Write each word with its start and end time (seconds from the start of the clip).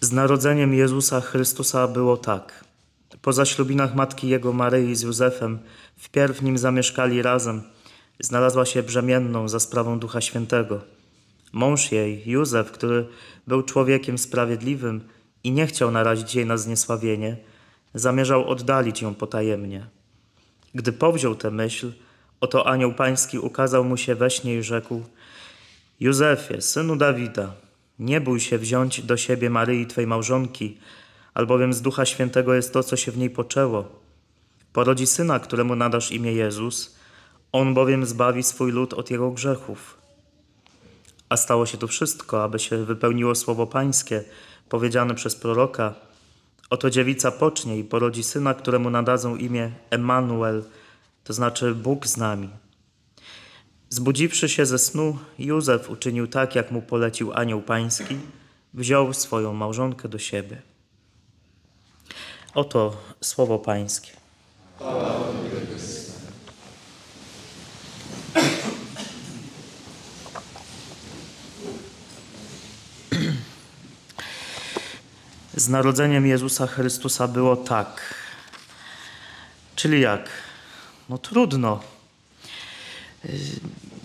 Z 0.00 0.12
narodzeniem 0.12 0.74
Jezusa 0.74 1.20
Chrystusa 1.20 1.88
było 1.88 2.16
tak. 2.16 2.64
Po 3.22 3.32
zaślubinach 3.32 3.94
matki 3.94 4.28
jego 4.28 4.52
Maryi 4.52 4.96
z 4.96 5.02
Józefem, 5.02 5.58
wpierw 5.96 6.42
nim 6.42 6.58
zamieszkali 6.58 7.22
razem, 7.22 7.62
znalazła 8.20 8.64
się 8.64 8.82
brzemienną 8.82 9.48
za 9.48 9.60
sprawą 9.60 9.98
Ducha 9.98 10.20
Świętego. 10.20 10.80
Mąż 11.52 11.92
jej, 11.92 12.22
Józef, 12.26 12.70
który 12.70 13.06
był 13.46 13.62
człowiekiem 13.62 14.18
sprawiedliwym 14.18 15.00
i 15.44 15.52
nie 15.52 15.66
chciał 15.66 15.90
narazić 15.90 16.34
jej 16.34 16.46
na 16.46 16.56
zniesławienie, 16.56 17.36
zamierzał 17.94 18.48
oddalić 18.48 19.02
ją 19.02 19.14
potajemnie. 19.14 19.86
Gdy 20.74 20.92
powziął 20.92 21.34
tę 21.34 21.50
myśl, 21.50 21.92
oto 22.40 22.66
anioł 22.66 22.94
pański 22.94 23.38
ukazał 23.38 23.84
mu 23.84 23.96
się 23.96 24.14
we 24.14 24.30
śnie 24.30 24.56
i 24.56 24.62
rzekł 24.62 25.02
Józefie, 26.00 26.62
synu 26.62 26.96
Dawida, 26.96 27.52
nie 27.98 28.20
bój 28.20 28.40
się 28.40 28.58
wziąć 28.58 29.02
do 29.02 29.16
siebie 29.16 29.50
Maryi, 29.50 29.86
Twej 29.86 30.06
małżonki, 30.06 30.78
albowiem 31.34 31.72
z 31.72 31.82
Ducha 31.82 32.04
Świętego 32.04 32.54
jest 32.54 32.72
to, 32.72 32.82
co 32.82 32.96
się 32.96 33.12
w 33.12 33.18
niej 33.18 33.30
poczęło. 33.30 33.88
Porodzi 34.72 35.06
syna, 35.06 35.38
któremu 35.38 35.76
nadasz 35.76 36.12
imię 36.12 36.32
Jezus, 36.32 36.96
on 37.52 37.74
bowiem 37.74 38.06
zbawi 38.06 38.42
swój 38.42 38.72
lud 38.72 38.94
od 38.94 39.10
jego 39.10 39.30
grzechów. 39.30 39.98
A 41.28 41.36
stało 41.36 41.66
się 41.66 41.78
to 41.78 41.86
wszystko, 41.86 42.44
aby 42.44 42.58
się 42.58 42.84
wypełniło 42.84 43.34
słowo 43.34 43.66
Pańskie, 43.66 44.24
powiedziane 44.68 45.14
przez 45.14 45.36
proroka. 45.36 45.94
Oto 46.70 46.90
dziewica 46.90 47.30
pocznie 47.30 47.78
i 47.78 47.84
porodzi 47.84 48.22
syna, 48.22 48.54
któremu 48.54 48.90
nadadzą 48.90 49.36
imię 49.36 49.70
Emmanuel, 49.90 50.64
to 51.24 51.32
znaczy 51.32 51.74
Bóg 51.74 52.06
z 52.06 52.16
nami. 52.16 52.48
Zbudziwszy 53.96 54.48
się 54.48 54.66
ze 54.66 54.78
snu, 54.78 55.18
Józef 55.38 55.90
uczynił 55.90 56.26
tak, 56.26 56.54
jak 56.54 56.70
mu 56.70 56.82
polecił 56.82 57.32
anioł 57.32 57.62
pański, 57.62 58.18
wziął 58.74 59.12
swoją 59.12 59.52
małżonkę 59.52 60.08
do 60.08 60.18
siebie. 60.18 60.62
Oto 62.54 62.96
słowo 63.20 63.58
pańskie. 63.58 64.10
Z 75.54 75.68
narodzeniem 75.68 76.26
Jezusa 76.26 76.66
Chrystusa 76.66 77.28
było 77.28 77.56
tak. 77.56 78.14
Czyli 79.76 80.00
jak? 80.00 80.28
No 81.08 81.18
trudno. 81.18 81.95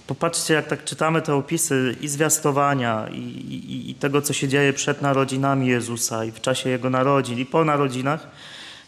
Popatrzcie, 0.08 0.53
jak 0.53 0.67
tak 0.67 0.83
czytamy 0.83 1.22
te 1.22 1.36
opisy 1.36 1.95
i 2.02 2.08
zwiastowania, 2.08 3.08
i, 3.08 3.19
i, 3.19 3.89
i, 3.89 3.95
tego, 3.95 4.22
co 4.22 4.33
się 4.33 4.47
dzieje 4.47 4.73
przed 4.73 5.02
narodzinami 5.02 5.67
Jezusa, 5.67 6.25
i 6.25 6.31
w 6.31 6.41
czasie 6.41 6.69
Jego 6.69 6.89
narodzin, 6.89 7.39
i 7.39 7.45
po 7.45 7.66
narodzinach. 7.66 8.28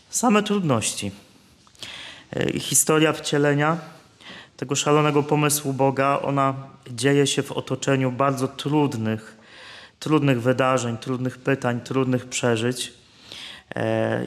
Same 0.09 0.43
trudności. 0.43 1.11
Historia 2.59 3.13
wcielenia 3.13 3.77
tego 4.57 4.75
szalonego 4.75 5.23
pomysłu 5.23 5.73
Boga, 5.73 6.19
ona 6.21 6.53
dzieje 6.91 7.27
się 7.27 7.43
w 7.43 7.51
otoczeniu 7.51 8.11
bardzo 8.11 8.47
trudnych, 8.47 9.37
trudnych 9.99 10.41
wydarzeń, 10.41 10.97
trudnych 10.97 11.37
pytań, 11.37 11.81
trudnych 11.81 12.25
przeżyć. 12.25 12.93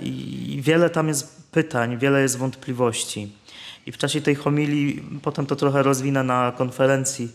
I 0.02 0.58
wiele 0.62 0.90
tam 0.90 1.08
jest 1.08 1.50
pytań, 1.50 1.98
wiele 1.98 2.22
jest 2.22 2.38
wątpliwości. 2.38 3.32
I 3.86 3.92
w 3.92 3.98
czasie 3.98 4.20
tej 4.20 4.34
homilii, 4.34 5.02
potem 5.22 5.46
to 5.46 5.56
trochę 5.56 5.82
rozwinę 5.82 6.24
na 6.24 6.52
konferencji, 6.58 7.28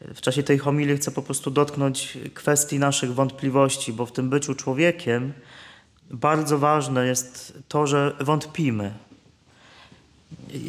w 0.00 0.20
czasie 0.20 0.42
tej 0.42 0.58
homilii 0.58 0.96
chcę 0.96 1.10
po 1.10 1.22
prostu 1.22 1.50
dotknąć 1.50 2.18
kwestii 2.34 2.78
naszych 2.78 3.14
wątpliwości, 3.14 3.92
bo 3.92 4.06
w 4.06 4.12
tym 4.12 4.30
byciu 4.30 4.54
człowiekiem 4.54 5.32
bardzo 6.10 6.58
ważne 6.58 7.06
jest 7.06 7.58
to, 7.68 7.86
że 7.86 8.16
wątpimy. 8.20 8.92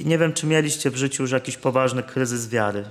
Nie 0.05 0.17
wiem, 0.17 0.33
czy 0.33 0.47
mieliście 0.47 0.91
w 0.91 0.95
życiu 0.95 1.23
już 1.23 1.31
jakiś 1.31 1.57
poważny 1.57 2.03
kryzys 2.03 2.49
wiary. 2.49 2.83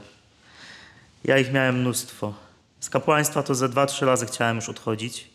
Ja 1.24 1.38
ich 1.38 1.52
miałem 1.52 1.80
mnóstwo. 1.80 2.34
Z 2.80 2.90
kapłaństwa 2.90 3.42
to 3.42 3.54
ze 3.54 3.68
dwa, 3.68 3.86
trzy 3.86 4.06
razy 4.06 4.26
chciałem 4.26 4.56
już 4.56 4.68
odchodzić. 4.68 5.30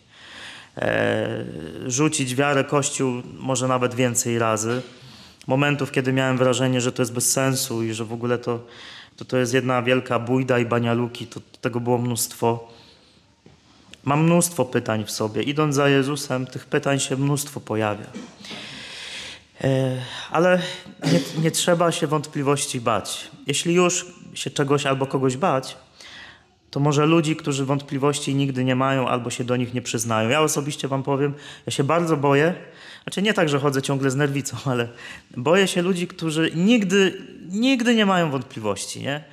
E, 0.78 1.46
rzucić 1.86 2.36
wiarę 2.36 2.64
Kościół 2.64 3.22
może 3.34 3.68
nawet 3.68 3.96
więcej 3.96 4.40
razy 4.40 4.82
momentów, 5.48 5.92
kiedy 5.92 6.14
miałem 6.14 6.38
wrażenie, 6.38 6.82
że 6.82 6.92
to 6.92 7.02
jest 7.02 7.14
bez 7.14 7.32
sensu 7.32 7.84
i 7.84 7.94
że 7.94 8.06
w 8.06 8.14
ogóle 8.14 8.38
to, 8.38 8.60
to, 9.16 9.26
to 9.26 9.38
jest 9.38 9.54
jedna 9.54 9.82
wielka 9.82 10.20
bójda 10.20 10.60
i 10.60 10.66
banialuki. 10.66 11.28
To, 11.28 11.40
tego 11.62 11.80
było 11.80 11.98
mnóstwo. 11.98 12.72
Mam 14.04 14.24
mnóstwo 14.24 14.66
pytań 14.66 15.06
w 15.06 15.12
sobie. 15.12 15.44
Idąc 15.44 15.76
za 15.76 15.90
Jezusem, 15.90 16.48
tych 16.48 16.66
pytań 16.66 17.00
się 17.00 17.18
mnóstwo 17.18 17.60
pojawia. 17.60 18.06
E, 19.62 20.02
ale 20.32 20.62
nie, 21.12 21.42
nie 21.42 21.52
trzeba 21.52 21.92
się 21.92 22.08
wątpliwości 22.08 22.82
bać. 22.82 23.32
Jeśli 23.48 23.74
już 23.74 24.06
się 24.34 24.50
czegoś 24.50 24.86
albo 24.86 25.06
kogoś 25.06 25.38
bać, 25.38 25.78
to 26.72 26.80
może 26.80 27.06
ludzi, 27.06 27.36
którzy 27.36 27.66
wątpliwości 27.66 28.36
nigdy 28.36 28.64
nie 28.64 28.76
mają 28.76 29.08
albo 29.08 29.30
się 29.30 29.44
do 29.44 29.56
nich 29.56 29.74
nie 29.74 29.82
przyznają. 29.82 30.30
Ja 30.30 30.42
osobiście 30.42 30.88
Wam 30.88 31.04
powiem, 31.04 31.34
ja 31.66 31.72
się 31.72 31.84
bardzo 31.84 32.18
boję, 32.18 32.54
znaczy 33.04 33.22
nie 33.22 33.34
tak, 33.34 33.50
że 33.50 33.60
chodzę 33.60 33.82
ciągle 33.82 34.12
z 34.12 34.16
nerwicą, 34.16 34.58
ale 34.72 34.88
boję 35.38 35.68
się 35.68 35.82
ludzi, 35.82 36.08
którzy 36.08 36.52
nigdy, 36.56 37.22
nigdy 37.50 37.96
nie 37.96 38.06
mają 38.06 38.32
wątpliwości, 38.32 39.02
nie? 39.02 39.24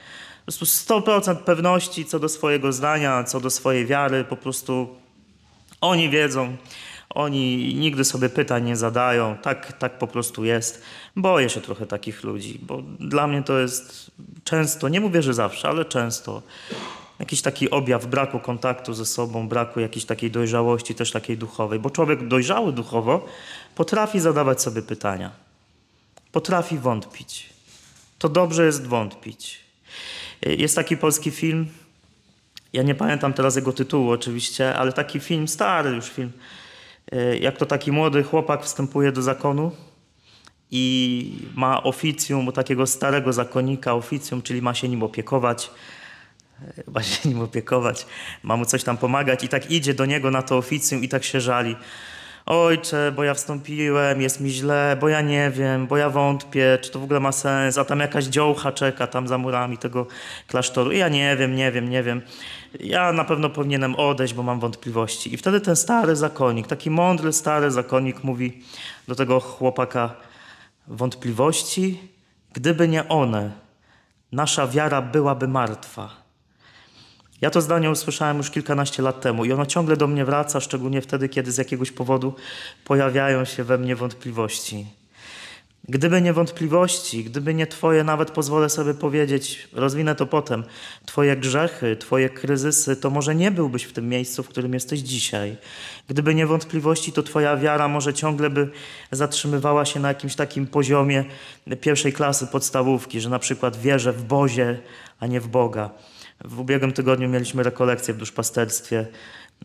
Po 0.46 0.52
prostu 0.52 0.64
100% 0.64 1.36
pewności 1.36 2.04
co 2.04 2.18
do 2.18 2.28
swojego 2.28 2.72
zdania, 2.72 3.24
co 3.24 3.40
do 3.40 3.50
swojej 3.50 3.86
wiary, 3.86 4.24
po 4.24 4.36
prostu 4.36 4.88
oni 5.80 6.10
wiedzą, 6.10 6.56
oni 7.10 7.74
nigdy 7.74 8.04
sobie 8.04 8.28
pytań 8.28 8.64
nie 8.64 8.76
zadają, 8.76 9.36
tak, 9.42 9.72
tak 9.72 9.98
po 9.98 10.06
prostu 10.06 10.44
jest. 10.44 10.82
Boję 11.16 11.48
się 11.48 11.60
trochę 11.60 11.86
takich 11.86 12.24
ludzi, 12.24 12.58
bo 12.62 12.82
dla 13.00 13.26
mnie 13.26 13.42
to 13.42 13.58
jest 13.58 14.10
często, 14.44 14.88
nie 14.88 15.00
mówię, 15.00 15.22
że 15.22 15.34
zawsze, 15.34 15.68
ale 15.68 15.84
często 15.84 16.42
jakiś 17.18 17.42
taki 17.42 17.70
objaw 17.70 18.06
braku 18.06 18.40
kontaktu 18.40 18.94
ze 18.94 19.06
sobą, 19.06 19.48
braku 19.48 19.80
jakiejś 19.80 20.04
takiej 20.04 20.30
dojrzałości, 20.30 20.94
też 20.94 21.10
takiej 21.10 21.38
duchowej, 21.38 21.78
bo 21.78 21.90
człowiek 21.90 22.28
dojrzały 22.28 22.72
duchowo 22.72 23.26
potrafi 23.74 24.20
zadawać 24.20 24.62
sobie 24.62 24.82
pytania, 24.82 25.30
potrafi 26.32 26.78
wątpić. 26.78 27.50
To 28.18 28.28
dobrze 28.28 28.66
jest 28.66 28.86
wątpić. 28.86 29.60
Jest 30.42 30.74
taki 30.74 30.96
polski 30.96 31.30
film, 31.30 31.66
ja 32.72 32.82
nie 32.82 32.94
pamiętam 32.94 33.32
teraz 33.32 33.56
jego 33.56 33.72
tytułu 33.72 34.10
oczywiście, 34.10 34.74
ale 34.74 34.92
taki 34.92 35.20
film, 35.20 35.48
stary 35.48 35.90
już 35.90 36.10
film, 36.10 36.32
jak 37.40 37.56
to 37.56 37.66
taki 37.66 37.92
młody 37.92 38.22
chłopak 38.22 38.62
wstępuje 38.62 39.12
do 39.12 39.22
zakonu 39.22 39.70
i 40.70 41.32
ma 41.54 41.82
oficjum 41.82 42.52
takiego 42.52 42.86
starego 42.86 43.32
zakonnika, 43.32 43.94
oficjum, 43.94 44.42
czyli 44.42 44.62
ma 44.62 44.74
się 44.74 44.88
nim 44.88 45.02
opiekować 45.02 45.70
chyba 46.84 47.02
się 47.02 47.28
nim 47.28 47.40
opiekować, 47.40 48.06
ma 48.42 48.56
mu 48.56 48.64
coś 48.64 48.84
tam 48.84 48.96
pomagać 48.96 49.44
i 49.44 49.48
tak 49.48 49.70
idzie 49.70 49.94
do 49.94 50.06
niego 50.06 50.30
na 50.30 50.42
to 50.42 50.56
oficjum 50.56 51.04
i 51.04 51.08
tak 51.08 51.24
się 51.24 51.40
żali. 51.40 51.76
Ojcze, 52.46 53.12
bo 53.16 53.24
ja 53.24 53.34
wstąpiłem, 53.34 54.20
jest 54.20 54.40
mi 54.40 54.50
źle, 54.50 54.96
bo 55.00 55.08
ja 55.08 55.20
nie 55.20 55.50
wiem, 55.50 55.86
bo 55.86 55.96
ja 55.96 56.10
wątpię, 56.10 56.78
czy 56.82 56.90
to 56.90 56.98
w 56.98 57.04
ogóle 57.04 57.20
ma 57.20 57.32
sens, 57.32 57.78
a 57.78 57.84
tam 57.84 58.00
jakaś 58.00 58.24
dziołcha 58.24 58.72
czeka 58.72 59.06
tam 59.06 59.28
za 59.28 59.38
murami 59.38 59.78
tego 59.78 60.06
klasztoru. 60.46 60.92
I 60.92 60.98
ja 60.98 61.08
nie 61.08 61.36
wiem, 61.36 61.56
nie 61.56 61.72
wiem, 61.72 61.88
nie 61.88 62.02
wiem. 62.02 62.22
Ja 62.80 63.12
na 63.12 63.24
pewno 63.24 63.50
powinienem 63.50 63.96
odejść, 63.96 64.34
bo 64.34 64.42
mam 64.42 64.60
wątpliwości. 64.60 65.34
I 65.34 65.36
wtedy 65.36 65.60
ten 65.60 65.76
stary 65.76 66.16
zakonnik, 66.16 66.66
taki 66.66 66.90
mądry 66.90 67.32
stary 67.32 67.70
zakonnik 67.70 68.24
mówi 68.24 68.62
do 69.08 69.14
tego 69.14 69.40
chłopaka, 69.40 70.14
wątpliwości, 70.86 72.00
gdyby 72.52 72.88
nie 72.88 73.08
one, 73.08 73.52
nasza 74.32 74.66
wiara 74.66 75.02
byłaby 75.02 75.48
martwa. 75.48 76.23
Ja 77.44 77.50
to 77.50 77.60
zdanie 77.60 77.90
usłyszałem 77.90 78.36
już 78.36 78.50
kilkanaście 78.50 79.02
lat 79.02 79.20
temu 79.20 79.44
i 79.44 79.52
ono 79.52 79.66
ciągle 79.66 79.96
do 79.96 80.06
mnie 80.06 80.24
wraca, 80.24 80.60
szczególnie 80.60 81.00
wtedy, 81.00 81.28
kiedy 81.28 81.52
z 81.52 81.58
jakiegoś 81.58 81.92
powodu 81.92 82.34
pojawiają 82.84 83.44
się 83.44 83.64
we 83.64 83.78
mnie 83.78 83.96
wątpliwości. 83.96 84.86
Gdyby 85.88 86.22
nie 86.22 86.32
wątpliwości, 86.32 87.24
gdyby 87.24 87.54
nie 87.54 87.66
Twoje, 87.66 88.04
nawet 88.04 88.30
pozwolę 88.30 88.70
sobie 88.70 88.94
powiedzieć, 88.94 89.68
rozwinę 89.72 90.14
to 90.14 90.26
potem, 90.26 90.64
Twoje 91.06 91.36
grzechy, 91.36 91.96
Twoje 91.96 92.30
kryzysy, 92.30 92.96
to 92.96 93.10
może 93.10 93.34
nie 93.34 93.50
byłbyś 93.50 93.82
w 93.84 93.92
tym 93.92 94.08
miejscu, 94.08 94.42
w 94.42 94.48
którym 94.48 94.74
jesteś 94.74 95.00
dzisiaj. 95.00 95.56
Gdyby 96.08 96.34
nie 96.34 96.46
wątpliwości, 96.46 97.12
to 97.12 97.22
Twoja 97.22 97.56
wiara 97.56 97.88
może 97.88 98.14
ciągle 98.14 98.50
by 98.50 98.70
zatrzymywała 99.10 99.84
się 99.84 100.00
na 100.00 100.08
jakimś 100.08 100.34
takim 100.34 100.66
poziomie 100.66 101.24
pierwszej 101.80 102.12
klasy 102.12 102.46
podstawówki, 102.46 103.20
że 103.20 103.28
na 103.28 103.38
przykład 103.38 103.76
wierzę 103.76 104.12
w 104.12 104.24
Bozie, 104.24 104.78
a 105.20 105.26
nie 105.26 105.40
w 105.40 105.48
Boga. 105.48 105.90
W 106.44 106.60
ubiegłym 106.60 106.92
tygodniu 106.92 107.28
mieliśmy 107.28 107.62
rekolekcję 107.62 108.14
w 108.14 108.16
duszpasterstwie 108.16 109.06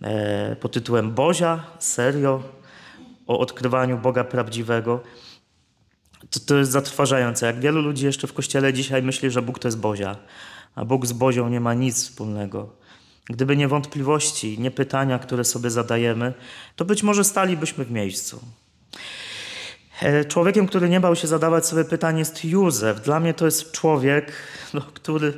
e, 0.02 0.56
pod 0.56 0.72
tytułem 0.72 1.12
Bozia, 1.12 1.64
serio, 1.80 2.44
o 3.28 3.40
odkrywaniu 3.40 3.98
Boga 3.98 4.24
prawdziwego. 4.24 5.04
To, 6.30 6.40
to 6.40 6.58
jest 6.58 6.72
zatrważające. 6.72 7.46
Jak 7.46 7.60
wielu 7.60 7.82
ludzi 7.82 8.06
jeszcze 8.06 8.28
w 8.28 8.34
kościele 8.34 8.74
dzisiaj 8.74 9.04
myśli, 9.04 9.32
że 9.32 9.42
Bóg 9.42 9.60
to 9.60 9.68
jest 9.68 9.80
Bozia, 9.80 10.16
a 10.76 10.86
Bóg 10.86 11.06
z 11.06 11.14
Bozią 11.14 11.50
nie 11.50 11.60
ma 11.60 11.74
nic 11.74 11.96
wspólnego. 11.96 12.70
Gdyby 13.26 13.58
nie 13.58 13.68
wątpliwości, 13.68 14.60
nie 14.60 14.72
pytania, 14.72 15.20
które 15.20 15.44
sobie 15.44 15.70
zadajemy, 15.70 16.34
to 16.76 16.86
być 16.86 17.04
może 17.04 17.24
stalibyśmy 17.24 17.86
w 17.86 17.92
miejscu. 17.92 18.40
E, 20.02 20.26
człowiekiem, 20.26 20.68
który 20.68 20.90
nie 20.90 21.00
bał 21.00 21.16
się 21.16 21.28
zadawać 21.28 21.66
sobie 21.66 21.86
pytań, 21.86 22.20
jest 22.20 22.46
Józef. 22.46 23.02
Dla 23.02 23.20
mnie 23.20 23.34
to 23.34 23.46
jest 23.46 23.72
człowiek, 23.72 24.32
no, 24.74 24.82
który 24.82 25.34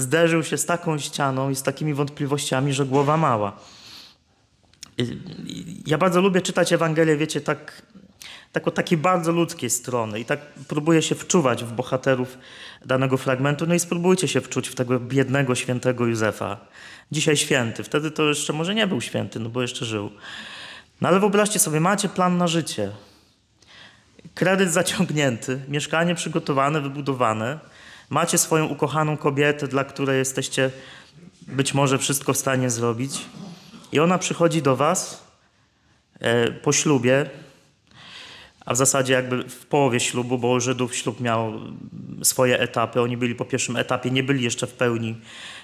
zderzył 0.00 0.42
się 0.42 0.58
z 0.58 0.66
taką 0.66 0.98
ścianą 0.98 1.50
i 1.50 1.56
z 1.56 1.62
takimi 1.62 1.94
wątpliwościami, 1.94 2.72
że 2.72 2.86
głowa 2.86 3.16
mała. 3.16 3.56
Ja 5.86 5.98
bardzo 5.98 6.20
lubię 6.20 6.40
czytać 6.40 6.72
Ewangelię, 6.72 7.16
wiecie, 7.16 7.40
tak, 7.40 7.82
tak 8.52 8.68
o 8.68 8.70
takiej 8.70 8.98
bardzo 8.98 9.32
ludzkiej 9.32 9.70
strony 9.70 10.20
i 10.20 10.24
tak 10.24 10.40
próbuję 10.68 11.02
się 11.02 11.14
wczuwać 11.14 11.64
w 11.64 11.72
bohaterów 11.72 12.38
danego 12.84 13.16
fragmentu. 13.16 13.66
No 13.66 13.74
i 13.74 13.80
spróbujcie 13.80 14.28
się 14.28 14.40
wczuć 14.40 14.68
w 14.68 14.74
tego 14.74 15.00
biednego, 15.00 15.54
świętego 15.54 16.06
Józefa. 16.06 16.56
Dzisiaj 17.12 17.36
święty, 17.36 17.84
wtedy 17.84 18.10
to 18.10 18.28
jeszcze 18.28 18.52
może 18.52 18.74
nie 18.74 18.86
był 18.86 19.00
święty, 19.00 19.40
no 19.40 19.48
bo 19.48 19.62
jeszcze 19.62 19.84
żył. 19.84 20.10
No 21.00 21.08
ale 21.08 21.20
wyobraźcie 21.20 21.58
sobie, 21.58 21.80
macie 21.80 22.08
plan 22.08 22.38
na 22.38 22.48
życie. 22.48 22.90
Kredyt 24.34 24.72
zaciągnięty, 24.72 25.60
mieszkanie 25.68 26.14
przygotowane, 26.14 26.80
wybudowane. 26.80 27.58
Macie 28.10 28.38
swoją 28.38 28.66
ukochaną 28.66 29.16
kobietę, 29.16 29.68
dla 29.68 29.84
której 29.84 30.18
jesteście 30.18 30.70
być 31.46 31.74
może 31.74 31.98
wszystko 31.98 32.32
w 32.32 32.36
stanie 32.36 32.70
zrobić. 32.70 33.26
I 33.92 34.00
ona 34.00 34.18
przychodzi 34.18 34.62
do 34.62 34.76
was 34.76 35.24
e, 36.20 36.52
po 36.52 36.72
ślubie, 36.72 37.30
a 38.66 38.74
w 38.74 38.76
zasadzie 38.76 39.12
jakby 39.12 39.48
w 39.48 39.66
połowie 39.66 40.00
ślubu, 40.00 40.38
bo 40.38 40.60
Żydów 40.60 40.96
ślub 40.96 41.20
miał 41.20 41.52
swoje 42.22 42.60
etapy. 42.60 43.00
Oni 43.00 43.16
byli 43.16 43.34
po 43.34 43.44
pierwszym 43.44 43.76
etapie, 43.76 44.10
nie 44.10 44.22
byli 44.22 44.44
jeszcze 44.44 44.66
w 44.66 44.72
pełni, 44.72 45.20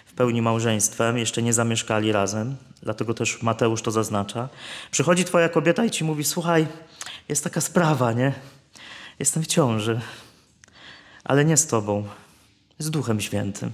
w 0.07 0.13
pełni 0.13 0.43
małżeństwem, 0.43 1.19
jeszcze 1.19 1.43
nie 1.43 1.53
zamieszkali 1.53 2.13
razem, 2.13 2.57
dlatego 2.83 3.15
też 3.15 3.43
Mateusz 3.43 3.83
to 3.83 3.91
zaznacza. 3.91 4.49
Przychodzi 4.91 5.25
twoja 5.25 5.49
kobieta 5.49 5.85
i 5.85 5.91
ci 5.91 6.05
mówi, 6.05 6.25
słuchaj, 6.25 6.67
jest 7.29 7.45
taka 7.45 7.61
sprawa, 7.61 8.13
nie? 8.13 8.33
Jestem 9.19 9.43
w 9.43 9.47
ciąży, 9.47 10.01
ale 11.25 11.45
nie 11.45 11.57
z 11.57 11.67
tobą, 11.67 12.05
z 12.79 12.91
Duchem 12.91 13.21
Świętym. 13.21 13.71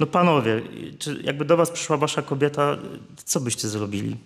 No 0.00 0.06
panowie, 0.06 0.62
czy 0.98 1.20
jakby 1.22 1.44
do 1.44 1.56
was 1.56 1.70
przyszła 1.70 1.96
wasza 1.96 2.22
kobieta, 2.22 2.76
co 3.24 3.40
byście 3.40 3.68
zrobili? 3.68 4.16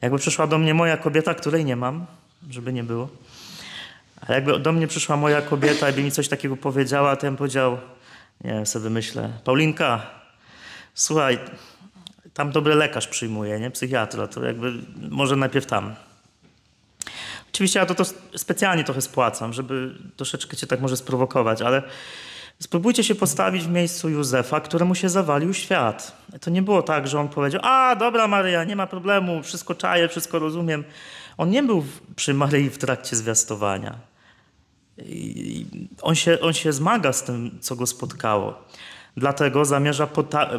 Jakby 0.00 0.18
przyszła 0.18 0.46
do 0.46 0.58
mnie 0.58 0.74
moja 0.74 0.96
kobieta, 0.96 1.34
której 1.34 1.64
nie 1.64 1.76
mam, 1.76 2.06
żeby 2.50 2.72
nie 2.72 2.84
było. 2.84 3.08
Ale 4.20 4.34
jakby 4.34 4.58
do 4.58 4.72
mnie 4.72 4.86
przyszła 4.86 5.16
moja 5.16 5.42
kobieta 5.42 5.90
i 5.90 5.92
by 5.92 6.02
mi 6.02 6.10
coś 6.10 6.28
takiego 6.28 6.56
powiedziała, 6.56 7.16
to 7.16 7.26
ja 7.26 7.30
bym 7.30 7.36
powiedział, 7.36 7.78
nie 8.44 8.50
wiem, 8.50 8.66
sobie 8.66 8.90
myślę, 8.90 9.32
Paulinka, 9.44 10.06
słuchaj, 10.94 11.38
tam 12.34 12.52
dobry 12.52 12.74
lekarz 12.74 13.08
przyjmuje, 13.08 13.60
nie? 13.60 13.70
Psychiatra, 13.70 14.28
to 14.28 14.44
jakby 14.44 14.72
może 15.10 15.36
najpierw 15.36 15.66
tam. 15.66 15.94
Oczywiście 17.52 17.78
ja 17.78 17.86
to, 17.86 17.94
to 17.94 18.04
specjalnie 18.36 18.84
trochę 18.84 19.00
spłacam, 19.00 19.52
żeby 19.52 19.94
troszeczkę 20.16 20.56
cię 20.56 20.66
tak 20.66 20.80
może 20.80 20.96
sprowokować, 20.96 21.62
ale 21.62 21.82
spróbujcie 22.58 23.04
się 23.04 23.14
postawić 23.14 23.64
w 23.64 23.70
miejscu 23.70 24.08
Józefa, 24.08 24.60
któremu 24.60 24.94
się 24.94 25.08
zawalił 25.08 25.54
świat. 25.54 26.16
To 26.40 26.50
nie 26.50 26.62
było 26.62 26.82
tak, 26.82 27.08
że 27.08 27.20
on 27.20 27.28
powiedział, 27.28 27.60
a 27.64 27.96
dobra 27.96 28.28
Maryja, 28.28 28.64
nie 28.64 28.76
ma 28.76 28.86
problemu, 28.86 29.42
wszystko 29.42 29.74
czaję, 29.74 30.08
wszystko 30.08 30.38
rozumiem. 30.38 30.84
On 31.36 31.50
nie 31.50 31.62
był 31.62 31.84
przy 32.16 32.34
Maryi 32.34 32.70
w 32.70 32.78
trakcie 32.78 33.16
zwiastowania. 33.16 33.98
On 36.02 36.14
się, 36.14 36.40
on 36.40 36.52
się 36.52 36.72
zmaga 36.72 37.12
z 37.12 37.22
tym, 37.24 37.58
co 37.60 37.76
go 37.76 37.86
spotkało. 37.86 38.64
Dlatego 39.16 39.64
zamierza 39.64 40.08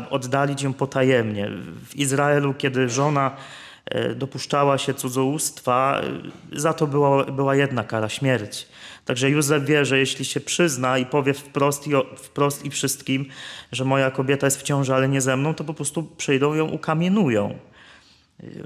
oddalić 0.09 0.61
ją 0.61 0.73
potajemnie. 0.73 1.49
W 1.89 1.95
Izraelu, 1.95 2.53
kiedy 2.53 2.89
żona 2.89 3.35
dopuszczała 4.15 4.77
się 4.77 4.93
cudzołóstwa, 4.93 6.01
e, 6.53 6.59
za 6.59 6.73
to 6.73 6.87
była, 6.87 7.23
była 7.23 7.55
jedna 7.55 7.83
kara 7.83 8.09
śmierć. 8.09 8.67
Także 9.05 9.29
Józef 9.29 9.65
wie, 9.65 9.85
że 9.85 9.99
jeśli 9.99 10.25
się 10.25 10.39
przyzna 10.39 10.97
i 10.97 11.05
powie 11.05 11.33
wprost 11.33 11.87
i, 11.87 11.91
wprost 12.17 12.65
i 12.65 12.69
wszystkim, 12.69 13.25
że 13.71 13.85
moja 13.85 14.11
kobieta 14.11 14.47
jest 14.47 14.59
w 14.59 14.63
ciąży, 14.63 14.95
ale 14.95 15.09
nie 15.09 15.21
ze 15.21 15.37
mną, 15.37 15.53
to 15.53 15.63
po 15.63 15.73
prostu 15.73 16.03
przyjdą 16.03 16.53
ją 16.53 16.67
ukamienują. 16.69 17.59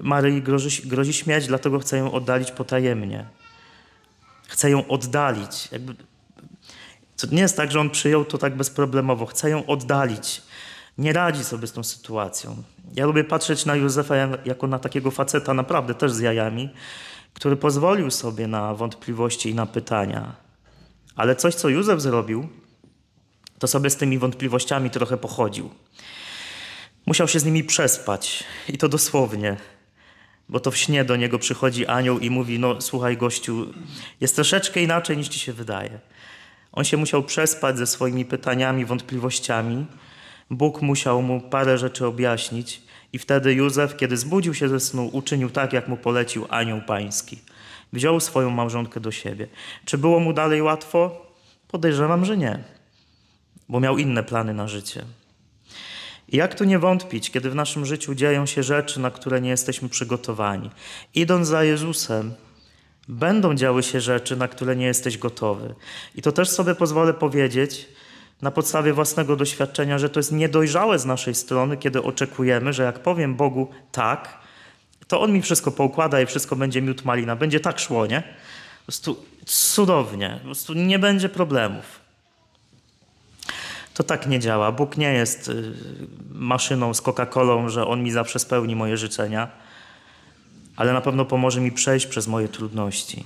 Maryi 0.01 0.42
grozi, 0.42 0.88
grozi 0.88 1.13
śmierć, 1.13 1.48
dlatego 1.48 1.80
chce 1.80 1.98
ją 1.98 2.12
oddalić 2.12 2.51
potajemnie. 2.51 3.25
Chce 4.48 4.69
ją 4.69 4.88
oddalić. 4.88 5.71
Jakby, 5.71 5.95
to 7.18 7.27
nie 7.31 7.42
jest 7.42 7.57
tak, 7.57 7.71
że 7.71 7.80
on 7.80 7.89
przyjął 7.89 8.25
to 8.25 8.38
tak 8.38 8.56
bezproblemowo. 8.56 9.25
Chce 9.25 9.50
ją 9.50 9.66
oddalić. 9.66 10.42
Nie 11.00 11.13
radzi 11.13 11.44
sobie 11.44 11.68
z 11.68 11.74
tą 11.74 11.84
sytuacją. 11.84 12.63
Ja 12.96 13.06
lubię 13.06 13.24
patrzeć 13.24 13.66
na 13.66 13.75
Józefa 13.75 14.16
jako 14.46 14.68
na 14.68 14.80
takiego 14.80 15.12
faceta, 15.12 15.54
naprawdę 15.54 15.94
też 15.94 16.12
z 16.12 16.19
jajami, 16.19 16.69
który 17.34 17.56
pozwolił 17.56 18.12
sobie 18.12 18.48
na 18.48 18.74
wątpliwości 18.74 19.50
i 19.50 19.56
na 19.56 19.66
pytania. 19.66 20.36
Ale 21.16 21.36
coś, 21.36 21.56
co 21.56 21.69
Józef 21.69 22.01
zrobił, 22.01 22.48
to 23.60 23.68
sobie 23.68 23.90
z 23.90 23.96
tymi 23.96 24.18
wątpliwościami 24.18 24.90
trochę 24.90 25.18
pochodził. 25.18 25.69
Musiał 27.06 27.28
się 27.28 27.40
z 27.40 27.45
nimi 27.45 27.63
przespać 27.63 28.44
i 28.69 28.78
to 28.78 28.90
dosłownie, 28.90 29.57
bo 30.50 30.60
to 30.60 30.72
w 30.72 30.78
śnie 30.78 31.06
do 31.06 31.16
niego 31.16 31.40
przychodzi 31.40 31.88
anioł 31.88 32.19
i 32.19 32.30
mówi: 32.30 32.60
No, 32.60 32.81
słuchaj, 32.81 33.18
gościu, 33.18 33.74
jest 34.22 34.36
troszeczkę 34.36 34.81
inaczej 34.81 35.18
niż 35.18 35.28
ci 35.28 35.40
się 35.40 35.54
wydaje. 35.54 36.00
On 36.72 36.84
się 36.84 36.98
musiał 36.98 37.24
przespać 37.24 37.78
ze 37.78 37.88
swoimi 37.88 38.25
pytaniami, 38.25 38.86
wątpliwościami. 38.86 39.86
Bóg 40.50 40.81
musiał 40.81 41.22
mu 41.22 41.42
parę 41.42 41.78
rzeczy 41.78 42.06
objaśnić, 42.06 42.81
i 43.13 43.19
wtedy 43.19 43.54
Józef, 43.54 43.98
kiedy 43.98 44.18
zbudził 44.18 44.54
się 44.54 44.69
ze 44.69 44.80
snu, 44.80 45.10
uczynił 45.13 45.50
tak, 45.50 45.74
jak 45.74 45.88
mu 45.88 45.98
polecił 45.98 46.46
anioł 46.50 46.81
pański. 46.81 47.40
Wziął 47.94 48.19
swoją 48.19 48.50
małżonkę 48.50 49.00
do 49.00 49.12
siebie. 49.12 49.48
Czy 49.86 49.98
było 49.98 50.19
mu 50.19 50.34
dalej 50.34 50.62
łatwo? 50.62 51.25
Podejrzewam, 51.68 52.25
że 52.25 52.38
nie, 52.38 52.63
bo 53.69 53.80
miał 53.80 53.98
inne 53.98 54.24
plany 54.24 54.54
na 54.54 54.68
życie. 54.68 55.06
I 56.30 56.38
jak 56.38 56.56
tu 56.56 56.63
nie 56.63 56.80
wątpić, 56.80 57.31
kiedy 57.31 57.50
w 57.50 57.56
naszym 57.56 57.86
życiu 57.86 58.16
dzieją 58.16 58.45
się 58.45 58.63
rzeczy, 58.63 59.00
na 59.00 59.12
które 59.12 59.42
nie 59.42 59.50
jesteśmy 59.50 59.90
przygotowani? 59.90 60.69
Idąc 61.16 61.48
za 61.48 61.63
Jezusem, 61.63 62.34
będą 63.07 63.56
działy 63.56 63.84
się 63.84 64.02
rzeczy, 64.02 64.36
na 64.36 64.48
które 64.48 64.75
nie 64.75 64.86
jesteś 64.86 65.18
gotowy. 65.18 65.75
I 66.16 66.22
to 66.22 66.31
też 66.31 66.50
sobie 66.50 66.75
pozwolę 66.75 67.13
powiedzieć 67.13 67.88
na 68.42 68.52
podstawie 68.52 68.94
własnego 68.94 69.36
doświadczenia, 69.36 70.00
że 70.00 70.10
to 70.10 70.20
jest 70.20 70.32
niedojrzałe 70.32 71.00
z 71.00 71.06
naszej 71.06 71.36
strony, 71.36 71.78
kiedy 71.78 72.04
oczekujemy, 72.04 72.74
że 72.74 72.84
jak 72.84 73.00
powiem 73.00 73.36
Bogu 73.36 73.68
tak, 73.92 74.40
to 75.08 75.22
On 75.22 75.31
mi 75.31 75.42
wszystko 75.42 75.72
poukłada 75.72 76.22
i 76.22 76.26
wszystko 76.26 76.56
będzie 76.56 76.81
miód 76.81 77.06
malina. 77.06 77.36
Będzie 77.36 77.60
tak 77.60 77.80
szło, 77.80 78.06
nie? 78.06 78.22
Po 78.80 78.86
prostu 78.86 79.26
cudownie. 79.46 80.36
Po 80.38 80.46
prostu 80.46 80.74
nie 80.74 81.00
będzie 81.00 81.30
problemów. 81.30 82.00
To 83.94 84.04
tak 84.04 84.28
nie 84.28 84.40
działa. 84.40 84.72
Bóg 84.72 84.98
nie 84.98 85.14
jest 85.14 85.48
y, 85.48 85.74
maszyną 86.31 86.94
z 86.94 87.02
Coca-Colą, 87.02 87.69
że 87.69 87.88
On 87.88 88.04
mi 88.04 88.12
zawsze 88.12 88.40
spełni 88.40 88.76
moje 88.76 88.98
życzenia, 88.98 89.48
ale 90.76 90.94
na 90.94 91.02
pewno 91.02 91.26
pomoże 91.26 91.62
mi 91.62 91.72
przejść 91.72 92.06
przez 92.06 92.28
moje 92.28 92.48
trudności. 92.48 93.26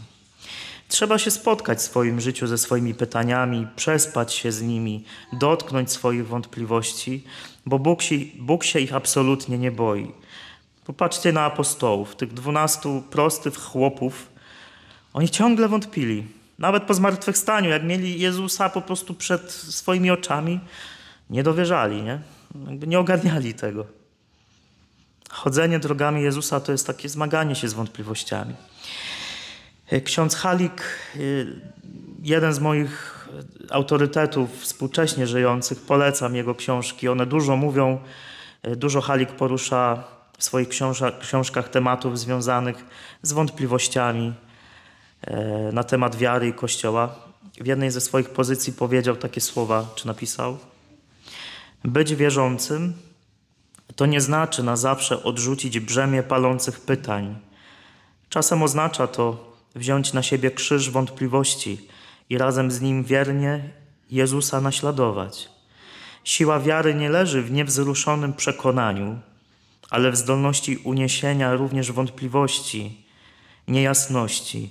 Trzeba 0.87 1.17
się 1.17 1.31
spotkać 1.31 1.77
w 1.77 1.81
swoim 1.81 2.21
życiu 2.21 2.47
ze 2.47 2.57
swoimi 2.57 2.93
pytaniami, 2.93 3.67
przespać 3.75 4.33
się 4.33 4.51
z 4.51 4.61
nimi, 4.61 5.05
dotknąć 5.33 5.91
swoich 5.91 6.27
wątpliwości, 6.27 7.23
bo 7.65 7.79
Bóg 7.79 8.01
się, 8.01 8.15
Bóg 8.39 8.63
się 8.63 8.79
ich 8.79 8.93
absolutnie 8.93 9.57
nie 9.57 9.71
boi. 9.71 10.11
Popatrzcie 10.85 11.31
na 11.31 11.41
apostołów, 11.41 12.15
tych 12.15 12.33
dwunastu 12.33 13.03
prostych 13.09 13.57
chłopów. 13.57 14.29
Oni 15.13 15.29
ciągle 15.29 15.67
wątpili. 15.67 16.27
Nawet 16.59 16.83
po 16.83 16.93
zmartwychwstaniu, 16.93 17.69
jak 17.69 17.83
mieli 17.83 18.19
Jezusa 18.19 18.69
po 18.69 18.81
prostu 18.81 19.13
przed 19.13 19.51
swoimi 19.51 20.11
oczami, 20.11 20.59
nie 21.29 21.43
dowierzali, 21.43 22.01
nie? 22.01 22.19
Jakby 22.67 22.87
nie 22.87 22.99
ogarniali 22.99 23.53
tego. 23.53 23.85
Chodzenie 25.29 25.79
drogami 25.79 26.21
Jezusa 26.21 26.59
to 26.59 26.71
jest 26.71 26.87
takie 26.87 27.09
zmaganie 27.09 27.55
się 27.55 27.67
z 27.67 27.73
wątpliwościami. 27.73 28.53
Ksiądz 30.03 30.35
Halik, 30.35 30.83
jeden 32.23 32.53
z 32.53 32.59
moich 32.59 33.27
autorytetów 33.69 34.61
współcześnie 34.61 35.27
żyjących, 35.27 35.81
polecam 35.81 36.35
jego 36.35 36.55
książki. 36.55 37.09
One 37.09 37.25
dużo 37.25 37.55
mówią, 37.55 37.99
dużo 38.63 39.01
Halik 39.01 39.31
porusza 39.31 40.03
w 40.37 40.43
swoich 40.43 40.69
książkach 41.19 41.69
tematów 41.69 42.19
związanych 42.19 42.85
z 43.21 43.33
wątpliwościami, 43.33 44.33
E, 45.27 45.71
na 45.71 45.83
temat 45.83 46.15
wiary 46.15 46.47
i 46.47 46.53
Kościoła. 46.53 47.15
W 47.61 47.65
jednej 47.65 47.91
ze 47.91 48.01
swoich 48.01 48.29
pozycji 48.29 48.73
powiedział 48.73 49.15
takie 49.15 49.41
słowa, 49.41 49.85
czy 49.95 50.07
napisał: 50.07 50.57
Być 51.83 52.15
wierzącym 52.15 52.93
to 53.95 54.05
nie 54.05 54.21
znaczy 54.21 54.63
na 54.63 54.75
zawsze 54.75 55.23
odrzucić 55.23 55.79
brzemię 55.79 56.23
palących 56.23 56.81
pytań. 56.81 57.35
Czasem 58.29 58.63
oznacza 58.63 59.07
to 59.07 59.52
wziąć 59.75 60.13
na 60.13 60.23
siebie 60.23 60.51
krzyż 60.51 60.89
wątpliwości 60.89 61.87
i 62.29 62.37
razem 62.37 62.71
z 62.71 62.81
nim 62.81 63.03
wiernie 63.03 63.69
Jezusa 64.11 64.61
naśladować. 64.61 65.49
Siła 66.23 66.59
wiary 66.59 66.95
nie 66.95 67.09
leży 67.09 67.41
w 67.41 67.51
niewzruszonym 67.51 68.33
przekonaniu, 68.33 69.19
ale 69.89 70.11
w 70.11 70.17
zdolności 70.17 70.77
uniesienia 70.77 71.55
również 71.55 71.91
wątpliwości, 71.91 73.03
niejasności, 73.67 74.69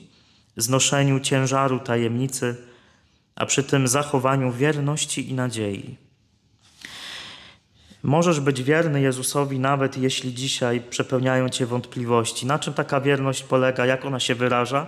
znoszeniu 0.57 1.21
ciężaru 1.21 1.79
tajemnicy, 1.79 2.57
a 3.35 3.47
przy 3.47 3.63
tym 3.63 3.89
zachowaniu 3.89 4.53
wierności 4.53 5.31
i 5.31 5.35
nadziei. 5.35 5.97
Możesz 8.03 8.41
być 8.41 8.63
wierny 8.63 9.01
Jezusowi, 9.01 9.59
nawet 9.59 9.99
jeśli 9.99 10.35
dzisiaj 10.35 10.81
przepełniają 10.91 11.49
cię 11.49 11.67
wątpliwości. 11.67 12.47
Na 12.47 12.59
czym 12.59 12.75
taka 12.75 13.01
wierność 13.01 13.43
polega, 13.43 13.87
jak 13.87 14.05
ona 14.05 14.21
się 14.21 14.35
wyraża? 14.35 14.87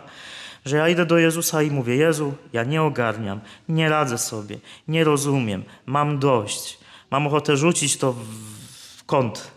Że 0.64 0.76
ja 0.76 0.88
idę 0.88 1.06
do 1.06 1.18
Jezusa 1.18 1.62
i 1.62 1.71
mówię: 1.71 1.97
Jezu, 1.97 2.35
ja 2.52 2.64
nie 2.64 2.83
ogarniam, 2.83 3.40
nie 3.68 3.88
radzę 3.88 4.18
sobie, 4.18 4.59
nie 4.88 5.04
rozumiem, 5.04 5.64
mam 5.87 6.18
dość, 6.18 6.78
mam 7.11 7.26
ochotę 7.26 7.56
rzucić 7.56 7.97
to 7.97 8.12
w 8.12 9.04
kąt. 9.04 9.50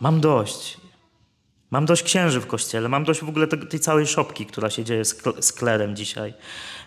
Mam 0.00 0.20
dość. 0.20 0.80
Mam 1.70 1.86
dość 1.86 2.02
księży 2.02 2.40
w 2.40 2.46
kościele, 2.46 2.88
mam 2.88 3.04
dość 3.04 3.20
w 3.20 3.28
ogóle 3.28 3.46
tej 3.46 3.80
całej 3.80 4.06
szopki, 4.06 4.46
która 4.46 4.70
się 4.70 4.84
dzieje 4.84 5.04
z 5.40 5.52
klerem 5.52 5.96
dzisiaj. 5.96 6.34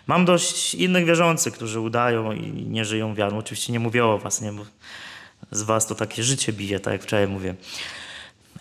Mam 0.06 0.24
dość 0.24 0.74
innych 0.74 1.04
wierzących, 1.06 1.54
którzy 1.54 1.80
udają 1.80 2.32
i 2.32 2.52
nie 2.52 2.84
żyją 2.84 3.14
wiarą. 3.14 3.38
Oczywiście 3.38 3.72
nie 3.72 3.80
mówię 3.80 4.04
o 4.04 4.18
was, 4.18 4.40
nie, 4.40 4.52
z 5.52 5.62
was 5.62 5.86
to 5.86 5.94
takie 5.94 6.22
życie 6.22 6.52
bije, 6.52 6.80
tak 6.80 6.92
jak 6.92 7.02
wczoraj 7.02 7.28
mówię. 7.28 7.54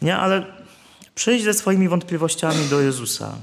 Nie, 0.01 0.17
ale 0.17 0.45
przyjdź 1.15 1.43
ze 1.43 1.53
swoimi 1.53 1.89
wątpliwościami 1.89 2.65
do 2.69 2.81
Jezusa. 2.81 3.35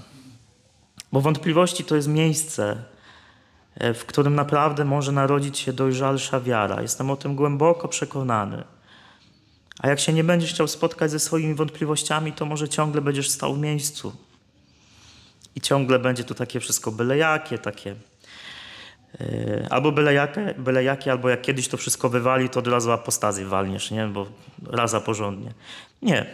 Bo 1.12 1.20
wątpliwości 1.20 1.84
to 1.84 1.96
jest 1.96 2.08
miejsce, 2.08 2.82
e, 3.74 3.94
w 3.94 4.06
którym 4.06 4.34
naprawdę 4.34 4.84
może 4.84 5.12
narodzić 5.12 5.58
się 5.58 5.72
dojrzalsza 5.72 6.40
wiara. 6.40 6.82
Jestem 6.82 7.10
o 7.10 7.16
tym 7.16 7.36
głęboko 7.36 7.88
przekonany. 7.88 8.64
A 9.78 9.88
jak 9.88 10.00
się 10.00 10.12
nie 10.12 10.24
będziesz 10.24 10.52
chciał 10.52 10.68
spotkać 10.68 11.10
ze 11.10 11.18
swoimi 11.18 11.54
wątpliwościami, 11.54 12.32
to 12.32 12.46
może 12.46 12.68
ciągle 12.68 13.00
będziesz 13.00 13.30
stał 13.30 13.54
w 13.54 13.58
miejscu. 13.58 14.16
I 15.54 15.60
ciągle 15.60 15.98
będzie 15.98 16.24
to 16.24 16.34
takie 16.34 16.60
wszystko 16.60 16.92
byle 16.92 17.16
jakie, 17.16 17.58
takie 17.58 17.96
albo 19.70 19.92
byle 19.92 20.14
jakie, 20.14 20.54
byle 20.58 20.84
jakie, 20.84 21.12
albo 21.12 21.28
jak 21.28 21.42
kiedyś 21.42 21.68
to 21.68 21.76
wszystko 21.76 22.08
wywali, 22.08 22.48
to 22.48 22.60
od 22.60 22.66
razu 22.66 22.92
apostazję 22.92 23.46
walniesz, 23.46 23.90
nie? 23.90 24.06
bo 24.06 24.26
raza 24.66 25.00
porządnie. 25.00 25.52
Nie. 26.02 26.26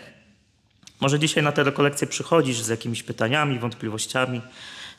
Może 1.00 1.19
dzisiaj 1.19 1.45
na 1.45 1.52
te 1.52 1.64
rekolekcje 1.64 2.07
przychodzisz 2.07 2.61
z 2.61 2.69
jakimiś 2.69 3.02
pytaniami, 3.02 3.59
wątpliwościami. 3.59 4.40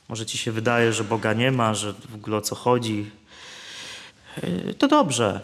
Może 0.09 0.25
ci 0.25 0.37
się 0.37 0.51
wydaje, 0.51 0.93
że 0.93 1.03
Boga 1.03 1.33
nie 1.33 1.51
ma, 1.51 1.73
że 1.73 1.93
w 1.93 2.15
ogóle 2.15 2.37
o 2.37 2.41
co 2.41 2.55
chodzi. 2.55 3.11
Yy, 4.43 4.73
to 4.73 4.87
dobrze. 4.87 5.41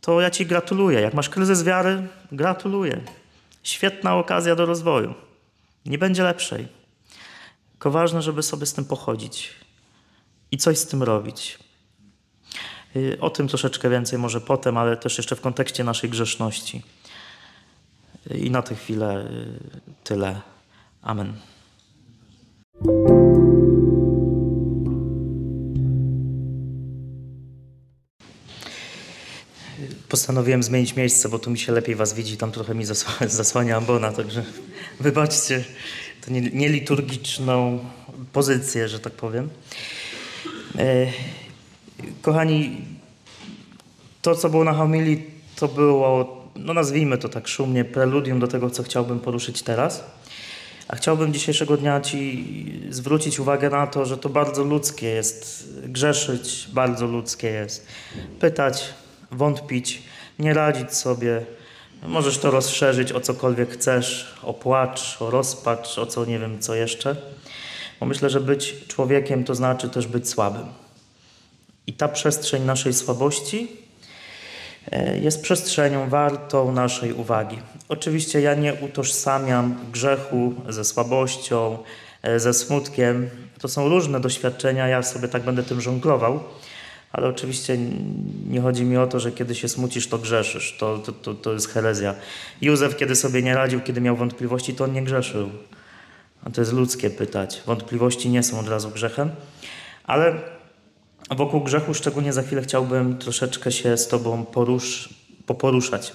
To 0.00 0.20
ja 0.20 0.30
ci 0.30 0.46
gratuluję. 0.46 1.00
Jak 1.00 1.14
masz 1.14 1.28
kryzys 1.28 1.62
wiary, 1.62 2.08
gratuluję. 2.32 3.00
Świetna 3.62 4.16
okazja 4.16 4.56
do 4.56 4.66
rozwoju. 4.66 5.14
Nie 5.86 5.98
będzie 5.98 6.22
lepszej. 6.22 6.68
Tylko 7.72 7.90
ważne, 7.90 8.22
żeby 8.22 8.42
sobie 8.42 8.66
z 8.66 8.72
tym 8.72 8.84
pochodzić 8.84 9.65
i 10.50 10.58
coś 10.58 10.78
z 10.78 10.86
tym 10.86 11.02
robić. 11.02 11.58
Y, 12.96 13.18
o 13.20 13.30
tym 13.30 13.48
troszeczkę 13.48 13.90
więcej 13.90 14.18
może 14.18 14.40
potem, 14.40 14.76
ale 14.76 14.96
też 14.96 15.18
jeszcze 15.18 15.36
w 15.36 15.40
kontekście 15.40 15.84
naszej 15.84 16.10
grzeszności. 16.10 16.82
Y, 18.30 18.38
I 18.38 18.50
na 18.50 18.62
tę 18.62 18.74
chwilę 18.74 19.28
y, 19.30 19.80
tyle. 20.04 20.40
Amen. 21.02 21.32
Postanowiłem 30.08 30.62
zmienić 30.62 30.96
miejsce, 30.96 31.28
bo 31.28 31.38
tu 31.38 31.50
mi 31.50 31.58
się 31.58 31.72
lepiej 31.72 31.94
was 31.94 32.14
widzi, 32.14 32.36
tam 32.36 32.52
trochę 32.52 32.74
mi 32.74 32.84
zasłania, 32.84 33.28
zasłania 33.42 33.76
ambona, 33.76 34.12
także 34.12 34.44
wybaczcie 35.00 35.64
tę 36.20 36.30
nieliturgiczną 36.30 37.78
pozycję, 38.32 38.88
że 38.88 39.00
tak 39.00 39.12
powiem. 39.12 39.50
E, 40.78 41.06
kochani, 42.22 42.76
to 44.22 44.34
co 44.34 44.48
było 44.48 44.64
na 44.64 44.72
homilii, 44.72 45.30
to 45.56 45.68
było, 45.68 46.36
no 46.56 46.74
nazwijmy 46.74 47.18
to 47.18 47.28
tak 47.28 47.48
szumnie, 47.48 47.84
preludium 47.84 48.40
do 48.40 48.48
tego, 48.48 48.70
co 48.70 48.82
chciałbym 48.82 49.20
poruszyć 49.20 49.62
teraz. 49.62 50.04
A 50.88 50.96
chciałbym 50.96 51.32
dzisiejszego 51.32 51.76
dnia 51.76 52.00
Ci 52.00 52.44
zwrócić 52.90 53.40
uwagę 53.40 53.70
na 53.70 53.86
to, 53.86 54.06
że 54.06 54.18
to 54.18 54.28
bardzo 54.28 54.64
ludzkie 54.64 55.06
jest 55.08 55.68
grzeszyć, 55.84 56.68
bardzo 56.72 57.06
ludzkie 57.06 57.48
jest 57.48 57.86
pytać, 58.40 58.84
wątpić, 59.32 60.02
nie 60.38 60.54
radzić 60.54 60.94
sobie. 60.94 61.46
Możesz 62.02 62.38
to 62.38 62.50
rozszerzyć 62.50 63.12
o 63.12 63.20
cokolwiek 63.20 63.70
chcesz, 63.70 64.34
o 64.42 64.54
płacz, 64.54 65.22
o 65.22 65.30
rozpacz, 65.30 65.98
o 65.98 66.06
co 66.06 66.24
nie 66.24 66.38
wiem, 66.38 66.60
co 66.60 66.74
jeszcze. 66.74 67.16
Bo 68.00 68.06
myślę, 68.06 68.30
że 68.30 68.40
być 68.40 68.86
człowiekiem 68.88 69.44
to 69.44 69.54
znaczy 69.54 69.88
też 69.88 70.06
być 70.06 70.28
słabym. 70.28 70.66
I 71.86 71.92
ta 71.92 72.08
przestrzeń 72.08 72.64
naszej 72.64 72.94
słabości 72.94 73.68
e, 74.90 75.18
jest 75.18 75.42
przestrzenią 75.42 76.08
wartą 76.08 76.72
naszej 76.72 77.12
uwagi. 77.12 77.58
Oczywiście 77.88 78.40
ja 78.40 78.54
nie 78.54 78.74
utożsamiam 78.74 79.76
grzechu 79.92 80.54
ze 80.68 80.84
słabością, 80.84 81.78
e, 82.22 82.40
ze 82.40 82.54
smutkiem. 82.54 83.30
To 83.58 83.68
są 83.68 83.88
różne 83.88 84.20
doświadczenia, 84.20 84.88
ja 84.88 85.02
sobie 85.02 85.28
tak 85.28 85.42
będę 85.42 85.62
tym 85.62 85.80
żonglował, 85.80 86.40
ale 87.12 87.28
oczywiście 87.28 87.78
nie 88.48 88.60
chodzi 88.60 88.84
mi 88.84 88.96
o 88.96 89.06
to, 89.06 89.20
że 89.20 89.32
kiedy 89.32 89.54
się 89.54 89.68
smucisz, 89.68 90.08
to 90.08 90.18
grzeszysz. 90.18 90.76
To, 90.78 90.98
to, 90.98 91.12
to, 91.12 91.34
to 91.34 91.52
jest 91.52 91.68
herezja. 91.68 92.14
Józef, 92.60 92.96
kiedy 92.96 93.16
sobie 93.16 93.42
nie 93.42 93.54
radził, 93.54 93.80
kiedy 93.80 94.00
miał 94.00 94.16
wątpliwości, 94.16 94.74
to 94.74 94.84
on 94.84 94.92
nie 94.92 95.02
grzeszył. 95.02 95.50
A 96.46 96.50
to 96.50 96.60
jest 96.60 96.72
ludzkie 96.72 97.10
pytać. 97.10 97.62
Wątpliwości 97.66 98.28
nie 98.28 98.42
są 98.42 98.60
od 98.60 98.68
razu 98.68 98.90
grzechem, 98.90 99.30
ale 100.04 100.34
wokół 101.30 101.60
grzechu 101.60 101.94
szczególnie 101.94 102.32
za 102.32 102.42
chwilę 102.42 102.62
chciałbym 102.62 103.18
troszeczkę 103.18 103.72
się 103.72 103.96
z 103.96 104.08
Tobą 104.08 104.44
porusz, 104.44 105.08
poporuszać. 105.46 106.12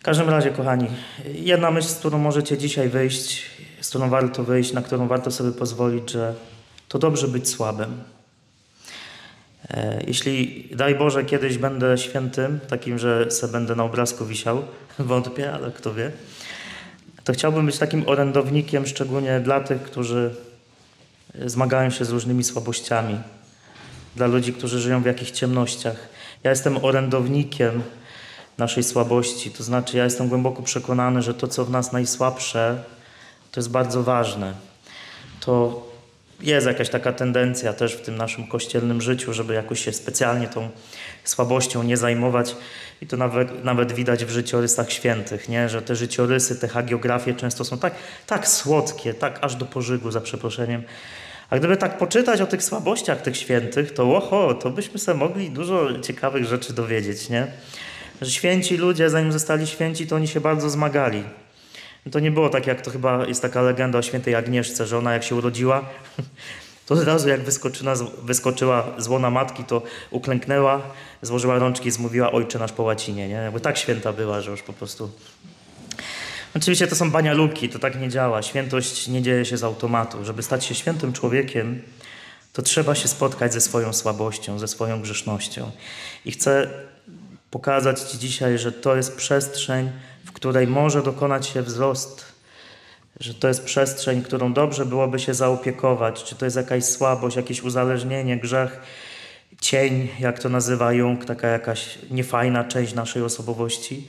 W 0.00 0.02
każdym 0.02 0.28
razie, 0.28 0.50
kochani, 0.50 0.86
jedna 1.34 1.70
myśl, 1.70 1.88
z 1.88 1.94
którą 1.94 2.18
możecie 2.18 2.58
dzisiaj 2.58 2.88
wyjść, 2.88 3.46
z 3.80 3.88
którą 3.88 4.08
warto 4.08 4.44
wyjść, 4.44 4.72
na 4.72 4.82
którą 4.82 5.08
warto 5.08 5.30
sobie 5.30 5.52
pozwolić, 5.52 6.10
że 6.10 6.34
to 6.88 6.98
dobrze 6.98 7.28
być 7.28 7.48
słabym. 7.48 8.02
E, 9.70 10.02
jeśli, 10.06 10.68
daj 10.74 10.94
Boże, 10.94 11.24
kiedyś 11.24 11.58
będę 11.58 11.98
świętym, 11.98 12.60
takim, 12.68 12.98
że 12.98 13.30
se 13.30 13.48
będę 13.48 13.76
na 13.76 13.84
obrazku 13.84 14.26
wisiał, 14.26 14.62
wątpię, 14.98 15.52
ale 15.52 15.70
kto 15.70 15.94
wie, 15.94 16.12
to 17.30 17.34
chciałbym 17.34 17.66
być 17.66 17.78
takim 17.78 18.08
orędownikiem, 18.08 18.86
szczególnie 18.86 19.40
dla 19.40 19.60
tych, 19.60 19.82
którzy 19.82 20.34
zmagają 21.46 21.90
się 21.90 22.04
z 22.04 22.10
różnymi 22.10 22.44
słabościami, 22.44 23.20
dla 24.16 24.26
ludzi, 24.26 24.52
którzy 24.52 24.80
żyją 24.80 25.02
w 25.02 25.06
jakichś 25.06 25.30
ciemnościach. 25.30 25.96
Ja 26.44 26.50
jestem 26.50 26.84
orędownikiem 26.84 27.82
naszej 28.58 28.82
słabości, 28.82 29.50
to 29.50 29.62
znaczy 29.62 29.96
ja 29.96 30.04
jestem 30.04 30.28
głęboko 30.28 30.62
przekonany, 30.62 31.22
że 31.22 31.34
to, 31.34 31.48
co 31.48 31.64
w 31.64 31.70
nas 31.70 31.92
najsłabsze, 31.92 32.84
to 33.52 33.60
jest 33.60 33.70
bardzo 33.70 34.02
ważne. 34.02 34.54
To 35.40 35.86
jest 36.42 36.66
jakaś 36.66 36.88
taka 36.88 37.12
tendencja 37.12 37.72
też 37.72 37.94
w 37.94 38.00
tym 38.00 38.16
naszym 38.16 38.46
kościelnym 38.46 39.00
życiu, 39.00 39.32
żeby 39.32 39.54
jakoś 39.54 39.84
się 39.84 39.92
specjalnie 39.92 40.48
tą 40.48 40.68
słabością 41.24 41.82
nie 41.82 41.96
zajmować. 41.96 42.56
I 43.02 43.06
to 43.06 43.16
nawet, 43.16 43.64
nawet 43.64 43.92
widać 43.92 44.24
w 44.24 44.30
życiorysach 44.30 44.92
świętych, 44.92 45.48
nie? 45.48 45.68
że 45.68 45.82
te 45.82 45.96
życiorysy, 45.96 46.56
te 46.56 46.68
hagiografie 46.68 47.34
często 47.34 47.64
są 47.64 47.78
tak, 47.78 47.94
tak 48.26 48.48
słodkie, 48.48 49.14
tak 49.14 49.38
aż 49.42 49.56
do 49.56 49.66
pożygu, 49.66 50.10
za 50.10 50.20
przeproszeniem. 50.20 50.82
A 51.50 51.58
gdyby 51.58 51.76
tak 51.76 51.98
poczytać 51.98 52.40
o 52.40 52.46
tych 52.46 52.62
słabościach 52.62 53.22
tych 53.22 53.36
świętych, 53.36 53.94
to 53.94 54.16
oho, 54.16 54.54
to 54.54 54.70
byśmy 54.70 54.98
sobie 54.98 55.18
mogli 55.18 55.50
dużo 55.50 56.00
ciekawych 56.00 56.44
rzeczy 56.44 56.72
dowiedzieć, 56.72 57.28
nie? 57.28 57.46
Że 58.20 58.30
święci 58.30 58.76
ludzie, 58.76 59.10
zanim 59.10 59.32
zostali 59.32 59.66
święci, 59.66 60.06
to 60.06 60.16
oni 60.16 60.28
się 60.28 60.40
bardzo 60.40 60.70
zmagali. 60.70 61.24
To 62.12 62.20
nie 62.20 62.30
było 62.30 62.48
tak, 62.48 62.66
jak 62.66 62.80
to 62.80 62.90
chyba 62.90 63.26
jest 63.26 63.42
taka 63.42 63.62
legenda 63.62 63.98
o 63.98 64.02
świętej 64.02 64.34
Agnieszce, 64.34 64.86
że 64.86 64.98
ona 64.98 65.12
jak 65.12 65.24
się 65.24 65.34
urodziła, 65.34 65.84
to 66.86 66.94
od 66.94 67.04
razu 67.04 67.28
jak 67.28 67.40
wyskoczyła, 67.40 67.94
wyskoczyła 68.22 68.86
z 68.98 69.08
łona 69.08 69.30
matki, 69.30 69.64
to 69.64 69.82
uklęknęła, 70.10 70.82
złożyła 71.22 71.58
rączki 71.58 71.88
i 71.88 71.90
zmówiła 71.90 72.32
Ojcze 72.32 72.58
nasz 72.58 72.72
po 72.72 72.82
łacinie. 72.82 73.28
Nie? 73.28 73.34
Jakby 73.34 73.60
tak 73.60 73.78
święta 73.78 74.12
była, 74.12 74.40
że 74.40 74.50
już 74.50 74.62
po 74.62 74.72
prostu... 74.72 75.10
Oczywiście 76.56 76.86
to 76.86 76.96
są 76.96 77.10
banialuki, 77.10 77.68
to 77.68 77.78
tak 77.78 78.00
nie 78.00 78.08
działa. 78.08 78.42
Świętość 78.42 79.08
nie 79.08 79.22
dzieje 79.22 79.44
się 79.44 79.56
z 79.56 79.64
automatu. 79.64 80.24
Żeby 80.24 80.42
stać 80.42 80.64
się 80.64 80.74
świętym 80.74 81.12
człowiekiem, 81.12 81.82
to 82.52 82.62
trzeba 82.62 82.94
się 82.94 83.08
spotkać 83.08 83.52
ze 83.52 83.60
swoją 83.60 83.92
słabością, 83.92 84.58
ze 84.58 84.68
swoją 84.68 85.02
grzesznością. 85.02 85.70
I 86.24 86.32
chcę 86.32 86.70
pokazać 87.50 88.00
Ci 88.00 88.18
dzisiaj, 88.18 88.58
że 88.58 88.72
to 88.72 88.96
jest 88.96 89.16
przestrzeń, 89.16 89.90
w 90.30 90.32
której 90.32 90.66
może 90.66 91.02
dokonać 91.02 91.46
się 91.46 91.62
wzrost 91.62 92.30
że 93.20 93.34
to 93.34 93.48
jest 93.48 93.64
przestrzeń, 93.64 94.22
którą 94.22 94.52
dobrze 94.52 94.86
byłoby 94.86 95.18
się 95.18 95.34
zaopiekować, 95.34 96.24
czy 96.24 96.34
to 96.34 96.44
jest 96.44 96.56
jakaś 96.56 96.84
słabość, 96.84 97.36
jakieś 97.36 97.62
uzależnienie, 97.62 98.36
grzech, 98.36 98.80
cień, 99.60 100.08
jak 100.20 100.38
to 100.38 100.48
nazywa 100.48 100.92
Jung, 100.92 101.24
taka 101.24 101.48
jakaś 101.48 101.98
niefajna 102.10 102.64
część 102.64 102.94
naszej 102.94 103.22
osobowości, 103.22 104.08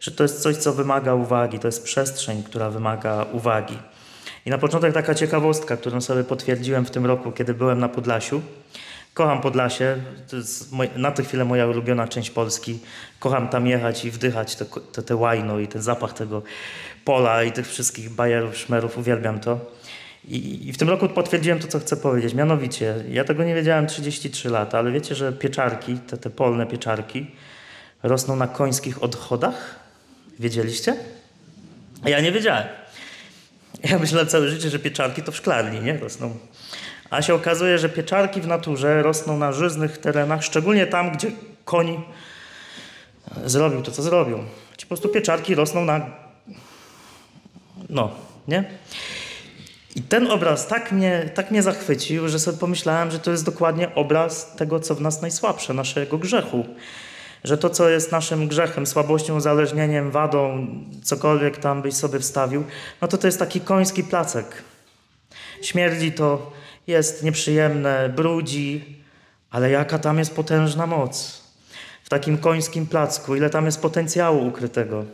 że 0.00 0.10
to 0.10 0.22
jest 0.22 0.42
coś, 0.42 0.56
co 0.56 0.72
wymaga 0.72 1.14
uwagi, 1.14 1.58
to 1.58 1.68
jest 1.68 1.84
przestrzeń, 1.84 2.42
która 2.42 2.70
wymaga 2.70 3.26
uwagi. 3.32 3.78
I 4.46 4.50
na 4.50 4.58
początek 4.58 4.94
taka 4.94 5.14
ciekawostka, 5.14 5.76
którą 5.76 6.00
sobie 6.00 6.24
potwierdziłem 6.24 6.84
w 6.84 6.90
tym 6.90 7.06
roku, 7.06 7.32
kiedy 7.32 7.54
byłem 7.54 7.78
na 7.78 7.88
Podlasiu. 7.88 8.42
Kocham 9.14 9.40
Podlasie, 9.40 9.96
to 10.30 10.36
jest 10.36 10.72
moj, 10.72 10.90
na 10.96 11.10
tę 11.10 11.22
chwilę 11.24 11.44
moja 11.44 11.66
ulubiona 11.66 12.08
część 12.08 12.30
Polski. 12.30 12.78
Kocham 13.18 13.48
tam 13.48 13.66
jechać 13.66 14.04
i 14.04 14.10
wdychać 14.10 14.56
te, 14.56 14.64
te, 14.64 15.02
te 15.02 15.16
łajno 15.16 15.58
i 15.58 15.68
ten 15.68 15.82
zapach 15.82 16.12
tego 16.12 16.42
pola 17.04 17.42
i 17.42 17.52
tych 17.52 17.68
wszystkich 17.68 18.10
bajerów, 18.10 18.56
szmerów, 18.56 18.98
uwielbiam 18.98 19.40
to. 19.40 19.60
I, 20.28 20.68
I, 20.68 20.72
w 20.72 20.78
tym 20.78 20.88
roku 20.88 21.08
potwierdziłem 21.08 21.58
to, 21.58 21.68
co 21.68 21.78
chcę 21.78 21.96
powiedzieć. 21.96 22.34
Mianowicie, 22.34 22.94
ja 23.10 23.24
tego 23.24 23.44
nie 23.44 23.54
wiedziałem 23.54 23.86
33 23.86 24.50
lata, 24.50 24.78
ale 24.78 24.92
wiecie, 24.92 25.14
że 25.14 25.32
pieczarki, 25.32 25.98
te, 25.98 26.16
te 26.16 26.30
polne 26.30 26.66
pieczarki, 26.66 27.26
rosną 28.02 28.36
na 28.36 28.48
końskich 28.48 29.02
odchodach? 29.02 29.80
Wiedzieliście? 30.38 30.96
Ja 32.04 32.20
nie 32.20 32.32
wiedziałem. 32.32 32.64
Ja 33.90 33.98
myślałem 33.98 34.28
całe 34.28 34.48
życie, 34.48 34.70
że 34.70 34.78
pieczarki 34.78 35.22
to 35.22 35.32
w 35.32 35.36
szklarni, 35.36 35.80
nie? 35.80 35.98
Rosną. 35.98 36.38
A 37.10 37.22
się 37.22 37.34
okazuje, 37.34 37.78
że 37.78 37.88
pieczarki 37.88 38.40
w 38.40 38.46
naturze 38.46 39.02
rosną 39.02 39.38
na 39.38 39.52
żyznych 39.52 39.98
terenach, 39.98 40.44
szczególnie 40.44 40.86
tam, 40.86 41.12
gdzie 41.12 41.32
koń 41.64 42.02
zrobił 43.44 43.82
to, 43.82 43.90
co 43.90 44.02
zrobił. 44.02 44.38
Ci 44.76 44.86
po 44.86 44.88
prostu 44.88 45.08
pieczarki 45.08 45.54
rosną 45.54 45.84
na... 45.84 46.06
No, 47.88 48.10
nie? 48.48 48.64
I 49.96 50.02
ten 50.02 50.30
obraz 50.30 50.66
tak 50.66 50.92
mnie, 50.92 51.30
tak 51.34 51.50
mnie 51.50 51.62
zachwycił, 51.62 52.28
że 52.28 52.38
sobie 52.38 52.58
pomyślałem, 52.58 53.10
że 53.10 53.18
to 53.18 53.30
jest 53.30 53.44
dokładnie 53.44 53.94
obraz 53.94 54.56
tego, 54.56 54.80
co 54.80 54.94
w 54.94 55.00
nas 55.00 55.22
najsłabsze, 55.22 55.74
naszego 55.74 56.18
grzechu. 56.18 56.66
Że 57.44 57.58
to, 57.58 57.70
co 57.70 57.88
jest 57.88 58.12
naszym 58.12 58.48
grzechem, 58.48 58.86
słabością, 58.86 59.36
uzależnieniem, 59.36 60.10
wadą, 60.10 60.66
cokolwiek 61.02 61.56
tam 61.56 61.82
byś 61.82 61.94
sobie 61.94 62.18
wstawił, 62.20 62.64
no 63.00 63.08
to 63.08 63.18
to 63.18 63.26
jest 63.26 63.38
taki 63.38 63.60
koński 63.60 64.04
placek. 64.04 64.62
Śmierdzi 65.62 66.12
to, 66.12 66.52
jest 66.86 67.22
nieprzyjemne, 67.22 68.12
brudzi, 68.16 68.84
ale 69.50 69.70
jaka 69.70 69.98
tam 69.98 70.18
jest 70.18 70.34
potężna 70.34 70.86
moc. 70.86 71.44
W 72.04 72.08
takim 72.08 72.38
końskim 72.38 72.86
placku, 72.86 73.36
ile 73.36 73.50
tam 73.50 73.66
jest 73.66 73.82
potencjału 73.82 74.46
ukrytego. 74.46 75.04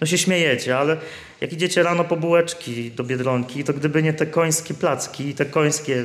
No 0.00 0.06
się 0.06 0.18
śmiejecie, 0.18 0.78
ale 0.78 0.96
jak 1.40 1.52
idziecie 1.52 1.82
rano 1.82 2.04
po 2.04 2.16
bułeczki 2.16 2.90
do 2.90 3.04
Biedronki, 3.04 3.64
to 3.64 3.72
gdyby 3.72 4.02
nie 4.02 4.12
te 4.12 4.26
końskie 4.26 4.74
placki 4.74 5.28
i 5.28 5.34
te 5.34 5.44
końskie 5.44 6.04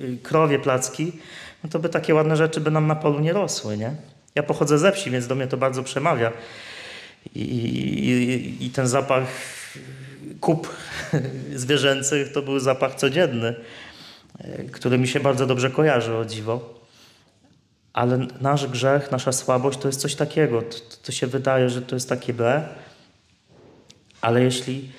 y, 0.00 0.18
krowie 0.22 0.58
placki, 0.58 1.12
no 1.64 1.70
to 1.70 1.78
by 1.78 1.88
takie 1.88 2.14
ładne 2.14 2.36
rzeczy 2.36 2.60
by 2.60 2.70
nam 2.70 2.86
na 2.86 2.94
polu 2.94 3.20
nie 3.20 3.32
rosły, 3.32 3.76
nie? 3.76 3.94
Ja 4.34 4.42
pochodzę 4.42 4.78
ze 4.78 4.92
wsi, 4.92 5.10
więc 5.10 5.26
do 5.26 5.34
mnie 5.34 5.46
to 5.46 5.56
bardzo 5.56 5.82
przemawia. 5.82 6.32
I, 7.34 7.40
i, 7.40 8.66
i 8.66 8.70
ten 8.70 8.88
zapach 8.88 9.24
kup 10.40 10.68
zwierzęcych 11.54 12.32
to 12.32 12.42
był 12.42 12.58
zapach 12.58 12.94
codzienny, 12.94 13.54
który 14.72 14.98
mi 14.98 15.08
się 15.08 15.20
bardzo 15.20 15.46
dobrze 15.46 15.70
kojarzy, 15.70 16.16
o 16.16 16.24
dziwo. 16.24 16.74
Ale 17.92 18.26
nasz 18.40 18.66
grzech, 18.66 19.10
nasza 19.10 19.32
słabość 19.32 19.78
to 19.78 19.88
jest 19.88 20.00
coś 20.00 20.14
takiego. 20.14 20.62
To, 20.62 20.76
to 21.02 21.12
się 21.12 21.26
wydaje, 21.26 21.70
że 21.70 21.82
to 21.82 21.96
jest 21.96 22.08
takie 22.08 22.34
B, 22.34 22.68
ale 24.20 24.42
jeśli 24.42 24.90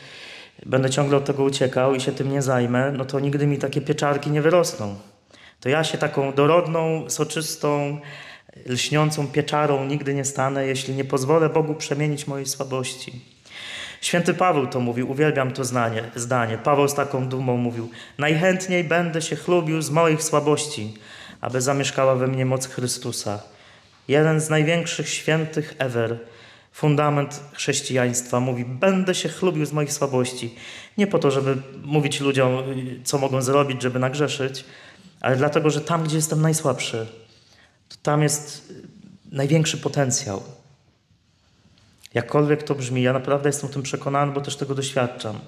będę 0.65 0.89
ciągle 0.89 1.17
od 1.17 1.25
tego 1.25 1.43
uciekał 1.43 1.95
i 1.95 2.01
się 2.01 2.11
tym 2.11 2.31
nie 2.31 2.41
zajmę, 2.41 2.91
no 2.91 3.05
to 3.05 3.19
nigdy 3.19 3.47
mi 3.47 3.57
takie 3.57 3.81
pieczarki 3.81 4.31
nie 4.31 4.41
wyrosną. 4.41 4.95
To 5.59 5.69
ja 5.69 5.83
się 5.83 5.97
taką 5.97 6.33
dorodną, 6.33 7.09
soczystą, 7.09 7.99
lśniącą 8.65 9.27
pieczarą 9.27 9.85
nigdy 9.85 10.13
nie 10.13 10.25
stanę, 10.25 10.67
jeśli 10.67 10.95
nie 10.95 11.05
pozwolę 11.05 11.49
Bogu 11.49 11.75
przemienić 11.75 12.27
mojej 12.27 12.45
słabości. 12.45 13.21
Święty 14.03 14.33
Paweł 14.33 14.67
to 14.67 14.79
mówił, 14.79 15.11
uwielbiam 15.11 15.51
to 15.51 15.63
zdanie, 15.63 16.03
zdanie. 16.15 16.57
Paweł 16.57 16.87
z 16.87 16.93
taką 16.93 17.27
dumą 17.27 17.57
mówił: 17.57 17.89
Najchętniej 18.17 18.83
będę 18.83 19.21
się 19.21 19.35
chlubił 19.35 19.81
z 19.81 19.89
moich 19.89 20.23
słabości, 20.23 20.93
aby 21.41 21.61
zamieszkała 21.61 22.15
we 22.15 22.27
mnie 22.27 22.45
moc 22.45 22.67
Chrystusa. 22.67 23.39
Jeden 24.07 24.41
z 24.41 24.49
największych 24.49 25.09
świętych 25.09 25.75
ever 25.77 26.19
fundament 26.71 27.39
chrześcijaństwa 27.53 28.39
mówi: 28.39 28.65
Będę 28.65 29.15
się 29.15 29.29
chlubił 29.29 29.65
z 29.65 29.73
moich 29.73 29.93
słabości. 29.93 30.55
Nie 30.97 31.07
po 31.07 31.19
to, 31.19 31.31
żeby 31.31 31.57
mówić 31.83 32.19
ludziom, 32.19 32.63
co 33.03 33.17
mogą 33.17 33.41
zrobić, 33.41 33.81
żeby 33.81 33.99
nagrzeszyć, 33.99 34.65
ale 35.21 35.35
dlatego, 35.35 35.69
że 35.69 35.81
tam, 35.81 36.03
gdzie 36.03 36.15
jestem 36.15 36.41
najsłabszy, 36.41 37.07
to 37.89 37.95
tam 38.01 38.23
jest 38.23 38.73
największy 39.31 39.77
potencjał. 39.77 40.43
Jakkolwiek 42.13 42.63
to 42.63 42.75
brzmi, 42.75 43.01
ja 43.01 43.13
naprawdę 43.13 43.49
jestem 43.49 43.69
o 43.69 43.73
tym 43.73 43.83
przekonany, 43.83 44.31
bo 44.31 44.41
też 44.41 44.55
tego 44.55 44.75
doświadczam. 44.75 45.39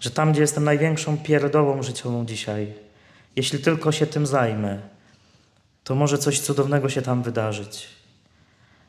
Że 0.00 0.10
tam, 0.10 0.32
gdzie 0.32 0.40
jestem 0.40 0.64
największą 0.64 1.18
pierdołą 1.18 1.82
życiową 1.82 2.26
dzisiaj, 2.26 2.74
jeśli 3.36 3.58
tylko 3.58 3.92
się 3.92 4.06
tym 4.06 4.26
zajmę, 4.26 4.80
to 5.84 5.94
może 5.94 6.18
coś 6.18 6.40
cudownego 6.40 6.88
się 6.88 7.02
tam 7.02 7.22
wydarzyć 7.22 7.94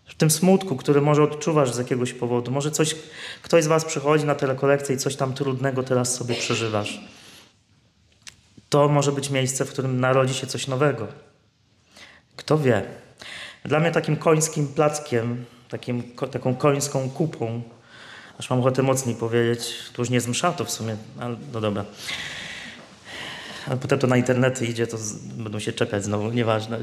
w 0.05 0.15
tym 0.15 0.31
smutku, 0.31 0.75
który 0.75 1.01
może 1.01 1.23
odczuwasz 1.23 1.73
z 1.73 1.77
jakiegoś 1.77 2.13
powodu. 2.13 2.51
Może 2.51 2.71
coś, 2.71 2.95
ktoś 3.41 3.63
z 3.63 3.67
Was 3.67 3.85
przychodzi 3.85 4.25
na 4.25 4.35
telekolekcję 4.35 4.95
i 4.95 4.97
coś 4.97 5.15
tam 5.15 5.33
trudnego 5.33 5.83
teraz 5.83 6.15
sobie 6.15 6.35
przeżywasz. 6.35 7.01
To 8.69 8.87
może 8.87 9.11
być 9.11 9.29
miejsce, 9.29 9.65
w 9.65 9.69
którym 9.69 9.99
narodzi 9.99 10.33
się 10.33 10.47
coś 10.47 10.67
nowego. 10.67 11.07
Kto 12.35 12.57
wie? 12.57 12.83
Dla 13.65 13.79
mnie 13.79 13.91
takim 13.91 14.15
końskim 14.15 14.67
plackiem, 14.67 15.45
takim, 15.69 16.03
taką 16.31 16.55
końską 16.55 17.09
kupą, 17.09 17.61
aż 18.39 18.49
mam 18.49 18.59
ochotę 18.59 18.83
mocniej 18.83 19.15
powiedzieć, 19.15 19.75
to 19.93 20.01
już 20.01 20.09
nie 20.09 20.21
z 20.21 20.27
msza 20.27 20.51
to 20.51 20.65
w 20.65 20.71
sumie, 20.71 20.95
ale 21.19 21.35
no 21.53 21.61
dobra. 21.61 21.85
Ale 23.67 23.77
potem 23.77 23.99
to 23.99 24.07
na 24.07 24.17
internety 24.17 24.65
idzie, 24.65 24.87
to 24.87 24.97
z, 24.97 25.13
będą 25.17 25.59
się 25.59 25.73
czekać 25.73 26.03
znowu, 26.03 26.31
nieważne. 26.31 26.79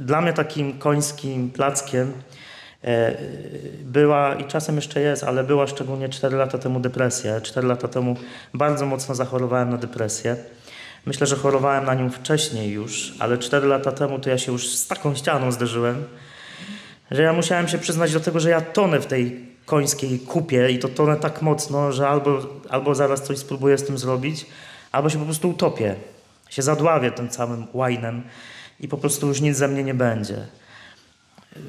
Dla 0.00 0.20
mnie 0.20 0.32
takim 0.32 0.78
końskim 0.78 1.50
plackiem 1.50 2.12
E, 2.86 3.14
była 3.82 4.34
i 4.34 4.44
czasem 4.44 4.76
jeszcze 4.76 5.00
jest, 5.00 5.24
ale 5.24 5.44
była 5.44 5.66
szczególnie 5.66 6.08
4 6.08 6.36
lata 6.36 6.58
temu 6.58 6.80
depresja. 6.80 7.40
4 7.40 7.66
lata 7.66 7.88
temu 7.88 8.16
bardzo 8.54 8.86
mocno 8.86 9.14
zachorowałem 9.14 9.70
na 9.70 9.76
depresję. 9.76 10.36
Myślę, 11.06 11.26
że 11.26 11.36
chorowałem 11.36 11.84
na 11.84 11.94
nią 11.94 12.10
wcześniej 12.10 12.72
już, 12.72 13.14
ale 13.18 13.38
4 13.38 13.66
lata 13.66 13.92
temu 13.92 14.18
to 14.18 14.30
ja 14.30 14.38
się 14.38 14.52
już 14.52 14.68
z 14.68 14.86
taką 14.86 15.14
ścianą 15.14 15.52
zderzyłem, 15.52 16.04
że 17.10 17.22
ja 17.22 17.32
musiałem 17.32 17.68
się 17.68 17.78
przyznać 17.78 18.12
do 18.12 18.20
tego, 18.20 18.40
że 18.40 18.50
ja 18.50 18.60
tonę 18.60 19.00
w 19.00 19.06
tej 19.06 19.46
końskiej 19.66 20.18
kupie 20.18 20.70
i 20.70 20.78
to 20.78 20.88
tonę 20.88 21.16
tak 21.16 21.42
mocno, 21.42 21.92
że 21.92 22.08
albo, 22.08 22.38
albo 22.68 22.94
zaraz 22.94 23.22
coś 23.22 23.38
spróbuję 23.38 23.78
z 23.78 23.84
tym 23.84 23.98
zrobić, 23.98 24.46
albo 24.92 25.10
się 25.10 25.18
po 25.18 25.24
prostu 25.24 25.50
utopię. 25.50 25.94
Się 26.50 26.62
zadławię 26.62 27.10
tym 27.10 27.28
całym 27.28 27.66
łajnem 27.72 28.22
i 28.80 28.88
po 28.88 28.96
prostu 28.96 29.28
już 29.28 29.40
nic 29.40 29.56
ze 29.56 29.68
mnie 29.68 29.84
nie 29.84 29.94
będzie. 29.94 30.36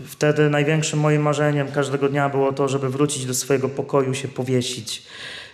Wtedy 0.05 0.49
największym 0.49 0.99
moim 0.99 1.21
marzeniem 1.21 1.71
każdego 1.71 2.09
dnia 2.09 2.29
było 2.29 2.53
to, 2.53 2.67
żeby 2.67 2.89
wrócić 2.89 3.25
do 3.25 3.33
swojego 3.33 3.69
pokoju, 3.69 4.13
się 4.13 4.27
powiesić. 4.27 5.03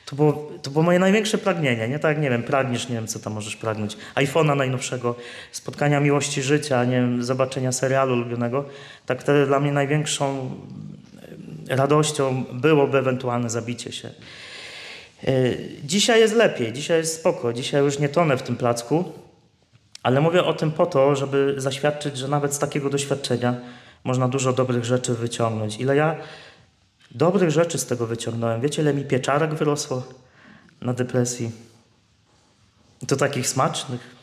To 0.05 0.15
było, 0.15 0.51
to 0.61 0.71
było 0.71 0.83
moje 0.83 0.99
największe 0.99 1.37
pragnienie. 1.37 1.87
Nie 1.87 1.99
tak, 1.99 2.21
nie 2.21 2.29
wiem, 2.29 2.43
pragniesz, 2.43 2.89
nie 2.89 2.95
wiem, 2.95 3.07
co 3.07 3.19
tam 3.19 3.33
możesz 3.33 3.55
pragnąć. 3.55 3.97
iPhone'a 4.15 4.55
najnowszego, 4.55 5.15
spotkania 5.51 5.99
miłości 5.99 6.41
życia, 6.41 6.85
nie 6.85 6.95
wiem, 6.95 7.23
zobaczenia 7.23 7.71
serialu 7.71 8.13
ulubionego. 8.13 8.65
Tak 9.05 9.21
wtedy 9.21 9.45
dla 9.45 9.59
mnie 9.59 9.71
największą 9.71 10.51
radością 11.69 12.43
byłoby 12.53 12.97
ewentualne 12.97 13.49
zabicie 13.49 13.91
się. 13.91 14.09
E, 15.27 15.31
dzisiaj 15.83 16.19
jest 16.19 16.35
lepiej, 16.35 16.73
dzisiaj 16.73 16.97
jest 16.97 17.15
spoko, 17.15 17.53
dzisiaj 17.53 17.83
już 17.83 17.99
nie 17.99 18.09
tonę 18.09 18.37
w 18.37 18.43
tym 18.43 18.55
placku, 18.55 19.03
ale 20.03 20.21
mówię 20.21 20.43
o 20.43 20.53
tym 20.53 20.71
po 20.71 20.85
to, 20.85 21.15
żeby 21.15 21.55
zaświadczyć, 21.57 22.17
że 22.17 22.27
nawet 22.27 22.53
z 22.53 22.59
takiego 22.59 22.89
doświadczenia 22.89 23.55
można 24.03 24.27
dużo 24.27 24.53
dobrych 24.53 24.85
rzeczy 24.85 25.13
wyciągnąć. 25.13 25.79
Ile 25.79 25.95
ja 25.95 26.15
dobrych 27.15 27.51
rzeczy 27.51 27.77
z 27.77 27.85
tego 27.85 28.07
wyciągnąłem. 28.07 28.61
Wiecie, 28.61 28.81
ile 28.81 28.93
mi 28.93 29.03
pieczarek 29.05 29.53
wyrosło 29.53 30.03
na 30.81 30.93
depresji? 30.93 31.51
I 33.01 33.05
to 33.05 33.15
takich 33.15 33.47
smacznych. 33.47 34.15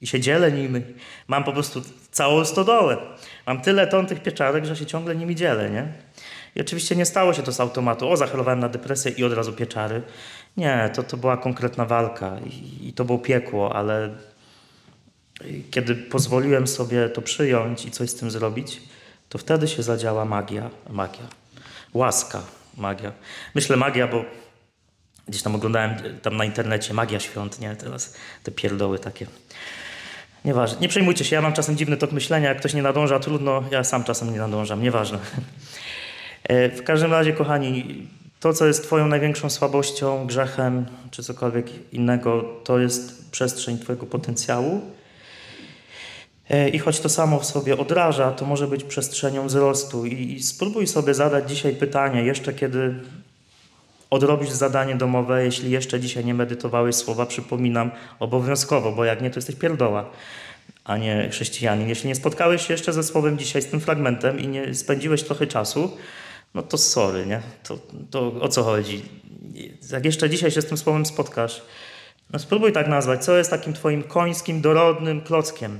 I 0.00 0.06
się 0.06 0.20
dzielę 0.20 0.52
nimi. 0.52 0.82
Mam 1.28 1.44
po 1.44 1.52
prostu 1.52 1.82
całą 2.10 2.44
stodołę. 2.44 2.96
Mam 3.46 3.60
tyle 3.60 3.86
ton 3.86 4.06
tych 4.06 4.22
pieczarek, 4.22 4.64
że 4.64 4.76
się 4.76 4.86
ciągle 4.86 5.16
nimi 5.16 5.36
dzielę, 5.36 5.70
nie? 5.70 5.92
I 6.56 6.60
oczywiście 6.60 6.96
nie 6.96 7.06
stało 7.06 7.34
się 7.34 7.42
to 7.42 7.52
z 7.52 7.60
automatu. 7.60 8.10
O, 8.10 8.16
zachorowałem 8.16 8.60
na 8.60 8.68
depresję 8.68 9.12
i 9.12 9.24
od 9.24 9.32
razu 9.32 9.52
pieczary. 9.52 10.02
Nie, 10.56 10.90
to, 10.94 11.02
to 11.02 11.16
była 11.16 11.36
konkretna 11.36 11.84
walka 11.84 12.38
i, 12.46 12.88
i 12.88 12.92
to 12.92 13.04
było 13.04 13.18
piekło, 13.18 13.76
ale 13.76 14.10
kiedy 15.70 15.94
pozwoliłem 15.94 16.66
sobie 16.66 17.08
to 17.08 17.22
przyjąć 17.22 17.84
i 17.84 17.90
coś 17.90 18.10
z 18.10 18.14
tym 18.14 18.30
zrobić, 18.30 18.82
to 19.28 19.38
wtedy 19.38 19.68
się 19.68 19.82
zadziała 19.82 20.24
magia, 20.24 20.70
magia, 20.90 21.26
łaska, 21.94 22.42
magia. 22.76 23.12
Myślę 23.54 23.76
magia, 23.76 24.06
bo 24.06 24.24
gdzieś 25.28 25.42
tam 25.42 25.54
oglądałem 25.54 25.94
tam 26.22 26.36
na 26.36 26.44
internecie 26.44 26.94
magia 26.94 27.20
świąt, 27.20 27.60
nie? 27.60 27.76
Teraz 27.76 28.14
te 28.42 28.52
pierdoły 28.52 28.98
takie. 28.98 29.26
Nieważne. 30.44 30.80
Nie 30.80 30.88
przejmujcie 30.88 31.24
się, 31.24 31.36
ja 31.36 31.42
mam 31.42 31.52
czasem 31.52 31.76
dziwny 31.76 31.96
tok 31.96 32.12
myślenia, 32.12 32.48
jak 32.48 32.58
ktoś 32.58 32.74
nie 32.74 32.82
nadąża, 32.82 33.18
trudno, 33.18 33.62
ja 33.70 33.84
sam 33.84 34.04
czasem 34.04 34.32
nie 34.32 34.38
nadążam, 34.38 34.82
nieważne. 34.82 35.18
E, 36.48 36.68
w 36.68 36.84
każdym 36.84 37.12
razie, 37.12 37.32
kochani, 37.32 38.06
to, 38.40 38.52
co 38.52 38.66
jest 38.66 38.82
Twoją 38.82 39.08
największą 39.08 39.50
słabością, 39.50 40.26
grzechem 40.26 40.86
czy 41.10 41.22
cokolwiek 41.22 41.92
innego, 41.92 42.44
to 42.64 42.78
jest 42.78 43.30
przestrzeń 43.30 43.78
Twojego 43.78 44.06
potencjału. 44.06 44.80
E, 46.50 46.68
I 46.68 46.78
choć 46.78 47.00
to 47.00 47.08
samo 47.08 47.38
w 47.38 47.46
sobie 47.46 47.78
odraża, 47.78 48.32
to 48.32 48.46
może 48.46 48.68
być 48.68 48.84
przestrzenią 48.84 49.46
wzrostu. 49.46 50.06
I 50.06 50.42
spróbuj 50.42 50.86
sobie 50.86 51.14
zadać 51.14 51.48
dzisiaj 51.50 51.74
pytanie, 51.74 52.22
jeszcze 52.22 52.52
kiedy 52.52 52.94
odrobisz 54.10 54.50
zadanie 54.50 54.94
domowe, 54.94 55.44
jeśli 55.44 55.70
jeszcze 55.70 56.00
dzisiaj 56.00 56.24
nie 56.24 56.34
medytowałeś 56.34 56.96
słowa, 56.96 57.26
przypominam 57.26 57.90
obowiązkowo, 58.18 58.92
bo 58.92 59.04
jak 59.04 59.22
nie, 59.22 59.30
to 59.30 59.38
jesteś 59.38 59.56
pierdoła, 59.56 60.10
a 60.84 60.96
nie 60.96 61.28
chrześcijanin. 61.30 61.88
Jeśli 61.88 62.08
nie 62.08 62.14
spotkałeś 62.14 62.66
się 62.66 62.74
jeszcze 62.74 62.92
ze 62.92 63.02
słowem 63.02 63.38
dzisiaj, 63.38 63.62
z 63.62 63.66
tym 63.66 63.80
fragmentem 63.80 64.40
i 64.40 64.48
nie 64.48 64.74
spędziłeś 64.74 65.22
trochę 65.22 65.46
czasu, 65.46 65.96
no 66.54 66.62
to 66.62 66.78
sorry, 66.78 67.26
nie? 67.26 67.40
To, 67.62 67.78
to 68.10 68.32
o 68.40 68.48
co 68.48 68.62
chodzi? 68.62 69.02
Jak 69.92 70.04
jeszcze 70.04 70.30
dzisiaj 70.30 70.50
się 70.50 70.62
z 70.62 70.66
tym 70.66 70.78
słowem 70.78 71.06
spotkasz, 71.06 71.62
no 72.32 72.38
spróbuj 72.38 72.72
tak 72.72 72.88
nazwać, 72.88 73.24
co 73.24 73.36
jest 73.36 73.50
takim 73.50 73.72
twoim 73.72 74.02
końskim, 74.02 74.60
dorodnym 74.60 75.20
klockiem. 75.20 75.78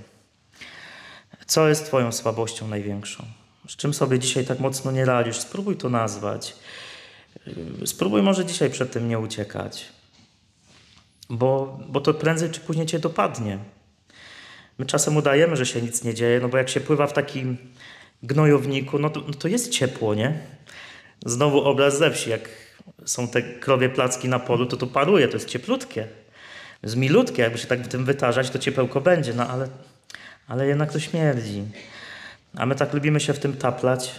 Co 1.46 1.68
jest 1.68 1.86
twoją 1.86 2.12
słabością 2.12 2.68
największą? 2.68 3.24
Z 3.68 3.76
czym 3.76 3.94
sobie 3.94 4.18
dzisiaj 4.18 4.44
tak 4.44 4.60
mocno 4.60 4.92
nie 4.92 5.04
radzisz? 5.04 5.36
Spróbuj 5.36 5.76
to 5.76 5.88
nazwać. 5.88 6.56
Spróbuj 7.84 8.22
może 8.22 8.44
dzisiaj 8.44 8.70
przed 8.70 8.92
tym 8.92 9.08
nie 9.08 9.18
uciekać, 9.18 9.86
bo, 11.30 11.80
bo 11.88 12.00
to 12.00 12.14
prędzej 12.14 12.50
czy 12.50 12.60
później 12.60 12.86
cię 12.86 12.98
dopadnie. 12.98 13.58
My 14.78 14.86
czasem 14.86 15.16
udajemy, 15.16 15.56
że 15.56 15.66
się 15.66 15.82
nic 15.82 16.04
nie 16.04 16.14
dzieje, 16.14 16.40
no 16.40 16.48
bo 16.48 16.58
jak 16.58 16.68
się 16.68 16.80
pływa 16.80 17.06
w 17.06 17.12
takim 17.12 17.56
gnojowniku, 18.22 18.98
no 18.98 19.10
to, 19.10 19.20
no 19.26 19.34
to 19.34 19.48
jest 19.48 19.70
ciepło, 19.70 20.14
nie? 20.14 20.38
Znowu 21.26 21.64
obraz 21.64 21.98
ze 21.98 22.10
wsi, 22.10 22.30
jak 22.30 22.48
są 23.04 23.28
te 23.28 23.42
krowie 23.42 23.88
placki 23.88 24.28
na 24.28 24.38
polu, 24.38 24.66
to 24.66 24.76
to 24.76 24.86
paruje, 24.86 25.28
to 25.28 25.34
jest 25.34 25.48
cieplutkie. 25.48 26.08
Jest 26.82 26.96
milutkie, 26.96 27.42
jakby 27.42 27.58
się 27.58 27.66
tak 27.66 27.80
w 27.80 27.88
tym 27.88 28.04
wytarzać, 28.04 28.50
to 28.50 28.58
ciepełko 28.58 29.00
będzie, 29.00 29.34
no 29.34 29.48
ale, 29.48 29.68
ale 30.48 30.66
jednak 30.66 30.92
to 30.92 31.00
śmierdzi. 31.00 31.64
A 32.56 32.66
my 32.66 32.74
tak 32.74 32.94
lubimy 32.94 33.20
się 33.20 33.32
w 33.32 33.38
tym 33.38 33.56
taplać 33.56 34.14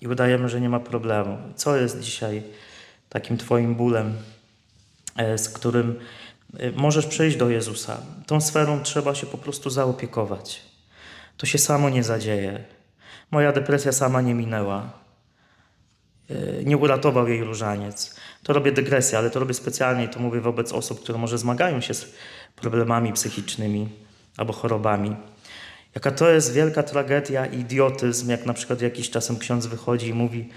i 0.00 0.08
udajemy, 0.08 0.48
że 0.48 0.60
nie 0.60 0.68
ma 0.68 0.80
problemu. 0.80 1.38
Co 1.56 1.76
jest 1.76 2.00
dzisiaj 2.00 2.42
takim 3.08 3.36
Twoim 3.36 3.74
bólem, 3.74 4.16
e, 5.16 5.38
z 5.38 5.48
którym 5.48 6.00
e, 6.58 6.70
możesz 6.70 7.06
przyjść 7.06 7.36
do 7.36 7.50
Jezusa? 7.50 8.00
Tą 8.26 8.40
sferą 8.40 8.82
trzeba 8.82 9.14
się 9.14 9.26
po 9.26 9.38
prostu 9.38 9.70
zaopiekować. 9.70 10.62
To 11.36 11.46
się 11.46 11.58
samo 11.58 11.90
nie 11.90 12.04
zadzieje. 12.04 12.64
Moja 13.30 13.52
depresja 13.52 13.92
sama 13.92 14.20
nie 14.20 14.34
minęła. 14.34 14.90
E, 16.30 16.64
nie 16.64 16.76
uratował 16.76 17.28
jej 17.28 17.44
różaniec. 17.44 18.16
To 18.42 18.52
robię 18.52 18.72
dygresję, 18.72 19.18
ale 19.18 19.30
to 19.30 19.40
robię 19.40 19.54
specjalnie 19.54 20.04
i 20.04 20.08
to 20.08 20.20
mówię 20.20 20.40
wobec 20.40 20.72
osób, 20.72 21.02
które 21.02 21.18
może 21.18 21.38
zmagają 21.38 21.80
się 21.80 21.94
z 21.94 22.14
problemami 22.56 23.12
psychicznymi 23.12 23.88
albo 24.36 24.52
chorobami. 24.52 25.16
Jaka 25.96 26.10
to 26.10 26.30
jest 26.30 26.52
wielka 26.52 26.82
tragedia 26.82 27.46
i 27.46 27.60
idiotyzm, 27.60 28.30
jak 28.30 28.46
na 28.46 28.54
przykład 28.54 28.80
jakiś 28.80 29.10
czasem 29.10 29.38
ksiądz 29.38 29.66
wychodzi 29.66 30.08
i 30.08 30.14
mówi, 30.14 30.48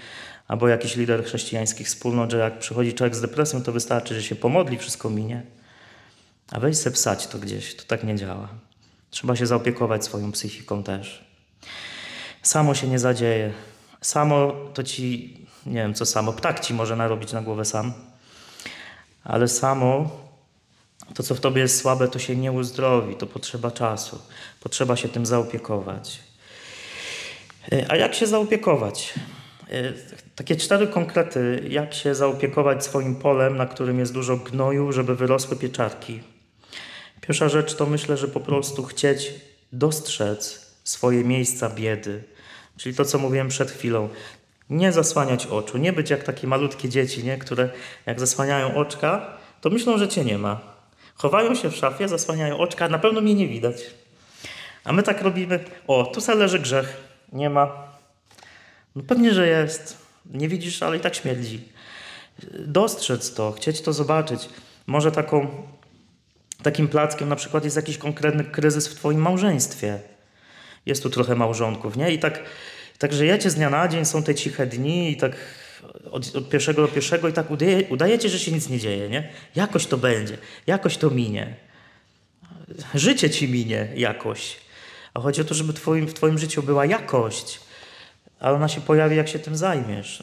albo 0.48 0.68
jakiś 0.68 0.96
lider 0.96 1.24
chrześcijańskich 1.24 1.86
wspólnot, 1.86 2.30
że 2.30 2.38
jak 2.38 2.58
przychodzi 2.58 2.94
człowiek 2.94 3.14
z 3.14 3.20
depresją, 3.20 3.62
to 3.62 3.72
wystarczy, 3.72 4.14
że 4.14 4.22
się 4.22 4.34
pomodli, 4.34 4.78
wszystko 4.78 5.10
minie. 5.10 5.42
A 6.50 6.60
weź 6.60 6.76
se 6.76 6.90
psać 6.90 7.26
to 7.26 7.38
gdzieś, 7.38 7.76
to 7.76 7.82
tak 7.84 8.04
nie 8.04 8.16
działa. 8.16 8.48
Trzeba 9.10 9.36
się 9.36 9.46
zaopiekować 9.46 10.04
swoją 10.04 10.32
psychiką 10.32 10.82
też. 10.82 11.24
Samo 12.42 12.74
się 12.74 12.88
nie 12.88 12.98
zadzieje. 12.98 13.52
Samo 14.00 14.52
to 14.74 14.82
ci, 14.82 15.36
nie 15.66 15.82
wiem 15.82 15.94
co 15.94 16.06
samo, 16.06 16.32
ptak 16.32 16.60
ci 16.60 16.74
może 16.74 16.96
narobić 16.96 17.32
na 17.32 17.42
głowę 17.42 17.64
sam. 17.64 17.92
Ale 19.24 19.48
samo 19.48 20.10
to, 21.14 21.22
co 21.22 21.34
w 21.34 21.40
tobie 21.40 21.62
jest 21.62 21.80
słabe, 21.80 22.08
to 22.08 22.18
się 22.18 22.36
nie 22.36 22.52
uzdrowi, 22.52 23.16
to 23.16 23.26
potrzeba 23.26 23.70
czasu. 23.70 24.18
Potrzeba 24.60 24.96
się 24.96 25.08
tym 25.08 25.26
zaopiekować. 25.26 26.18
E, 27.72 27.86
a 27.88 27.96
jak 27.96 28.14
się 28.14 28.26
zaopiekować? 28.26 29.14
E, 29.70 29.92
takie 30.36 30.56
cztery 30.56 30.86
konkrety, 30.86 31.66
jak 31.68 31.94
się 31.94 32.14
zaopiekować 32.14 32.84
swoim 32.84 33.16
polem, 33.16 33.56
na 33.56 33.66
którym 33.66 33.98
jest 33.98 34.12
dużo 34.12 34.36
gnoju, 34.36 34.92
żeby 34.92 35.16
wyrosły 35.16 35.56
pieczarki. 35.56 36.20
Pierwsza 37.20 37.48
rzecz 37.48 37.74
to 37.74 37.86
myślę, 37.86 38.16
że 38.16 38.28
po 38.28 38.40
prostu 38.40 38.84
chcieć 38.84 39.32
dostrzec 39.72 40.70
swoje 40.84 41.24
miejsca 41.24 41.70
biedy. 41.70 42.22
Czyli 42.76 42.94
to, 42.94 43.04
co 43.04 43.18
mówiłem 43.18 43.48
przed 43.48 43.70
chwilą. 43.70 44.08
Nie 44.70 44.92
zasłaniać 44.92 45.46
oczu, 45.46 45.78
nie 45.78 45.92
być 45.92 46.10
jak 46.10 46.24
takie 46.24 46.46
malutkie 46.46 46.88
dzieci, 46.88 47.24
nie? 47.24 47.38
które 47.38 47.70
jak 48.06 48.20
zasłaniają 48.20 48.74
oczka, 48.74 49.38
to 49.60 49.70
myślą, 49.70 49.98
że 49.98 50.08
cię 50.08 50.24
nie 50.24 50.38
ma. 50.38 50.69
Chowają 51.20 51.54
się 51.54 51.70
w 51.70 51.76
szafie, 51.76 52.08
zasłaniają 52.08 52.58
oczka, 52.58 52.88
na 52.88 52.98
pewno 52.98 53.20
mnie 53.20 53.34
nie 53.34 53.48
widać. 53.48 53.76
A 54.84 54.92
my 54.92 55.02
tak 55.02 55.22
robimy, 55.22 55.64
o, 55.86 56.04
tu 56.04 56.20
se 56.20 56.34
leży 56.34 56.58
grzech, 56.58 56.96
nie 57.32 57.50
ma. 57.50 57.92
No 58.96 59.02
pewnie, 59.02 59.34
że 59.34 59.48
jest. 59.48 59.96
Nie 60.26 60.48
widzisz, 60.48 60.82
ale 60.82 60.96
i 60.96 61.00
tak 61.00 61.14
śmierdzi. 61.14 61.68
Dostrzec 62.58 63.34
to, 63.34 63.52
chcieć 63.52 63.80
to 63.80 63.92
zobaczyć. 63.92 64.48
Może 64.86 65.12
taką, 65.12 65.48
takim 66.62 66.88
plackiem 66.88 67.28
na 67.28 67.36
przykład 67.36 67.64
jest 67.64 67.76
jakiś 67.76 67.98
konkretny 67.98 68.44
kryzys 68.44 68.88
w 68.88 68.94
twoim 68.94 69.20
małżeństwie. 69.20 69.98
Jest 70.86 71.02
tu 71.02 71.10
trochę 71.10 71.34
małżonków, 71.34 71.96
nie? 71.96 72.12
I 72.12 72.18
tak, 72.18 72.42
tak 72.98 73.12
żyjecie 73.12 73.50
z 73.50 73.54
dnia 73.54 73.70
na 73.70 73.88
dzień, 73.88 74.04
są 74.04 74.22
te 74.22 74.34
ciche 74.34 74.66
dni 74.66 75.12
i 75.12 75.16
tak 75.16 75.36
od, 76.10 76.36
od 76.36 76.48
pierwszego 76.48 76.82
do 76.82 76.88
pierwszego 76.88 77.28
i 77.28 77.32
tak 77.32 77.50
udaje, 77.50 77.88
udajecie, 77.88 78.28
że 78.28 78.38
się 78.38 78.52
nic 78.52 78.68
nie 78.68 78.78
dzieje, 78.78 79.08
nie? 79.08 79.28
Jakoś 79.54 79.86
to 79.86 79.96
będzie, 79.96 80.38
jakoś 80.66 80.96
to 80.96 81.10
minie. 81.10 81.56
Życie 82.94 83.30
ci 83.30 83.48
minie 83.48 83.88
jakoś. 83.96 84.56
A 85.14 85.20
chodzi 85.20 85.40
o 85.40 85.44
to, 85.44 85.54
żeby 85.54 85.72
twoim, 85.72 86.06
w 86.06 86.14
twoim 86.14 86.38
życiu 86.38 86.62
była 86.62 86.86
jakość, 86.86 87.60
a 88.40 88.52
ona 88.52 88.68
się 88.68 88.80
pojawi, 88.80 89.16
jak 89.16 89.28
się 89.28 89.38
tym 89.38 89.56
zajmiesz. 89.56 90.22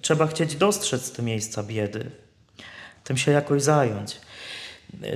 Trzeba 0.00 0.26
chcieć 0.26 0.56
dostrzec 0.56 1.12
te 1.12 1.22
miejsca 1.22 1.62
biedy, 1.62 2.10
tym 3.04 3.16
się 3.16 3.32
jakoś 3.32 3.62
zająć. 3.62 4.20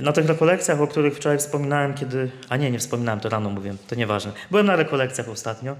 Na 0.01 0.11
tych 0.11 0.25
rekolekcjach, 0.25 0.81
o 0.81 0.87
których 0.87 1.15
wczoraj 1.15 1.37
wspominałem, 1.37 1.93
kiedy. 1.93 2.31
A 2.49 2.57
nie, 2.57 2.71
nie 2.71 2.79
wspominałem, 2.79 3.19
to 3.19 3.29
rano 3.29 3.49
mówię, 3.49 3.75
to 3.87 3.95
nieważne. 3.95 4.31
Byłem 4.51 4.65
na 4.65 4.75
rekolekcjach 4.75 5.29
ostatnio 5.29 5.75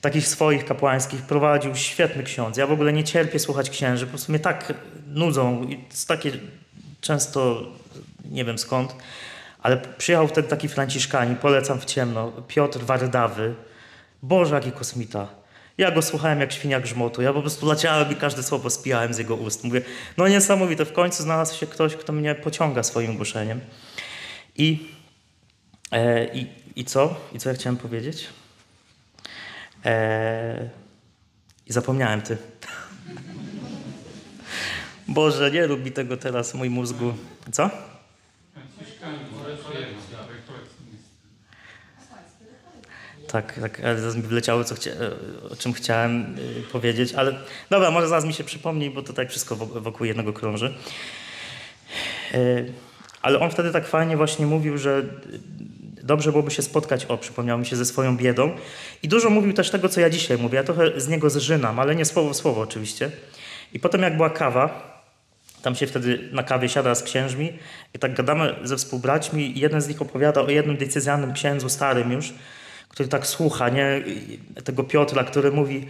takich 0.00 0.28
swoich 0.28 0.64
kapłańskich 0.64 1.22
prowadził 1.22 1.74
świetny 1.74 2.22
ksiądz. 2.22 2.56
Ja 2.56 2.66
w 2.66 2.72
ogóle 2.72 2.92
nie 2.92 3.04
cierpię 3.04 3.38
słuchać 3.38 3.70
księży, 3.70 4.06
po 4.06 4.10
prostu 4.10 4.32
mnie 4.32 4.38
tak 4.38 4.72
nudzą 5.06 5.62
i 5.64 5.84
takie 6.06 6.32
często, 7.00 7.62
nie 8.30 8.44
wiem 8.44 8.58
skąd, 8.58 8.96
ale 9.62 9.76
przyjechał 9.76 10.28
wtedy 10.28 10.48
taki 10.48 10.68
franciszkanin, 10.68 11.36
polecam 11.36 11.80
w 11.80 11.84
ciemno, 11.84 12.32
Piotr 12.48 12.80
Wardawy. 12.80 13.54
Boże, 14.22 14.54
jaki 14.54 14.72
kosmita. 14.72 15.28
Ja 15.78 15.90
go 15.90 16.02
słuchałem 16.02 16.40
jak 16.40 16.52
świnia 16.52 16.80
grzmotu. 16.80 17.22
Ja 17.22 17.32
po 17.32 17.40
prostu 17.40 17.66
leciałem 17.66 18.12
i 18.12 18.16
każde 18.16 18.42
słowo 18.42 18.70
spijałem 18.70 19.14
z 19.14 19.18
jego 19.18 19.36
ust. 19.36 19.64
Mówię, 19.64 19.82
no 20.16 20.28
niesamowite, 20.28 20.84
w 20.84 20.92
końcu 20.92 21.22
znalazł 21.22 21.58
się 21.58 21.66
ktoś, 21.66 21.96
kto 21.96 22.12
mnie 22.12 22.34
pociąga 22.34 22.82
swoim 22.82 23.16
głoszeniem. 23.16 23.60
I, 24.56 24.88
e, 25.92 26.34
i, 26.34 26.46
i 26.76 26.84
co? 26.84 27.16
I 27.32 27.38
co 27.38 27.48
ja 27.48 27.54
chciałem 27.54 27.76
powiedzieć? 27.76 28.26
Eee, 29.84 30.70
I 31.66 31.72
zapomniałem 31.72 32.22
ty. 32.22 32.36
Boże, 35.08 35.50
nie 35.50 35.66
mi 35.66 35.92
tego 35.92 36.16
teraz, 36.16 36.54
mój 36.54 36.70
mózgu. 36.70 37.14
Co? 37.52 37.70
Tak, 43.28 43.60
tak, 43.60 43.80
zaraz 43.80 44.16
mi 44.16 44.22
wleciało, 44.22 44.64
co 44.64 44.74
o 45.50 45.56
czym 45.56 45.72
chciałem 45.72 46.38
y, 46.38 46.62
powiedzieć, 46.72 47.14
ale 47.14 47.38
dobra, 47.70 47.90
może 47.90 48.08
zaraz 48.08 48.24
mi 48.24 48.34
się 48.34 48.44
przypomni, 48.44 48.90
bo 48.90 49.02
tutaj 49.02 49.28
wszystko 49.28 49.56
wokół 49.56 50.06
jednego 50.06 50.32
krąży. 50.32 50.74
Y, 52.34 52.72
ale 53.22 53.40
on 53.40 53.50
wtedy 53.50 53.72
tak 53.72 53.86
fajnie 53.86 54.16
właśnie 54.16 54.46
mówił, 54.46 54.78
że 54.78 55.02
dobrze 56.04 56.30
byłoby 56.30 56.50
się 56.50 56.62
spotkać, 56.62 57.04
o, 57.04 57.18
przypomniał 57.18 57.58
mi 57.58 57.66
się 57.66 57.76
ze 57.76 57.84
swoją 57.84 58.16
biedą. 58.16 58.56
I 59.02 59.08
dużo 59.08 59.30
mówił 59.30 59.52
też 59.52 59.70
tego, 59.70 59.88
co 59.88 60.00
ja 60.00 60.10
dzisiaj 60.10 60.38
mówię. 60.38 60.56
Ja 60.56 60.64
trochę 60.64 61.00
z 61.00 61.08
niego 61.08 61.30
zżynam, 61.30 61.78
ale 61.78 61.94
nie 61.94 62.04
słowo 62.04 62.30
w 62.30 62.36
słowo 62.36 62.60
oczywiście. 62.60 63.10
I 63.72 63.80
potem 63.80 64.02
jak 64.02 64.16
była 64.16 64.30
kawa, 64.30 64.94
tam 65.62 65.74
się 65.74 65.86
wtedy 65.86 66.28
na 66.32 66.42
kawie 66.42 66.68
siada 66.68 66.94
z 66.94 67.02
księżmi 67.02 67.52
i 67.94 67.98
tak 67.98 68.14
gadamy 68.14 68.54
ze 68.64 68.76
współbraćmi 68.76 69.56
i 69.56 69.60
jeden 69.60 69.80
z 69.80 69.88
nich 69.88 70.02
opowiada 70.02 70.40
o 70.40 70.50
jednym 70.50 70.76
decyzjalnym 70.76 71.32
księdzu, 71.32 71.68
starym 71.68 72.12
już, 72.12 72.34
który 72.88 73.08
tak 73.08 73.26
słucha, 73.26 73.68
nie? 73.68 74.02
Tego 74.64 74.84
Piotra, 74.84 75.24
który 75.24 75.52
mówi 75.52 75.86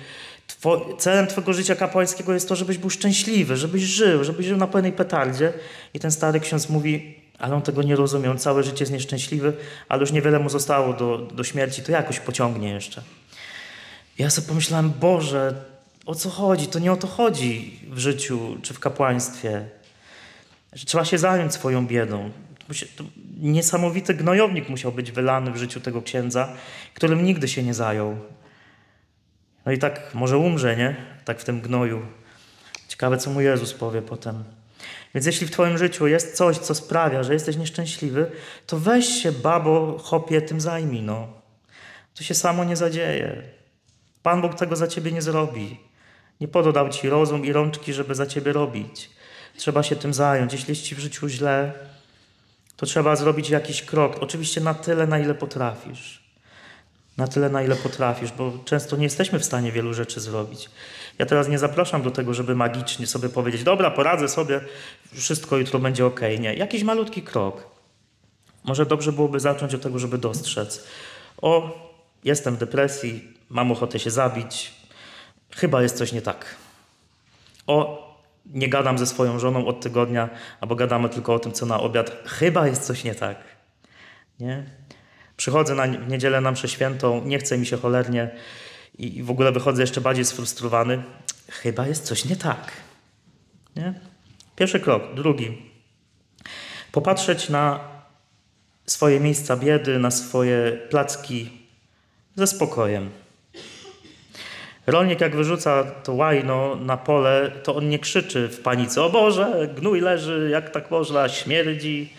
Two, 0.46 0.96
celem 0.98 1.26
twojego 1.26 1.52
życia 1.52 1.76
kapłańskiego 1.76 2.34
jest 2.34 2.48
to, 2.48 2.56
żebyś 2.56 2.78
był 2.78 2.90
szczęśliwy, 2.90 3.56
żebyś 3.56 3.82
żył, 3.82 4.24
żebyś 4.24 4.46
żył 4.46 4.56
na 4.56 4.66
pełnej 4.66 4.92
petardzie. 4.92 5.52
I 5.94 6.00
ten 6.00 6.10
stary 6.10 6.40
ksiądz 6.40 6.68
mówi, 6.68 7.23
ale 7.38 7.54
on 7.54 7.62
tego 7.62 7.82
nie 7.82 7.96
rozumie, 7.96 8.30
on 8.30 8.38
całe 8.38 8.62
życie 8.62 8.82
jest 8.82 8.92
nieszczęśliwy, 8.92 9.52
ale 9.88 10.00
już 10.00 10.12
niewiele 10.12 10.38
mu 10.38 10.48
zostało 10.48 10.92
do, 10.92 11.18
do 11.18 11.44
śmierci, 11.44 11.82
to 11.82 11.92
jakoś 11.92 12.20
pociągnie 12.20 12.70
jeszcze. 12.70 13.02
Ja 14.18 14.30
sobie 14.30 14.48
pomyślałem, 14.48 14.90
Boże, 14.90 15.54
o 16.06 16.14
co 16.14 16.30
chodzi? 16.30 16.66
To 16.66 16.78
nie 16.78 16.92
o 16.92 16.96
to 16.96 17.06
chodzi 17.06 17.80
w 17.90 17.98
życiu 17.98 18.56
czy 18.62 18.74
w 18.74 18.80
kapłaństwie. 18.80 19.68
Trzeba 20.86 21.04
się 21.04 21.18
zająć 21.18 21.52
swoją 21.52 21.86
biedą. 21.86 22.30
Niesamowity 23.40 24.14
gnojownik 24.14 24.68
musiał 24.68 24.92
być 24.92 25.12
wylany 25.12 25.50
w 25.50 25.56
życiu 25.56 25.80
tego 25.80 26.02
księdza, 26.02 26.52
którym 26.94 27.24
nigdy 27.24 27.48
się 27.48 27.62
nie 27.62 27.74
zajął. 27.74 28.16
No 29.66 29.72
i 29.72 29.78
tak 29.78 30.14
może 30.14 30.38
umrze, 30.38 30.76
nie? 30.76 30.96
Tak 31.24 31.40
w 31.40 31.44
tym 31.44 31.60
gnoju. 31.60 32.02
Ciekawe, 32.88 33.18
co 33.18 33.30
mu 33.30 33.40
Jezus 33.40 33.74
powie 33.74 34.02
potem. 34.02 34.44
Więc 35.14 35.26
jeśli 35.26 35.46
w 35.46 35.50
Twoim 35.50 35.78
życiu 35.78 36.06
jest 36.06 36.36
coś, 36.36 36.58
co 36.58 36.74
sprawia, 36.74 37.22
że 37.22 37.32
jesteś 37.32 37.56
nieszczęśliwy, 37.56 38.30
to 38.66 38.78
weź 38.78 39.06
się, 39.06 39.32
babo, 39.32 39.98
chopie, 39.98 40.42
tym 40.42 40.60
zajmij, 40.60 41.02
no. 41.02 41.28
To 42.14 42.24
się 42.24 42.34
samo 42.34 42.64
nie 42.64 42.76
zadzieje. 42.76 43.42
Pan 44.22 44.40
Bóg 44.40 44.54
tego 44.54 44.76
za 44.76 44.88
Ciebie 44.88 45.12
nie 45.12 45.22
zrobi. 45.22 45.80
Nie 46.40 46.48
pododał 46.48 46.88
Ci 46.88 47.08
rozum 47.08 47.44
i 47.44 47.52
rączki, 47.52 47.92
żeby 47.92 48.14
za 48.14 48.26
Ciebie 48.26 48.52
robić. 48.52 49.10
Trzeba 49.56 49.82
się 49.82 49.96
tym 49.96 50.14
zająć. 50.14 50.52
Jeśli 50.52 50.70
jest 50.70 50.82
Ci 50.82 50.94
w 50.94 50.98
życiu 50.98 51.28
źle, 51.28 51.72
to 52.76 52.86
trzeba 52.86 53.16
zrobić 53.16 53.50
jakiś 53.50 53.82
krok. 53.82 54.16
Oczywiście 54.20 54.60
na 54.60 54.74
tyle, 54.74 55.06
na 55.06 55.18
ile 55.18 55.34
potrafisz. 55.34 56.23
Na 57.16 57.28
tyle, 57.28 57.50
na 57.50 57.62
ile 57.62 57.76
potrafisz, 57.76 58.32
bo 58.32 58.52
często 58.64 58.96
nie 58.96 59.04
jesteśmy 59.04 59.38
w 59.38 59.44
stanie 59.44 59.72
wielu 59.72 59.94
rzeczy 59.94 60.20
zrobić. 60.20 60.70
Ja 61.18 61.26
teraz 61.26 61.48
nie 61.48 61.58
zapraszam 61.58 62.02
do 62.02 62.10
tego, 62.10 62.34
żeby 62.34 62.56
magicznie 62.56 63.06
sobie 63.06 63.28
powiedzieć, 63.28 63.64
dobra, 63.64 63.90
poradzę 63.90 64.28
sobie, 64.28 64.60
wszystko 65.12 65.56
jutro 65.56 65.78
będzie 65.78 66.06
ok. 66.06 66.20
Nie, 66.40 66.54
jakiś 66.54 66.82
malutki 66.82 67.22
krok. 67.22 67.66
Może 68.64 68.86
dobrze 68.86 69.12
byłoby 69.12 69.40
zacząć 69.40 69.74
od 69.74 69.82
tego, 69.82 69.98
żeby 69.98 70.18
dostrzec. 70.18 70.86
O, 71.42 71.78
jestem 72.24 72.54
w 72.54 72.58
depresji, 72.58 73.34
mam 73.48 73.72
ochotę 73.72 73.98
się 73.98 74.10
zabić, 74.10 74.72
chyba 75.50 75.82
jest 75.82 75.96
coś 75.96 76.12
nie 76.12 76.22
tak. 76.22 76.54
O, 77.66 78.04
nie 78.46 78.68
gadam 78.68 78.98
ze 78.98 79.06
swoją 79.06 79.38
żoną 79.38 79.66
od 79.66 79.80
tygodnia, 79.80 80.28
albo 80.60 80.74
gadamy 80.74 81.08
tylko 81.08 81.34
o 81.34 81.38
tym, 81.38 81.52
co 81.52 81.66
na 81.66 81.80
obiad, 81.80 82.22
chyba 82.26 82.66
jest 82.66 82.86
coś 82.86 83.04
nie 83.04 83.14
tak. 83.14 83.36
Nie? 84.40 84.64
Przychodzę 85.36 85.74
na 85.74 85.86
niedzielę 85.86 86.40
na 86.40 86.52
mszę 86.52 86.68
świętą, 86.68 87.24
nie 87.24 87.38
chce 87.38 87.58
mi 87.58 87.66
się 87.66 87.76
cholernie 87.76 88.30
i 88.98 89.22
w 89.22 89.30
ogóle 89.30 89.52
wychodzę 89.52 89.82
jeszcze 89.82 90.00
bardziej 90.00 90.24
sfrustrowany. 90.24 91.02
Chyba 91.50 91.86
jest 91.86 92.04
coś 92.04 92.24
nie 92.24 92.36
tak. 92.36 92.72
Nie? 93.76 93.94
Pierwszy 94.56 94.80
krok. 94.80 95.14
Drugi. 95.14 95.62
Popatrzeć 96.92 97.48
na 97.48 97.80
swoje 98.86 99.20
miejsca 99.20 99.56
biedy, 99.56 99.98
na 99.98 100.10
swoje 100.10 100.72
placki 100.90 101.50
ze 102.36 102.46
spokojem. 102.46 103.10
Rolnik 104.86 105.20
jak 105.20 105.36
wyrzuca 105.36 105.84
to 105.84 106.12
łajno 106.12 106.76
na 106.76 106.96
pole, 106.96 107.50
to 107.62 107.76
on 107.76 107.88
nie 107.88 107.98
krzyczy 107.98 108.48
w 108.48 108.60
panice, 108.60 109.02
o 109.02 109.10
Boże, 109.10 109.68
gnój 109.76 110.00
leży, 110.00 110.48
jak 110.52 110.70
tak 110.70 110.90
można, 110.90 111.28
śmierdzi. 111.28 112.12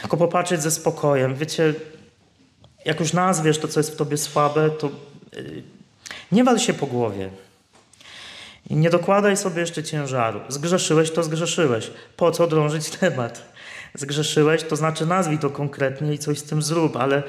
Tylko 0.00 0.16
popatrzeć 0.16 0.62
ze 0.62 0.70
spokojem. 0.70 1.34
Wiecie, 1.34 1.74
jak 2.84 3.00
już 3.00 3.12
nazwiesz 3.12 3.58
to, 3.58 3.68
co 3.68 3.80
jest 3.80 3.90
w 3.90 3.96
tobie 3.96 4.16
słabe, 4.16 4.70
to 4.70 4.90
yy, 5.36 5.62
nie 6.32 6.44
wal 6.44 6.58
się 6.58 6.74
po 6.74 6.86
głowie. 6.86 7.30
Nie 8.70 8.90
dokładaj 8.90 9.36
sobie 9.36 9.60
jeszcze 9.60 9.82
ciężaru. 9.82 10.40
Zgrzeszyłeś, 10.48 11.10
to 11.10 11.22
zgrzeszyłeś. 11.22 11.90
Po 12.16 12.30
co 12.30 12.46
drążyć 12.46 12.90
temat? 12.90 13.42
Zgrzeszyłeś, 13.94 14.62
to 14.62 14.76
znaczy 14.76 15.06
nazwij 15.06 15.38
to 15.38 15.50
konkretnie 15.50 16.14
i 16.14 16.18
coś 16.18 16.38
z 16.38 16.42
tym 16.42 16.62
zrób, 16.62 16.96
ale 16.96 17.22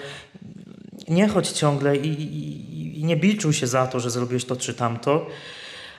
nie 1.07 1.27
chodź 1.27 1.49
ciągle 1.49 1.97
i, 1.97 2.07
i, 2.07 2.99
i 2.99 3.05
nie 3.05 3.17
biczuj 3.17 3.53
się 3.53 3.67
za 3.67 3.87
to, 3.87 3.99
że 3.99 4.09
zrobiłeś 4.09 4.45
to 4.45 4.55
czy 4.55 4.73
tamto. 4.73 5.27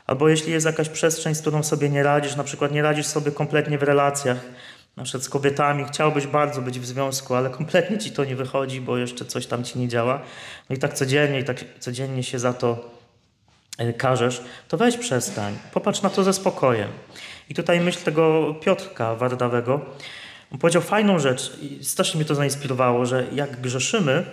Albo 0.07 0.29
jeśli 0.29 0.53
jest 0.53 0.67
jakaś 0.67 0.89
przestrzeń, 0.89 1.35
z 1.35 1.41
którą 1.41 1.63
sobie 1.63 1.89
nie 1.89 2.03
radzisz, 2.03 2.37
na 2.37 2.45
przykład 2.45 2.73
nie 2.73 2.83
radzisz 2.83 3.07
sobie 3.07 3.31
kompletnie 3.33 3.79
w 3.79 3.83
relacjach, 3.83 4.39
na 4.97 5.05
przykład 5.05 5.23
z 5.23 5.29
kobietami, 5.29 5.85
chciałbyś 5.85 6.27
bardzo 6.27 6.63
być 6.63 6.81
w 6.81 6.87
związku, 6.87 7.35
ale 7.35 7.51
kompletnie 7.51 7.99
ci 7.99 8.11
to 8.11 8.25
nie 8.25 8.37
wychodzi, 8.37 8.81
bo 8.81 8.99
jeszcze 8.99 9.25
coś 9.25 9.47
tam 9.47 9.65
ci 9.65 9.79
nie 9.79 9.89
działa. 9.89 10.23
No 10.71 10.77
i 10.77 10.79
tak 10.79 10.95
codziennie, 10.95 11.41
i 11.41 11.45
tak 11.45 11.65
codziennie 11.81 12.23
się 12.23 12.39
za 12.39 12.53
to 12.53 12.91
e, 13.79 13.93
każesz, 13.93 14.43
to 14.69 14.77
weź 14.77 14.97
przestań. 14.97 15.59
Popatrz 15.73 16.03
na 16.03 16.11
to 16.11 16.25
ze 16.25 16.33
spokojem. 16.33 16.89
I 17.49 17.55
tutaj 17.55 17.81
myśl 17.81 18.05
tego 18.05 18.55
Piotrka 18.61 19.15
Wardawego. 19.15 19.81
On 20.53 20.59
powiedział 20.59 20.83
fajną 20.83 21.19
rzecz 21.19 21.59
i 21.63 21.85
strasznie 21.85 22.19
mnie 22.19 22.25
to 22.25 22.35
zainspirowało, 22.35 23.07
że 23.07 23.27
jak 23.33 23.61
grzeszymy, 23.61 24.25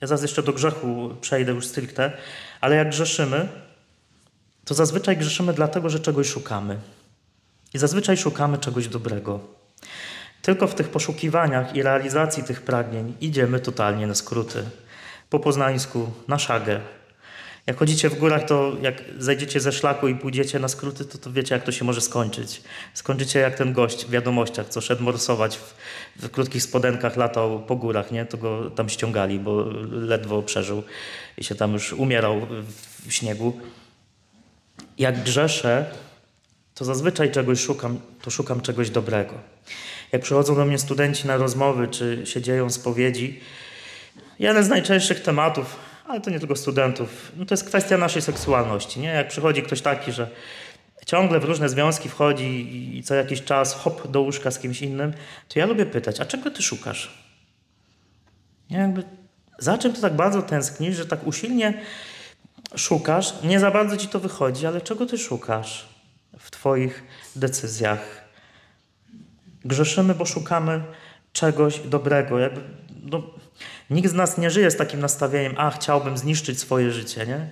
ja 0.00 0.06
zaraz 0.06 0.22
jeszcze 0.22 0.42
do 0.42 0.52
grzechu 0.52 1.10
przejdę 1.20 1.52
już 1.52 1.66
stricte, 1.66 2.12
ale 2.60 2.76
jak 2.76 2.88
grzeszymy, 2.88 3.48
to 4.64 4.74
zazwyczaj 4.74 5.16
grzeszymy 5.16 5.52
dlatego, 5.52 5.88
że 5.90 6.00
czegoś 6.00 6.28
szukamy. 6.28 6.78
I 7.74 7.78
zazwyczaj 7.78 8.16
szukamy 8.16 8.58
czegoś 8.58 8.88
dobrego. 8.88 9.40
Tylko 10.42 10.66
w 10.66 10.74
tych 10.74 10.88
poszukiwaniach 10.88 11.76
i 11.76 11.82
realizacji 11.82 12.42
tych 12.42 12.62
pragnień 12.62 13.14
idziemy 13.20 13.60
totalnie 13.60 14.06
na 14.06 14.14
skróty. 14.14 14.64
Po 15.30 15.40
poznańsku, 15.40 16.10
na 16.28 16.38
szagę. 16.38 16.80
Jak 17.66 17.76
chodzicie 17.76 18.10
w 18.10 18.18
górach, 18.18 18.44
to 18.44 18.76
jak 18.82 19.02
zejdziecie 19.18 19.60
ze 19.60 19.72
szlaku 19.72 20.08
i 20.08 20.14
pójdziecie 20.14 20.58
na 20.58 20.68
skróty, 20.68 21.04
to, 21.04 21.18
to 21.18 21.32
wiecie, 21.32 21.54
jak 21.54 21.64
to 21.64 21.72
się 21.72 21.84
może 21.84 22.00
skończyć. 22.00 22.62
Skończycie 22.94 23.38
jak 23.38 23.58
ten 23.58 23.72
gość 23.72 24.06
w 24.06 24.10
wiadomościach, 24.10 24.68
co 24.68 24.80
szedł 24.80 25.02
morsować 25.02 25.56
w, 25.56 25.74
w 26.16 26.30
krótkich 26.30 26.62
spodenkach, 26.62 27.16
latał 27.16 27.62
po 27.62 27.76
górach, 27.76 28.10
nie? 28.10 28.26
To 28.26 28.36
go 28.38 28.70
tam 28.70 28.88
ściągali, 28.88 29.38
bo 29.38 29.64
ledwo 29.90 30.42
przeżył 30.42 30.82
i 31.38 31.44
się 31.44 31.54
tam 31.54 31.72
już 31.72 31.92
umierał 31.92 32.46
w 33.06 33.12
śniegu. 33.12 33.60
Jak 34.98 35.22
grzeszę, 35.22 35.90
to 36.76 36.84
zazwyczaj 36.84 37.30
czegoś 37.30 37.60
szukam, 37.60 38.00
to 38.22 38.30
szukam 38.30 38.60
czegoś 38.60 38.90
dobrego. 38.90 39.34
Jak 40.12 40.22
przychodzą 40.22 40.54
do 40.54 40.64
mnie 40.64 40.78
studenci 40.78 41.26
na 41.26 41.36
rozmowy, 41.36 41.88
czy 41.88 42.26
się 42.26 42.42
dzieją 42.42 42.70
spowiedzi, 42.70 43.40
jeden 44.38 44.64
z 44.64 44.68
najczęstszych 44.68 45.22
tematów, 45.22 45.76
ale 46.08 46.20
to 46.20 46.30
nie 46.30 46.38
tylko 46.38 46.56
studentów, 46.56 47.32
no 47.36 47.44
to 47.44 47.54
jest 47.54 47.64
kwestia 47.64 47.98
naszej 47.98 48.22
seksualności. 48.22 49.00
Nie? 49.00 49.08
Jak 49.08 49.28
przychodzi 49.28 49.62
ktoś 49.62 49.80
taki, 49.80 50.12
że 50.12 50.30
ciągle 51.06 51.40
w 51.40 51.44
różne 51.44 51.68
związki 51.68 52.08
wchodzi 52.08 52.96
i 52.98 53.02
co 53.02 53.14
jakiś 53.14 53.42
czas 53.42 53.74
hop 53.74 54.08
do 54.08 54.20
łóżka 54.20 54.50
z 54.50 54.58
kimś 54.58 54.82
innym, 54.82 55.12
to 55.48 55.58
ja 55.58 55.66
lubię 55.66 55.86
pytać, 55.86 56.20
a 56.20 56.24
czego 56.24 56.50
ty 56.50 56.62
szukasz? 56.62 57.24
Nie, 58.70 58.78
jakby, 58.78 59.02
za 59.58 59.78
czym 59.78 59.92
ty 59.92 60.00
tak 60.00 60.16
bardzo 60.16 60.42
tęsknisz, 60.42 60.96
że 60.96 61.06
tak 61.06 61.26
usilnie 61.26 61.82
szukasz, 62.74 63.42
nie 63.42 63.60
za 63.60 63.70
bardzo 63.70 63.96
ci 63.96 64.08
to 64.08 64.20
wychodzi, 64.20 64.66
ale 64.66 64.80
czego 64.80 65.06
ty 65.06 65.18
szukasz 65.18 65.95
w 66.38 66.50
twoich 66.50 67.04
decyzjach? 67.36 68.24
Grzeszymy, 69.64 70.14
bo 70.14 70.26
szukamy 70.26 70.82
czegoś 71.32 71.78
dobrego. 71.78 72.38
Jakby, 72.38 72.60
no, 73.02 73.22
nikt 73.90 74.10
z 74.10 74.14
nas 74.14 74.38
nie 74.38 74.50
żyje 74.50 74.70
z 74.70 74.76
takim 74.76 75.00
nastawieniem, 75.00 75.54
a 75.56 75.70
chciałbym 75.70 76.18
zniszczyć 76.18 76.60
swoje 76.60 76.92
życie, 76.92 77.26
nie? 77.26 77.50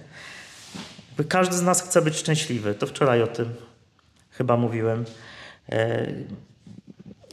Jakby 1.09 1.25
każdy 1.25 1.57
z 1.57 1.63
nas 1.63 1.83
chce 1.83 2.03
być 2.03 2.17
szczęśliwy. 2.17 2.75
To 2.75 2.87
wczoraj 2.87 3.23
o 3.23 3.27
tym 3.27 3.55
chyba 4.31 4.57
mówiłem. 4.57 5.05
E, 5.69 6.07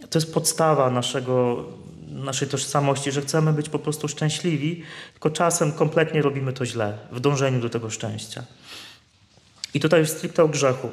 to 0.09 0.19
jest 0.19 0.33
podstawa 0.33 0.89
naszego, 0.89 1.65
naszej 2.07 2.47
tożsamości, 2.47 3.11
że 3.11 3.21
chcemy 3.21 3.53
być 3.53 3.69
po 3.69 3.79
prostu 3.79 4.07
szczęśliwi, 4.07 4.83
tylko 5.11 5.29
czasem 5.29 5.71
kompletnie 5.71 6.21
robimy 6.21 6.53
to 6.53 6.65
źle 6.65 6.97
w 7.11 7.19
dążeniu 7.19 7.59
do 7.59 7.69
tego 7.69 7.89
szczęścia. 7.89 8.43
I 9.73 9.79
tutaj 9.79 9.99
już 9.99 10.09
stricte 10.09 10.43
o 10.43 10.47
grzechu. 10.47 10.89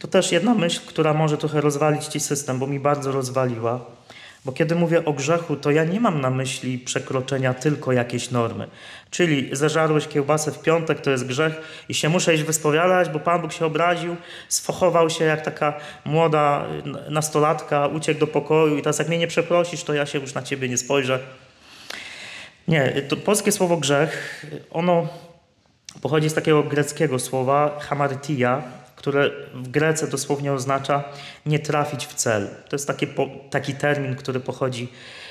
To 0.00 0.08
też 0.08 0.32
jedna 0.32 0.54
myśl, 0.54 0.80
która 0.86 1.14
może 1.14 1.38
trochę 1.38 1.60
rozwalić 1.60 2.06
ci 2.06 2.20
system, 2.20 2.58
bo 2.58 2.66
mi 2.66 2.80
bardzo 2.80 3.12
rozwaliła. 3.12 3.80
Bo 4.44 4.52
kiedy 4.52 4.74
mówię 4.74 5.04
o 5.04 5.12
grzechu, 5.12 5.56
to 5.56 5.70
ja 5.70 5.84
nie 5.84 6.00
mam 6.00 6.20
na 6.20 6.30
myśli 6.30 6.78
przekroczenia 6.78 7.54
tylko 7.54 7.92
jakiejś 7.92 8.30
normy. 8.30 8.68
Czyli 9.10 9.48
zażarłeś 9.52 10.08
kiełbasę 10.08 10.52
w 10.52 10.58
piątek, 10.58 11.00
to 11.00 11.10
jest 11.10 11.26
grzech 11.26 11.84
i 11.88 11.94
się 11.94 12.08
muszę 12.08 12.34
iść 12.34 12.42
wyspowiadać, 12.42 13.08
bo 13.08 13.18
Pan 13.18 13.42
Bóg 13.42 13.52
się 13.52 13.66
obraził, 13.66 14.16
sfochował 14.48 15.10
się 15.10 15.24
jak 15.24 15.44
taka 15.44 15.74
młoda 16.04 16.66
nastolatka, 17.10 17.86
uciekł 17.86 18.20
do 18.20 18.26
pokoju 18.26 18.76
i 18.76 18.82
teraz 18.82 18.98
jak 18.98 19.08
mnie 19.08 19.18
nie 19.18 19.26
przeprosisz, 19.26 19.84
to 19.84 19.94
ja 19.94 20.06
się 20.06 20.18
już 20.18 20.34
na 20.34 20.42
Ciebie 20.42 20.68
nie 20.68 20.78
spojrzę. 20.78 21.18
Nie, 22.68 23.02
to 23.08 23.16
polskie 23.16 23.52
słowo 23.52 23.76
grzech, 23.76 24.44
ono 24.70 25.08
pochodzi 26.02 26.30
z 26.30 26.34
takiego 26.34 26.62
greckiego 26.62 27.18
słowa 27.18 27.78
hamartia, 27.80 28.62
które 29.00 29.30
w 29.54 29.68
Grece 29.68 30.06
dosłownie 30.06 30.52
oznacza 30.52 31.04
nie 31.46 31.58
trafić 31.58 32.06
w 32.06 32.14
cel. 32.14 32.48
To 32.68 32.76
jest 32.76 32.86
taki, 32.86 33.06
taki 33.50 33.74
termin, 33.74 34.16
który 34.16 34.40
pochodzi 34.40 34.88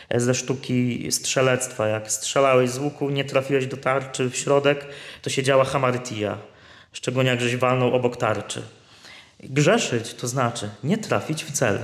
e, 0.10 0.20
ze 0.20 0.36
sztuki 0.36 1.08
strzelectwa. 1.12 1.88
Jak 1.88 2.12
strzelałeś 2.12 2.70
z 2.70 2.78
łuku, 2.78 3.10
nie 3.10 3.26
trafiłeś 3.26 3.68
do 3.68 3.78
tarczy 3.78 4.30
w 4.30 4.36
środek, 4.36 4.86
to 5.22 5.30
się 5.30 5.44
działa 5.44 5.64
hamartia, 5.64 6.38
szczególnie 6.94 7.30
jak 7.30 7.42
żeś 7.42 7.56
walnął 7.56 7.96
obok 7.96 8.18
tarczy. 8.18 8.62
Grzeszyć 9.44 10.14
to 10.14 10.28
znaczy 10.28 10.70
nie 10.84 10.98
trafić 10.98 11.44
w 11.44 11.52
cel. 11.52 11.80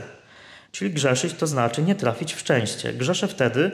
Czyli 0.72 0.92
grzeszyć 0.92 1.34
to 1.34 1.48
znaczy 1.48 1.82
nie 1.82 1.96
trafić 1.96 2.34
w 2.34 2.40
szczęście. 2.40 2.94
Grzeszę 2.94 3.28
wtedy, 3.28 3.72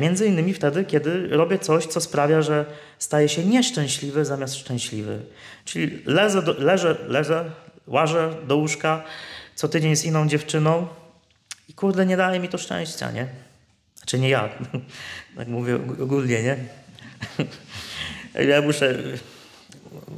między 0.00 0.26
innymi 0.26 0.54
wtedy, 0.54 0.84
kiedy 0.84 1.28
robię 1.28 1.58
coś, 1.58 1.86
co 1.86 2.00
sprawia, 2.00 2.42
że 2.42 2.64
staję 2.98 3.28
się 3.28 3.44
nieszczęśliwy 3.44 4.24
zamiast 4.24 4.54
szczęśliwy. 4.54 5.20
Czyli 5.64 6.02
lezę, 6.06 6.42
do, 6.42 6.52
leżę, 6.52 6.96
leżę, 7.08 7.50
łażę 7.86 8.34
do 8.46 8.56
łóżka 8.56 9.04
co 9.60 9.68
tydzień 9.68 9.96
z 9.96 10.04
inną 10.04 10.28
dziewczyną 10.28 10.86
i 11.68 11.74
kurde, 11.74 12.06
nie 12.06 12.16
daje 12.16 12.40
mi 12.40 12.48
to 12.48 12.58
szczęścia, 12.58 13.10
nie? 13.10 13.26
Znaczy 13.96 14.18
nie 14.18 14.28
ja, 14.28 14.48
tak 15.36 15.48
mówię 15.48 15.74
ogólnie, 16.02 16.42
nie? 16.42 16.56
Ja 18.48 18.62
muszę, 18.62 18.94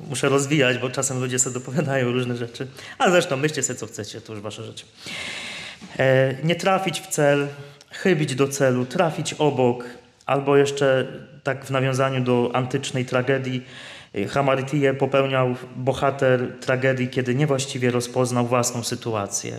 muszę 0.09 0.29
rozwijać, 0.29 0.79
bo 0.79 0.91
czasem 0.91 1.21
ludzie 1.21 1.39
sobie 1.39 1.55
dopowiadają 1.55 2.13
różne 2.13 2.37
rzeczy. 2.37 2.67
Ale 2.99 3.11
zresztą 3.11 3.37
myślcie 3.37 3.63
sobie, 3.63 3.79
co 3.79 3.87
chcecie, 3.87 4.21
to 4.21 4.33
już 4.33 4.43
wasze 4.43 4.65
rzeczy. 4.65 4.85
E, 5.99 6.35
nie 6.45 6.57
trafić 6.57 7.01
w 7.01 7.07
cel, 7.07 7.49
chybić 7.93 8.35
do 8.35 8.49
celu, 8.49 8.87
trafić 8.87 9.35
obok, 9.35 9.85
albo 10.27 10.57
jeszcze 10.57 11.07
tak 11.43 11.65
w 11.65 11.71
nawiązaniu 11.71 12.25
do 12.25 12.51
antycznej 12.55 13.05
tragedii, 13.05 13.63
Hamartię 14.29 14.95
popełniał 14.95 15.57
bohater 15.77 16.59
tragedii, 16.61 17.09
kiedy 17.09 17.35
niewłaściwie 17.35 17.91
rozpoznał 17.91 18.47
własną 18.47 18.85
sytuację. 18.85 19.59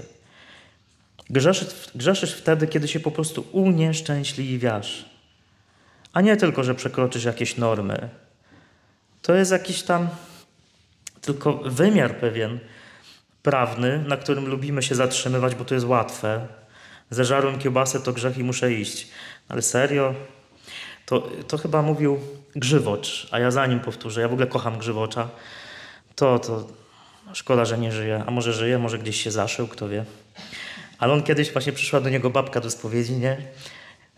Grzeszysz, 1.30 1.68
grzeszysz 1.96 2.34
wtedy, 2.34 2.68
kiedy 2.68 2.88
się 2.88 3.00
po 3.00 3.12
prostu 3.12 3.46
unieszczęśliwiasz, 3.52 5.06
a 6.14 6.22
nie 6.22 6.38
tylko, 6.38 6.64
że 6.64 6.76
przekroczysz 6.76 7.24
jakieś 7.24 7.58
normy. 7.58 8.10
To 9.22 9.36
jest 9.36 9.52
jakiś 9.52 9.84
tam 9.84 10.10
tylko 11.22 11.54
wymiar 11.54 12.16
pewien 12.16 12.60
prawny, 13.44 14.04
na 14.08 14.18
którym 14.18 14.48
lubimy 14.48 14.84
się 14.84 14.96
zatrzymywać, 14.96 15.56
bo 15.56 15.66
to 15.66 15.74
jest 15.74 15.86
łatwe. 15.86 16.48
Zeżarłem 17.14 17.60
kiełbasę, 17.60 18.00
to 18.00 18.14
grzech 18.14 18.38
i 18.38 18.44
muszę 18.44 18.74
iść. 18.74 19.08
Ale 19.50 19.62
serio? 19.62 20.14
To, 21.06 21.30
to 21.48 21.58
chyba 21.58 21.82
mówił 21.82 22.20
Grzywocz, 22.56 23.28
a 23.32 23.40
ja 23.40 23.52
za 23.52 23.66
nim 23.66 23.80
powtórzę. 23.80 24.22
Ja 24.22 24.28
w 24.28 24.34
ogóle 24.34 24.48
kocham 24.48 24.78
Grzywocza. 24.78 25.30
To, 26.16 26.40
to 26.40 26.68
szkoda, 27.34 27.66
że 27.66 27.78
nie 27.78 27.92
żyje. 27.92 28.24
A 28.28 28.32
może 28.32 28.54
żyje, 28.54 28.80
może 28.80 29.00
gdzieś 29.00 29.24
się 29.24 29.32
zaszył, 29.32 29.68
kto 29.68 29.90
wie. 29.90 30.06
Ale 31.00 31.14
on 31.14 31.24
kiedyś 31.24 31.52
właśnie 31.52 31.74
przyszła 31.74 32.02
do 32.02 32.10
niego 32.10 32.30
babka 32.30 32.60
do 32.60 32.70
spowiedzi, 32.70 33.14
nie? 33.14 33.38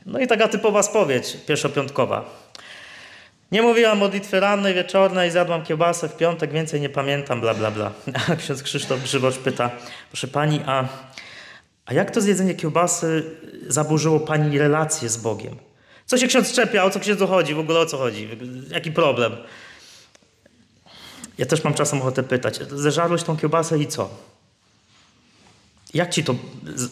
No 0.06 0.20
i 0.20 0.28
taka 0.28 0.48
typowa 0.48 0.84
spowiedź, 0.84 1.38
pierwszopiątkowa. 1.48 2.46
Nie 3.52 3.62
mówiłam 3.62 3.98
modlitwy 3.98 4.40
rannej, 4.40 4.74
wieczornej, 4.74 5.32
zjadłam 5.32 5.64
kiełbasę 5.64 6.10
w 6.10 6.18
piątek, 6.18 6.52
więcej 6.52 6.82
nie 6.82 6.90
pamiętam, 6.90 7.42
bla, 7.42 7.54
bla, 7.54 7.72
bla. 7.72 7.92
A 8.30 8.36
ksiądz 8.36 8.64
Krzysztof 8.64 9.04
Grzywocz 9.04 9.38
pyta, 9.38 9.72
proszę 10.10 10.28
pani, 10.28 10.62
a, 10.66 10.88
a 11.86 11.94
jak 11.94 12.12
to 12.12 12.22
zjedzenie 12.22 12.56
kiełbasy 12.56 13.24
zaburzyło 13.68 14.20
pani 14.20 14.58
relacje 14.60 15.10
z 15.10 15.18
Bogiem? 15.18 15.56
Co 16.06 16.18
się 16.18 16.28
ksiądz 16.28 16.54
czepia, 16.54 16.84
o 16.84 16.90
co 16.90 17.00
księdzu 17.00 17.28
chodzi, 17.28 17.54
w 17.54 17.60
ogóle 17.60 17.80
o 17.80 17.86
co 17.86 17.98
chodzi, 17.98 18.30
jaki 18.72 18.92
problem? 18.92 19.36
Ja 21.38 21.46
też 21.46 21.64
mam 21.64 21.74
czasem 21.74 22.02
ochotę 22.02 22.24
pytać, 22.24 22.60
zeżarłeś 22.72 23.24
tą 23.24 23.38
kiełbasę 23.38 23.80
i 23.80 23.88
co? 23.88 24.10
Jak 25.94 26.10
ci 26.10 26.24
to 26.24 26.36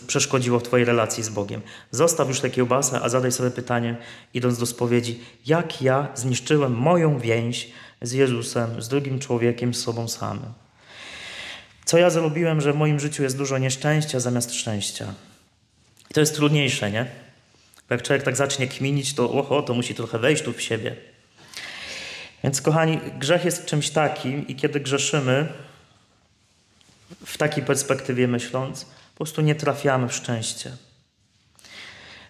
przeszkodziło 0.08 0.60
w 0.60 0.64
twojej 0.64 0.86
relacji 0.86 1.24
z 1.24 1.30
Bogiem? 1.30 1.62
Zostaw 1.92 2.28
już 2.28 2.40
tę 2.40 2.50
kiełbasę, 2.50 3.02
a 3.02 3.10
zadaj 3.10 3.32
sobie 3.32 3.52
pytanie, 3.52 3.98
idąc 4.34 4.58
do 4.58 4.66
spowiedzi, 4.66 5.20
jak 5.46 5.82
ja 5.82 6.08
zniszczyłem 6.16 6.74
moją 6.74 7.20
więź 7.20 7.72
z 8.02 8.12
Jezusem, 8.12 8.82
z 8.82 8.88
drugim 8.88 9.20
człowiekiem, 9.20 9.74
z 9.74 9.84
sobą 9.84 10.08
samym? 10.08 10.63
Co 11.86 11.98
ja 11.98 12.10
zrobiłem, 12.10 12.62
że 12.62 12.74
w 12.74 12.76
moim 12.76 13.00
życiu 13.00 13.24
jest 13.24 13.38
dużo 13.38 13.58
nieszczęścia 13.58 14.20
zamiast 14.20 14.54
szczęścia? 14.54 15.14
I 16.12 16.14
to 16.14 16.20
jest 16.20 16.36
trudniejsze, 16.36 16.92
nie? 16.92 17.06
Bo 17.90 17.96
jak 17.96 18.02
człowiek 18.02 18.24
tak 18.24 18.36
zacznie 18.36 18.68
kminić, 18.68 19.14
to 19.14 19.32
oho, 19.32 19.62
to 19.62 19.74
musi 19.74 19.96
trochę 19.96 20.20
wejść 20.20 20.44
tu 20.44 20.54
w 20.54 20.62
siebie. 20.62 20.96
Więc 22.44 22.62
kochani, 22.62 23.00
grzech 23.20 23.46
jest 23.46 23.66
czymś 23.66 23.90
takim 23.90 24.48
i 24.48 24.56
kiedy 24.56 24.80
grzeszymy, 24.80 25.48
w 27.26 27.38
takiej 27.38 27.64
perspektywie 27.64 28.28
myśląc, 28.28 28.86
po 28.86 29.18
prostu 29.18 29.42
nie 29.42 29.56
trafiamy 29.56 30.08
w 30.08 30.14
szczęście. 30.14 30.72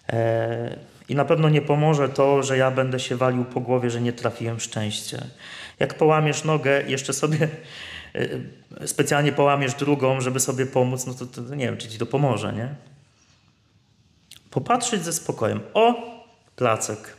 E, 0.08 0.76
I 1.08 1.14
na 1.14 1.24
pewno 1.24 1.48
nie 1.48 1.62
pomoże 1.62 2.08
to, 2.08 2.42
że 2.42 2.56
ja 2.56 2.70
będę 2.70 3.00
się 3.00 3.16
walił 3.16 3.44
po 3.44 3.60
głowie, 3.60 3.90
że 3.90 4.00
nie 4.00 4.12
trafiłem 4.12 4.58
w 4.58 4.62
szczęście. 4.62 5.26
Jak 5.78 5.94
połamiesz 5.94 6.44
nogę, 6.44 6.82
jeszcze 6.86 7.12
sobie 7.12 7.48
specjalnie 8.86 9.32
połamiesz 9.32 9.74
drugą, 9.74 10.20
żeby 10.20 10.40
sobie 10.40 10.66
pomóc, 10.66 11.06
no 11.06 11.14
to, 11.14 11.26
to 11.26 11.54
nie 11.54 11.64
wiem, 11.64 11.76
czy 11.76 11.88
ci 11.88 11.98
to 11.98 12.06
pomoże, 12.06 12.52
nie? 12.52 12.74
Popatrzeć 14.50 15.04
ze 15.04 15.12
spokojem. 15.12 15.60
O, 15.74 15.94
placek. 16.56 17.16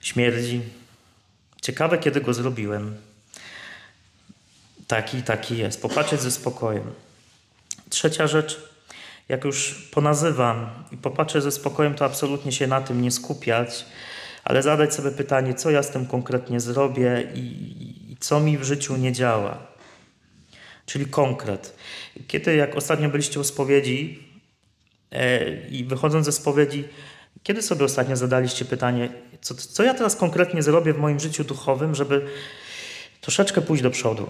Śmierdzi. 0.00 0.62
Ciekawe, 1.62 1.98
kiedy 1.98 2.20
go 2.20 2.34
zrobiłem. 2.34 2.96
Taki, 4.86 5.22
taki 5.22 5.58
jest. 5.58 5.82
Popatrzeć 5.82 6.20
ze 6.20 6.30
spokojem. 6.30 6.92
Trzecia 7.90 8.26
rzecz, 8.26 8.68
jak 9.28 9.44
już 9.44 9.88
ponazywam 9.90 10.70
i 10.92 10.96
popatrzę 10.96 11.42
ze 11.42 11.52
spokojem, 11.52 11.94
to 11.94 12.04
absolutnie 12.04 12.52
się 12.52 12.66
na 12.66 12.80
tym 12.80 13.02
nie 13.02 13.10
skupiać, 13.10 13.84
ale 14.44 14.62
zadać 14.62 14.94
sobie 14.94 15.10
pytanie, 15.10 15.54
co 15.54 15.70
ja 15.70 15.82
z 15.82 15.90
tym 15.90 16.06
konkretnie 16.06 16.60
zrobię 16.60 17.28
i, 17.34 17.40
i 18.12 18.16
co 18.20 18.40
mi 18.40 18.58
w 18.58 18.64
życiu 18.64 18.96
nie 18.96 19.12
działa. 19.12 19.75
Czyli 20.86 21.06
konkret. 21.06 21.76
Kiedy, 22.28 22.56
jak 22.56 22.76
ostatnio 22.76 23.08
byliście 23.08 23.40
u 23.40 23.44
spowiedzi 23.44 24.28
e, 25.12 25.50
i 25.68 25.84
wychodząc 25.84 26.26
ze 26.26 26.32
spowiedzi, 26.32 26.84
kiedy 27.42 27.62
sobie 27.62 27.84
ostatnio 27.84 28.16
zadaliście 28.16 28.64
pytanie, 28.64 29.08
co, 29.40 29.54
co 29.54 29.82
ja 29.82 29.94
teraz 29.94 30.16
konkretnie 30.16 30.62
zrobię 30.62 30.92
w 30.92 30.98
moim 30.98 31.20
życiu 31.20 31.44
duchowym, 31.44 31.94
żeby 31.94 32.26
troszeczkę 33.20 33.62
pójść 33.62 33.82
do 33.82 33.90
przodu? 33.90 34.28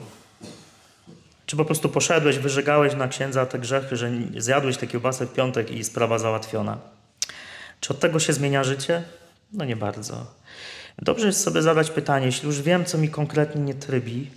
Czy 1.47 1.57
po 1.57 1.65
prostu 1.65 1.89
poszedłeś, 1.89 2.39
wyżegałeś 2.39 2.95
na 2.95 3.09
księdza 3.09 3.47
te 3.47 3.59
grzechy, 3.59 3.97
że 3.97 4.11
zjadłeś 4.37 4.77
tę 4.77 4.87
kiełbasę 4.87 5.27
w 5.27 5.33
piątek 5.33 5.71
i 5.71 5.85
sprawa 5.85 6.19
załatwiona? 6.19 6.79
Czy 7.81 7.93
od 7.93 8.01
tego 8.01 8.21
się 8.21 8.33
zmienia 8.33 8.65
życie? 8.65 9.03
No 9.53 9.65
nie 9.65 9.77
bardzo. 9.77 10.27
Dobrze 11.03 11.27
jest 11.27 11.43
sobie 11.43 11.63
zadać 11.63 11.91
pytanie, 11.91 12.27
jeśli 12.27 12.47
już 12.47 12.63
wiem, 12.63 12.85
co 12.85 12.99
mi 12.99 13.09
konkretnie 13.09 13.61
nie 13.63 13.75
trybi, 13.75 14.31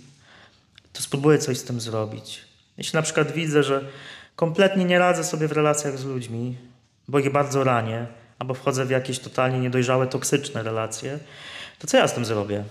to 0.92 1.02
spróbuję 1.02 1.38
coś 1.38 1.58
z 1.58 1.64
tym 1.64 1.80
zrobić. 1.80 2.44
Jeśli 2.78 2.96
na 2.96 3.02
przykład 3.02 3.32
widzę, 3.32 3.62
że 3.62 3.84
kompletnie 4.36 4.84
nie 4.84 4.98
radzę 4.98 5.24
sobie 5.24 5.48
w 5.48 5.52
relacjach 5.52 5.98
z 5.98 6.04
ludźmi, 6.04 6.56
bo 7.08 7.18
ich 7.18 7.32
bardzo 7.32 7.64
ranię, 7.64 8.06
albo 8.38 8.54
wchodzę 8.54 8.84
w 8.84 8.90
jakieś 8.90 9.18
totalnie 9.18 9.60
niedojrzałe, 9.60 10.06
toksyczne 10.06 10.62
relacje, 10.62 11.18
to 11.78 11.86
co 11.86 11.96
ja 11.96 12.08
z 12.08 12.14
tym 12.14 12.24
zrobię? 12.24 12.64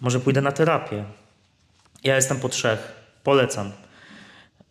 Może 0.00 0.20
pójdę 0.20 0.40
na 0.40 0.52
terapię. 0.52 1.04
Ja 2.04 2.16
jestem 2.16 2.40
po 2.40 2.48
trzech. 2.48 2.92
Polecam. 3.22 3.72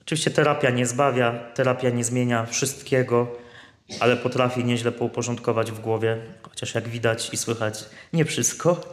Oczywiście 0.02 0.32
terapia 0.32 0.70
nie 0.70 0.86
zbawia, 0.86 1.32
terapia 1.54 1.90
nie 1.90 2.04
zmienia 2.04 2.46
wszystkiego, 2.46 3.28
ale 4.00 4.18
potrafi 4.18 4.66
nieźle 4.66 4.92
pouporządkować 4.92 5.72
w 5.72 5.80
głowie, 5.80 6.18
chociaż 6.50 6.76
jak 6.76 6.88
widać 6.88 7.34
i 7.34 7.38
słychać, 7.38 7.86
nie 8.14 8.26
wszystko, 8.26 8.92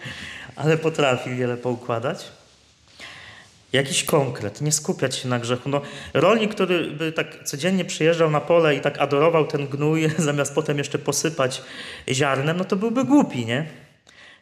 ale 0.56 0.76
potrafi 0.76 1.34
wiele 1.34 1.56
poukładać. 1.56 2.39
Jakiś 3.72 4.04
konkret, 4.04 4.60
nie 4.60 4.72
skupiać 4.72 5.16
się 5.16 5.28
na 5.28 5.38
grzechu. 5.38 5.68
No, 5.68 5.80
rolnik, 6.14 6.54
który 6.54 6.90
by 6.90 7.12
tak 7.12 7.44
codziennie 7.44 7.84
przyjeżdżał 7.84 8.30
na 8.30 8.40
pole 8.40 8.76
i 8.76 8.80
tak 8.80 8.98
adorował 8.98 9.46
ten 9.46 9.66
gnój, 9.66 10.10
zamiast 10.18 10.54
potem 10.54 10.78
jeszcze 10.78 10.98
posypać 10.98 11.62
ziarnem, 12.08 12.56
no 12.56 12.64
to 12.64 12.76
byłby 12.76 13.04
głupi, 13.04 13.46
nie? 13.46 13.66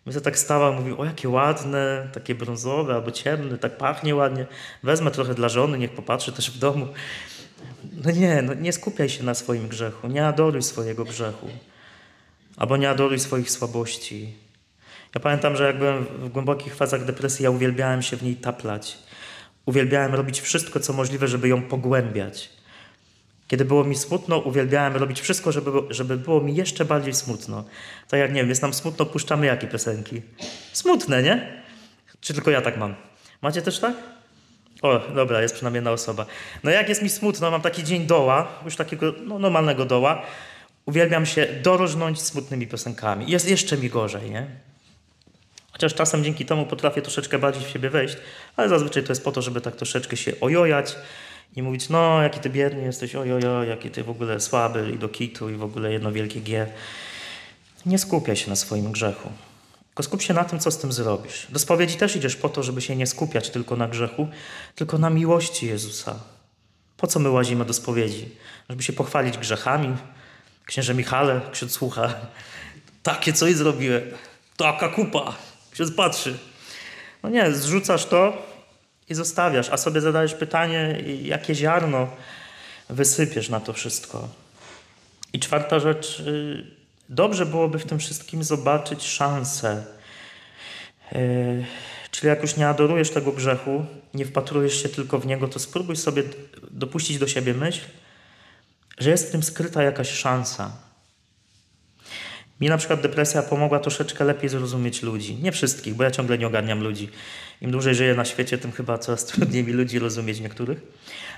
My 0.07 0.13
to 0.15 0.21
tak 0.21 0.39
stawał, 0.39 0.73
mówił, 0.73 1.01
o 1.01 1.05
jakie 1.05 1.29
ładne, 1.29 2.09
takie 2.13 2.35
brązowe 2.35 2.95
albo 2.95 3.11
ciemne, 3.11 3.59
tak 3.59 3.77
pachnie 3.77 4.15
ładnie. 4.15 4.47
Wezmę 4.83 5.11
trochę 5.11 5.35
dla 5.35 5.49
żony, 5.49 5.79
niech 5.79 5.91
popatrzy 5.91 6.33
też 6.33 6.51
w 6.51 6.59
domu. 6.59 6.89
No 8.05 8.11
nie, 8.11 8.43
no 8.43 8.55
nie 8.55 8.73
skupiaj 8.73 9.09
się 9.09 9.25
na 9.25 9.35
swoim 9.35 9.69
grzechu, 9.69 10.09
nie 10.09 10.27
adoruj 10.27 10.63
swojego 10.63 11.05
grzechu. 11.05 11.49
Albo 12.57 12.77
nie 12.77 12.91
adoruj 12.91 13.19
swoich 13.19 13.51
słabości. 13.51 14.35
Ja 15.15 15.21
pamiętam, 15.21 15.57
że 15.57 15.67
jak 15.67 15.79
byłem 15.79 16.05
w 16.05 16.29
głębokich 16.29 16.75
fazach 16.75 17.05
depresji, 17.05 17.43
ja 17.43 17.51
uwielbiałem 17.51 18.03
się 18.03 18.17
w 18.17 18.23
niej 18.23 18.37
taplać. 18.37 18.99
Uwielbiałem 19.69 20.15
robić 20.15 20.41
wszystko, 20.41 20.81
co 20.81 20.93
możliwe, 20.93 21.29
żeby 21.29 21.49
ją 21.49 21.63
pogłębiać. 21.63 22.51
Kiedy 23.49 23.65
było 23.65 23.85
mi 23.85 23.97
smutno, 23.97 24.39
uwielbiałem 24.39 24.97
robić 24.97 25.21
wszystko, 25.21 25.53
żeby, 25.53 25.71
żeby 25.91 26.17
było 26.17 26.41
mi 26.41 26.57
jeszcze 26.57 26.85
bardziej 26.85 27.15
smutno. 27.15 27.65
Tak 28.09 28.21
jak, 28.21 28.33
nie 28.33 28.41
wiem, 28.41 28.49
jest 28.49 28.63
nam 28.63 28.75
smutno, 28.75 29.07
puszczamy 29.07 29.47
jakie 29.47 29.67
piosenki? 29.67 30.23
Smutne, 30.73 31.23
nie? 31.23 31.63
Czy 32.21 32.35
tylko 32.35 32.51
ja 32.51 32.61
tak 32.63 32.79
mam? 32.79 32.95
Macie 33.43 33.63
też 33.63 33.79
tak? 33.79 33.95
O, 34.83 35.01
dobra, 35.15 35.43
jest 35.43 35.55
przynajmniej 35.55 35.79
jedna 35.79 35.91
osoba. 35.91 36.27
No 36.65 36.71
jak 36.71 36.89
jest 36.89 37.03
mi 37.03 37.09
smutno, 37.09 37.51
mam 37.51 37.61
taki 37.61 37.85
dzień 37.85 38.07
doła, 38.07 38.49
już 38.65 38.77
takiego 38.77 39.15
no, 39.25 39.39
normalnego 39.39 39.85
doła, 39.85 40.23
uwielbiam 40.87 41.27
się 41.27 41.47
dorożnąć 41.63 42.21
smutnymi 42.21 42.67
piosenkami. 42.67 43.31
Jest 43.31 43.51
jeszcze 43.51 43.77
mi 43.77 43.91
gorzej, 43.91 44.31
nie? 44.31 44.47
Chociaż 45.79 45.95
czasem 45.95 46.25
dzięki 46.25 46.47
temu 46.47 46.67
potrafię 46.67 47.03
troszeczkę 47.03 47.39
bardziej 47.39 47.65
w 47.65 47.69
siebie 47.69 47.91
wejść, 47.91 48.17
ale 48.57 48.69
zazwyczaj 48.69 49.03
to 49.03 49.13
jest 49.13 49.25
po 49.25 49.33
to, 49.33 49.43
żeby 49.43 49.61
tak 49.61 49.77
troszeczkę 49.77 50.17
się 50.17 50.33
ojojać, 50.41 50.97
i 51.57 51.63
mówić, 51.63 51.89
no 51.89 52.23
jaki 52.23 52.41
ty 52.41 52.51
biedny 52.51 52.83
jesteś, 52.83 53.15
ojojo, 53.15 53.65
jaki 53.65 53.91
ty 53.91 54.05
w 54.05 54.11
ogóle 54.11 54.41
słaby 54.41 54.91
i 54.95 54.99
do 54.99 55.09
kitu 55.09 55.51
i 55.51 55.55
w 55.55 55.63
ogóle 55.63 55.93
jedno 55.93 56.13
wielkie 56.13 56.41
G. 56.41 56.67
nie 57.87 57.99
skupiaj 57.99 58.37
się 58.37 58.51
na 58.51 58.57
swoim 58.57 58.93
grzechu. 58.93 59.31
Tylko 59.89 60.03
skup 60.03 60.23
się 60.23 60.35
na 60.35 60.45
tym, 60.45 60.59
co 60.59 60.71
z 60.71 60.79
tym 60.79 60.93
zrobisz. 60.93 61.47
Do 61.51 61.59
spowiedzi 61.59 61.97
też 61.97 62.17
idziesz 62.17 62.37
po 62.37 62.49
to, 62.49 62.63
żeby 62.63 62.81
się 62.81 62.97
nie 62.97 63.07
skupiać 63.07 63.51
tylko 63.51 63.77
na 63.77 63.89
grzechu, 63.89 64.29
tylko 64.75 64.99
na 64.99 65.11
miłości 65.11 65.67
Jezusa. 65.67 66.21
Po 66.97 67.07
co 67.07 67.19
my 67.19 67.31
łazimy 67.31 67.65
do 67.65 67.73
spowiedzi? 67.73 68.29
Żeby 68.71 68.83
się 68.83 68.93
pochwalić 68.93 69.39
grzechami? 69.39 69.97
Księże 70.65 70.95
Michale, 70.95 71.41
ksiądz 71.53 71.73
słucha. 71.73 72.15
Takie 73.03 73.33
coś 73.33 73.55
zrobiłem. 73.55 74.03
Taka 74.57 74.89
kupa. 74.89 75.48
Ksiądz 75.79 75.93
patrzy. 75.93 76.39
No 77.23 77.29
nie, 77.29 77.53
zrzucasz 77.53 78.07
to 78.07 78.47
i 79.09 79.15
zostawiasz, 79.15 79.69
a 79.71 79.77
sobie 79.77 80.01
zadajesz 80.01 80.35
pytanie, 80.35 81.03
jakie 81.23 81.55
ziarno 81.55 82.09
wysypiesz 82.89 83.49
na 83.49 83.61
to 83.61 83.73
wszystko. 83.73 84.29
I 85.33 85.41
czwarta 85.41 85.81
rzecz, 85.81 86.21
y, 86.21 86.67
dobrze 87.09 87.47
byłoby 87.47 87.79
w 87.79 87.85
tym 87.85 87.99
wszystkim 87.99 88.45
zobaczyć 88.45 89.07
szansę. 89.07 89.85
Y, 91.13 91.65
czyli 92.11 92.29
jak 92.29 92.43
już 92.43 92.57
nie 92.57 92.69
adorujesz 92.69 93.11
tego 93.11 93.33
grzechu, 93.33 93.87
nie 94.15 94.25
wpatrujesz 94.25 94.83
się 94.83 94.89
tylko 94.89 95.19
w 95.19 95.27
niego, 95.27 95.49
to 95.49 95.59
spróbuj 95.59 95.97
sobie 95.97 96.23
dopuścić 96.71 97.19
do 97.19 97.29
siebie 97.29 97.55
myśl, 97.55 97.85
że 98.99 99.11
jest 99.11 99.29
w 99.29 99.33
tym 99.33 99.43
skryta 99.43 99.83
jakaś 99.83 100.11
szansa. 100.11 100.88
Mi 102.61 102.69
na 102.69 102.79
przykład 102.79 103.01
depresja 103.01 103.43
pomogła 103.43 103.79
troszeczkę 103.79 104.25
lepiej 104.25 104.49
zrozumieć 104.49 105.03
ludzi. 105.03 105.35
Nie 105.35 105.53
wszystkich, 105.53 105.95
bo 105.95 106.05
ja 106.05 106.11
ciągle 106.11 106.39
nie 106.39 106.47
ogarniam 106.47 106.83
ludzi. 106.83 107.09
Im 107.61 107.71
dłużej 107.71 107.95
żyję 107.95 108.15
na 108.15 108.25
świecie, 108.25 108.59
tym 108.59 108.73
chyba 108.73 108.99
coraz 108.99 109.25
trudniej 109.27 109.65
mi 109.65 109.73
ludzi 109.73 109.99
rozumieć 109.99 110.41
niektórych. 110.41 110.83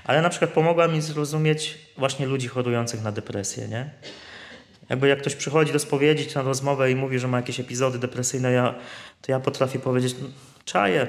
Ale 0.03 0.21
na 0.21 0.29
przykład 0.29 0.51
pomogła 0.51 0.87
mi 0.87 1.01
zrozumieć 1.01 1.77
właśnie 1.97 2.25
ludzi 2.25 2.47
chorujących 2.47 3.03
na 3.03 3.11
depresję, 3.11 3.67
nie? 3.67 3.89
Jakby 4.89 5.07
jak 5.07 5.21
ktoś 5.21 5.35
przychodzi 5.35 5.73
do 5.73 5.79
spowiedzi 5.79 6.35
na 6.35 6.41
rozmowę 6.41 6.91
i 6.91 6.95
mówi, 6.95 7.19
że 7.19 7.27
ma 7.27 7.37
jakieś 7.37 7.59
epizody 7.59 7.99
depresyjne, 7.99 8.51
ja, 8.51 8.75
to 9.21 9.31
ja 9.31 9.39
potrafię 9.39 9.79
powiedzieć, 9.79 10.15
no, 10.21 10.27
czaję, 10.65 11.07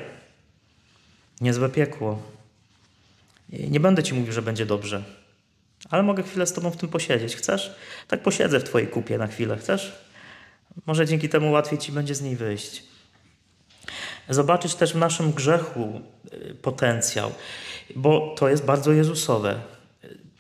niezłe 1.41 1.69
piekło. 1.69 2.23
Nie 3.49 3.81
będę 3.81 4.03
ci 4.03 4.15
mówił, 4.15 4.33
że 4.33 4.43
będzie 4.43 4.67
dobrze, 4.67 5.03
ale 5.91 6.03
mogę 6.03 6.23
chwilę 6.23 6.47
z 6.47 6.53
tobą 6.53 6.71
w 6.71 6.77
tym 6.77 6.89
posiedzieć. 6.89 7.37
Chcesz? 7.37 7.75
Tak 8.09 8.23
posiedzę 8.23 8.61
w 8.61 8.65
twojej 8.65 8.89
kupie 8.89 9.19
na 9.19 9.27
chwilę. 9.27 9.57
Chcesz? 9.57 9.93
Może 10.87 11.07
dzięki 11.07 11.29
temu 11.29 11.53
łatwiej 11.53 11.79
ci 11.79 11.93
będzie 11.93 12.15
z 12.15 12.23
niej 12.23 12.37
wyjść. 12.37 12.83
Zobaczyć 14.29 14.75
też 14.75 14.93
w 14.93 14.97
naszym 14.97 15.33
grzechu 15.33 16.01
y, 16.33 16.55
potencjał, 16.55 17.33
bo 17.97 18.35
to 18.39 18.49
jest 18.49 18.65
bardzo 18.65 18.93
Jezusowe. 18.93 19.61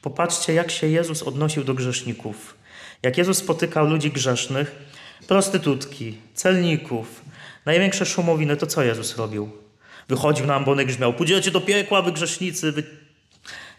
Popatrzcie, 0.02 0.54
jak 0.54 0.70
się 0.70 0.86
Jezus 0.86 1.22
odnosił 1.22 1.64
do 1.64 1.74
grzeszników. 1.74 2.56
Jak 3.02 3.18
Jezus 3.18 3.38
spotykał 3.38 3.86
ludzi 3.86 4.10
grzesznych, 4.10 4.74
prostytutki, 5.28 6.18
celników, 6.34 7.22
największe 7.66 8.06
szumowiny, 8.06 8.56
to 8.56 8.66
co 8.66 8.82
Jezus 8.82 9.16
robił? 9.16 9.50
Wychodził 10.08 10.46
na 10.46 10.54
ambony 10.54 10.84
grzmiał, 10.84 11.12
pójdziecie 11.12 11.50
do 11.50 11.60
piekła, 11.60 12.02
wy 12.02 12.12
grzesznicy, 12.12 12.72
wy... 12.72 12.82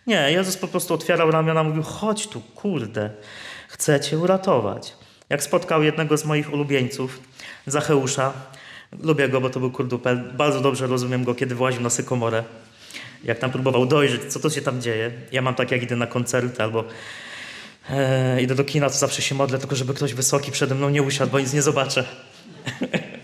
Nie, 0.07 0.31
Jezus 0.31 0.57
po 0.57 0.67
prostu 0.67 0.93
otwierał 0.93 1.31
ramiona, 1.31 1.63
mówił, 1.63 1.83
chodź 1.83 2.27
tu, 2.27 2.41
kurde, 2.41 3.09
chcę 3.67 3.99
cię 3.99 4.17
uratować. 4.17 4.93
Jak 5.29 5.43
spotkał 5.43 5.83
jednego 5.83 6.17
z 6.17 6.25
moich 6.25 6.53
ulubieńców, 6.53 7.19
Zacheusza, 7.67 8.33
lubię 8.99 9.29
go, 9.29 9.41
bo 9.41 9.49
to 9.49 9.59
był 9.59 9.71
kurdupel, 9.71 10.23
bardzo 10.33 10.61
dobrze 10.61 10.87
rozumiem 10.87 11.23
go, 11.23 11.35
kiedy 11.35 11.55
właził 11.55 11.81
na 11.81 11.89
sykomorę, 11.89 12.43
jak 13.23 13.39
tam 13.39 13.51
próbował 13.51 13.85
dojrzeć, 13.85 14.33
co 14.33 14.39
to 14.39 14.49
się 14.49 14.61
tam 14.61 14.81
dzieje. 14.81 15.11
Ja 15.31 15.41
mam 15.41 15.55
tak, 15.55 15.71
jak 15.71 15.83
idę 15.83 15.95
na 15.95 16.07
koncerty 16.07 16.63
albo 16.63 16.83
e, 17.89 18.41
idę 18.41 18.55
do 18.55 18.63
kina, 18.63 18.89
to 18.89 18.95
zawsze 18.95 19.21
się 19.21 19.35
modlę, 19.35 19.59
tylko 19.59 19.75
żeby 19.75 19.93
ktoś 19.93 20.13
wysoki 20.13 20.51
przede 20.51 20.75
mną 20.75 20.89
nie 20.89 21.03
usiadł, 21.03 21.31
bo 21.31 21.39
nic 21.39 21.53
nie 21.53 21.61
zobaczę. 21.61 22.05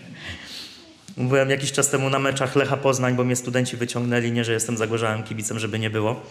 Byłem 1.16 1.50
jakiś 1.50 1.72
czas 1.72 1.90
temu 1.90 2.10
na 2.10 2.18
meczach 2.18 2.56
Lecha 2.56 2.76
Poznań, 2.76 3.14
bo 3.14 3.24
mnie 3.24 3.36
studenci 3.36 3.76
wyciągnęli, 3.76 4.32
nie, 4.32 4.44
że 4.44 4.52
jestem 4.52 4.76
zagorzałym 4.76 5.22
kibicem, 5.22 5.58
żeby 5.58 5.78
nie 5.78 5.90
było. 5.90 6.22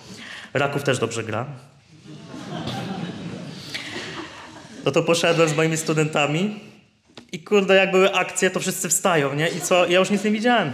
Raków 0.53 0.83
też 0.83 0.99
dobrze 0.99 1.23
gra. 1.23 1.45
No 4.85 4.91
to 4.91 5.03
poszedłem 5.03 5.49
z 5.49 5.55
moimi 5.55 5.77
studentami 5.77 6.59
i 7.31 7.39
kurde, 7.43 7.75
jak 7.75 7.91
były 7.91 8.13
akcje, 8.13 8.49
to 8.49 8.59
wszyscy 8.59 8.89
wstają, 8.89 9.35
nie? 9.35 9.47
I 9.47 9.61
co? 9.61 9.87
Ja 9.87 9.99
już 9.99 10.09
nic 10.09 10.23
nie 10.23 10.31
widziałem. 10.31 10.71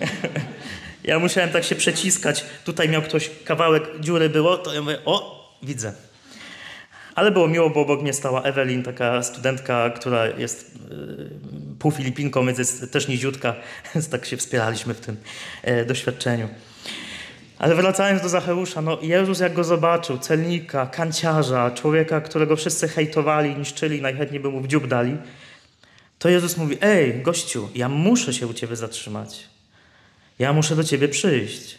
ja 1.04 1.18
musiałem 1.18 1.50
tak 1.50 1.64
się 1.64 1.74
przeciskać. 1.74 2.44
Tutaj 2.64 2.88
miał 2.88 3.02
ktoś 3.02 3.30
kawałek 3.44 4.00
dziury 4.00 4.28
było, 4.28 4.58
to 4.58 4.74
ja 4.74 4.82
mówię, 4.82 4.98
o, 5.04 5.40
widzę. 5.62 5.92
Ale 7.14 7.30
było 7.30 7.48
miło, 7.48 7.70
bo 7.70 7.80
obok 7.80 8.02
mnie 8.02 8.12
stała 8.12 8.42
Ewelin, 8.42 8.82
taka 8.82 9.22
studentka, 9.22 9.90
która 9.90 10.26
jest 10.26 10.74
yy, 10.90 11.30
pół 11.78 11.90
Filipinką, 11.90 12.46
więc 12.46 12.58
jest 12.58 12.92
też 12.92 13.08
niziutka, 13.08 13.54
więc 13.94 14.08
tak 14.08 14.26
się 14.26 14.36
wspieraliśmy 14.36 14.94
w 14.94 15.00
tym 15.00 15.16
e, 15.62 15.84
doświadczeniu. 15.84 16.48
Ale 17.60 17.74
wracając 17.74 18.22
do 18.22 18.28
Zacheusza, 18.28 18.82
no 18.82 18.98
Jezus 19.02 19.40
jak 19.40 19.52
go 19.52 19.64
zobaczył, 19.64 20.18
celnika, 20.18 20.86
kanciarza, 20.86 21.70
człowieka, 21.70 22.20
którego 22.20 22.56
wszyscy 22.56 22.88
hejtowali, 22.88 23.56
niszczyli, 23.56 24.02
najchętniej 24.02 24.40
by 24.40 24.48
mu 24.48 24.60
w 24.60 24.68
dziób 24.68 24.86
dali, 24.86 25.16
to 26.18 26.28
Jezus 26.28 26.56
mówi, 26.56 26.78
ej, 26.80 27.22
gościu, 27.22 27.68
ja 27.74 27.88
muszę 27.88 28.34
się 28.34 28.46
u 28.46 28.54
ciebie 28.54 28.76
zatrzymać. 28.76 29.48
Ja 30.38 30.52
muszę 30.52 30.76
do 30.76 30.84
ciebie 30.84 31.08
przyjść. 31.08 31.78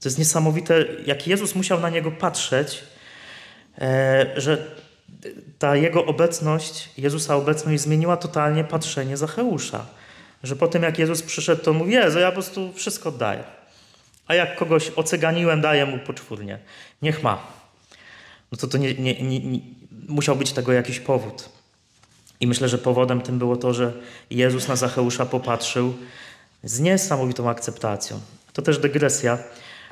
To 0.00 0.08
jest 0.08 0.18
niesamowite, 0.18 0.84
jak 1.06 1.26
Jezus 1.26 1.54
musiał 1.54 1.80
na 1.80 1.90
niego 1.90 2.10
patrzeć, 2.10 2.84
e, 3.78 4.26
że 4.36 4.66
ta 5.58 5.76
jego 5.76 6.04
obecność, 6.04 6.90
Jezusa 6.98 7.36
obecność 7.36 7.82
zmieniła 7.82 8.16
totalnie 8.16 8.64
patrzenie 8.64 9.16
Zacheusza. 9.16 9.86
Że 10.42 10.56
po 10.56 10.68
tym 10.68 10.82
jak 10.82 10.98
Jezus 10.98 11.22
przyszedł, 11.22 11.62
to 11.62 11.72
mówi, 11.72 11.92
Jezu, 11.92 12.18
ja 12.18 12.26
po 12.26 12.32
prostu 12.32 12.72
wszystko 12.72 13.08
oddaję. 13.08 13.57
A 14.28 14.34
jak 14.34 14.56
kogoś 14.56 14.90
oceganiłem, 14.96 15.60
daję 15.60 15.86
mu 15.86 15.98
poczwórnie. 15.98 16.58
Niech 17.02 17.22
ma. 17.22 17.46
No 18.52 18.58
to 18.58 18.66
to 18.66 18.78
nie, 18.78 18.94
nie, 18.94 19.22
nie, 19.22 19.40
nie, 19.40 19.60
musiał 20.08 20.36
być 20.36 20.52
tego 20.52 20.72
jakiś 20.72 21.00
powód. 21.00 21.48
I 22.40 22.46
myślę, 22.46 22.68
że 22.68 22.78
powodem 22.78 23.20
tym 23.20 23.38
było 23.38 23.56
to, 23.56 23.74
że 23.74 23.92
Jezus 24.30 24.68
na 24.68 24.76
Zacheusza 24.76 25.26
popatrzył 25.26 25.94
z 26.64 26.80
niesamowitą 26.80 27.50
akceptacją. 27.50 28.20
To 28.52 28.62
też 28.62 28.78
dygresja, 28.78 29.38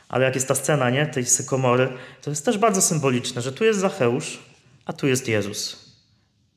ale 0.09 0.25
jak 0.25 0.35
jest 0.35 0.49
ta 0.49 0.55
scena, 0.55 0.91
nie, 0.91 1.07
tej 1.07 1.27
sykomory, 1.27 1.89
to 2.23 2.31
jest 2.31 2.45
też 2.45 2.59
bardzo 2.59 2.83
symboliczne, 2.83 3.43
że 3.43 3.53
tu 3.53 3.65
jest 3.65 3.81
Zacheusz, 3.81 4.39
a 4.87 4.93
tu 4.93 5.07
jest 5.07 5.29
Jezus. 5.29 5.91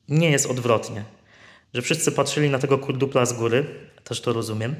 Nie 0.08 0.30
jest 0.30 0.46
odwrotnie. 0.46 1.04
Że 1.74 1.82
wszyscy 1.82 2.12
patrzyli 2.12 2.50
na 2.50 2.58
tego 2.58 2.78
kurdupla 2.78 3.26
z 3.26 3.32
góry, 3.32 3.66
też 4.04 4.20
to 4.20 4.32
rozumiem, 4.32 4.74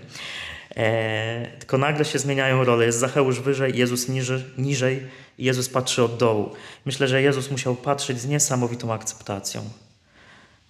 e, 0.76 1.46
tylko 1.58 1.78
nagle 1.78 2.04
się 2.04 2.18
zmieniają 2.18 2.64
role. 2.64 2.86
Jest 2.86 2.98
Zacheusz 2.98 3.40
wyżej, 3.40 3.78
Jezus 3.78 4.08
niżej, 4.08 4.44
niżej 4.58 5.06
i 5.38 5.44
Jezus 5.44 5.68
patrzy 5.68 6.02
od 6.02 6.16
dołu. 6.16 6.50
Myślę, 6.84 7.08
że 7.08 7.22
Jezus 7.22 7.50
musiał 7.50 7.74
patrzeć 7.74 8.20
z 8.20 8.26
niesamowitą 8.26 8.92
akceptacją. 8.92 9.70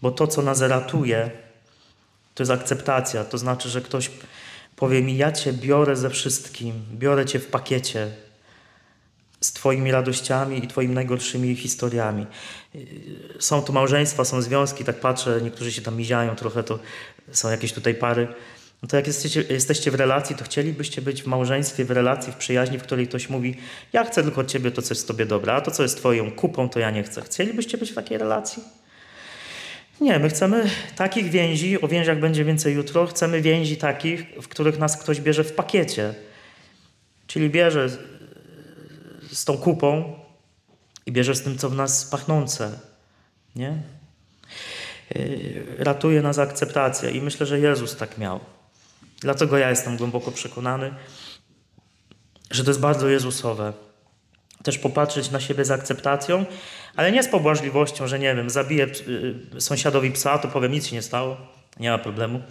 Bo 0.02 0.10
to, 0.10 0.26
co 0.26 0.42
nas 0.42 0.60
ratuje, 0.60 1.30
to 2.34 2.42
jest 2.42 2.50
akceptacja. 2.50 3.24
To 3.24 3.38
znaczy, 3.38 3.68
że 3.68 3.80
ktoś 3.80 4.10
powie 4.76 5.02
mi, 5.02 5.16
ja 5.16 5.32
Cię 5.32 5.52
biorę 5.52 5.96
ze 5.96 6.10
wszystkim, 6.10 6.82
biorę 6.92 7.26
Cię 7.26 7.38
w 7.38 7.46
pakiecie 7.46 8.10
z 9.40 9.52
Twoimi 9.52 9.92
radościami 9.92 10.64
i 10.64 10.68
Twoimi 10.68 10.94
najgorszymi 10.94 11.56
historiami. 11.56 12.26
Są 13.38 13.62
tu 13.62 13.72
małżeństwa, 13.72 14.24
są 14.24 14.42
związki, 14.42 14.84
tak 14.84 15.00
patrzę, 15.00 15.40
niektórzy 15.42 15.72
się 15.72 15.82
tam 15.82 15.96
miziają 15.96 16.36
trochę, 16.36 16.62
to 16.62 16.78
są 17.32 17.50
jakieś 17.50 17.72
tutaj 17.72 17.94
pary. 17.94 18.28
No 18.82 18.88
to 18.88 18.96
jak 18.96 19.06
jesteście, 19.06 19.42
jesteście 19.50 19.90
w 19.90 19.94
relacji, 19.94 20.36
to 20.36 20.44
chcielibyście 20.44 21.02
być 21.02 21.22
w 21.22 21.26
małżeństwie, 21.26 21.84
w 21.84 21.90
relacji, 21.90 22.32
w 22.32 22.36
przyjaźni, 22.36 22.78
w 22.78 22.82
której 22.82 23.08
ktoś 23.08 23.28
mówi, 23.28 23.56
ja 23.92 24.04
chcę 24.04 24.22
tylko 24.22 24.40
od 24.40 24.50
Ciebie 24.50 24.70
to, 24.70 24.82
co 24.82 24.94
jest 24.94 25.08
Tobie 25.08 25.26
dobre, 25.26 25.52
a 25.54 25.60
to, 25.60 25.70
co 25.70 25.82
jest 25.82 25.96
Twoją 25.96 26.30
kupą, 26.30 26.68
to 26.68 26.78
ja 26.80 26.90
nie 26.90 27.02
chcę. 27.02 27.22
Chcielibyście 27.22 27.78
być 27.78 27.90
w 27.90 27.94
takiej 27.94 28.18
relacji? 28.18 28.62
Nie, 30.00 30.18
my 30.18 30.28
chcemy 30.28 30.70
takich 30.96 31.30
więzi, 31.30 31.80
o 31.80 31.88
więziach 31.88 32.20
będzie 32.20 32.44
więcej 32.44 32.74
jutro, 32.74 33.06
chcemy 33.06 33.40
więzi 33.40 33.76
takich, 33.76 34.26
w 34.42 34.48
których 34.48 34.78
nas 34.78 34.96
ktoś 34.96 35.20
bierze 35.20 35.44
w 35.44 35.52
pakiecie. 35.52 36.14
Czyli 37.26 37.50
bierze 37.50 37.88
z 39.32 39.44
tą 39.44 39.58
kupą 39.58 40.16
i 41.06 41.12
bierze 41.12 41.34
z 41.34 41.42
tym, 41.42 41.58
co 41.58 41.70
w 41.70 41.74
nas 41.74 42.04
pachnące. 42.04 42.78
Nie? 43.56 43.82
Yy, 45.14 45.64
ratuje 45.78 46.22
nas 46.22 46.38
akceptacja 46.38 47.10
i 47.10 47.20
myślę, 47.20 47.46
że 47.46 47.60
Jezus 47.60 47.96
tak 47.96 48.18
miał. 48.18 48.40
Dlatego 49.20 49.58
ja 49.58 49.70
jestem 49.70 49.96
głęboko 49.96 50.32
przekonany, 50.32 50.94
że 52.50 52.64
to 52.64 52.70
jest 52.70 52.80
bardzo 52.80 53.08
Jezusowe. 53.08 53.72
Też 54.62 54.78
popatrzeć 54.78 55.30
na 55.30 55.40
siebie 55.40 55.64
z 55.64 55.70
akceptacją, 55.70 56.44
ale 56.96 57.12
nie 57.12 57.22
z 57.22 57.28
pobłażliwością, 57.28 58.06
że 58.06 58.18
nie 58.18 58.34
wiem, 58.34 58.50
zabiję 58.50 58.86
y, 59.56 59.60
sąsiadowi 59.60 60.10
psa, 60.10 60.38
to 60.38 60.48
powiem, 60.48 60.72
nic 60.72 60.86
się 60.86 60.96
nie 60.96 61.02
stało, 61.02 61.36
nie 61.80 61.90
ma 61.90 61.98
problemu. 61.98 62.42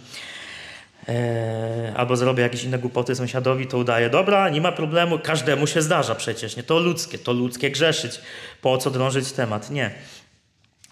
E, 1.08 1.92
albo 1.96 2.16
zrobię 2.16 2.42
jakieś 2.42 2.64
inne 2.64 2.78
głupoty 2.78 3.14
sąsiadowi, 3.14 3.66
to 3.66 3.78
udaję, 3.78 4.10
dobra, 4.10 4.48
nie 4.48 4.60
ma 4.60 4.72
problemu, 4.72 5.18
każdemu 5.18 5.66
się 5.66 5.82
zdarza 5.82 6.14
przecież, 6.14 6.56
nie? 6.56 6.62
To 6.62 6.78
ludzkie, 6.78 7.18
to 7.18 7.32
ludzkie 7.32 7.70
grzeszyć. 7.70 8.20
Po 8.62 8.78
co 8.78 8.90
drążyć 8.90 9.32
temat? 9.32 9.70
Nie. 9.70 9.90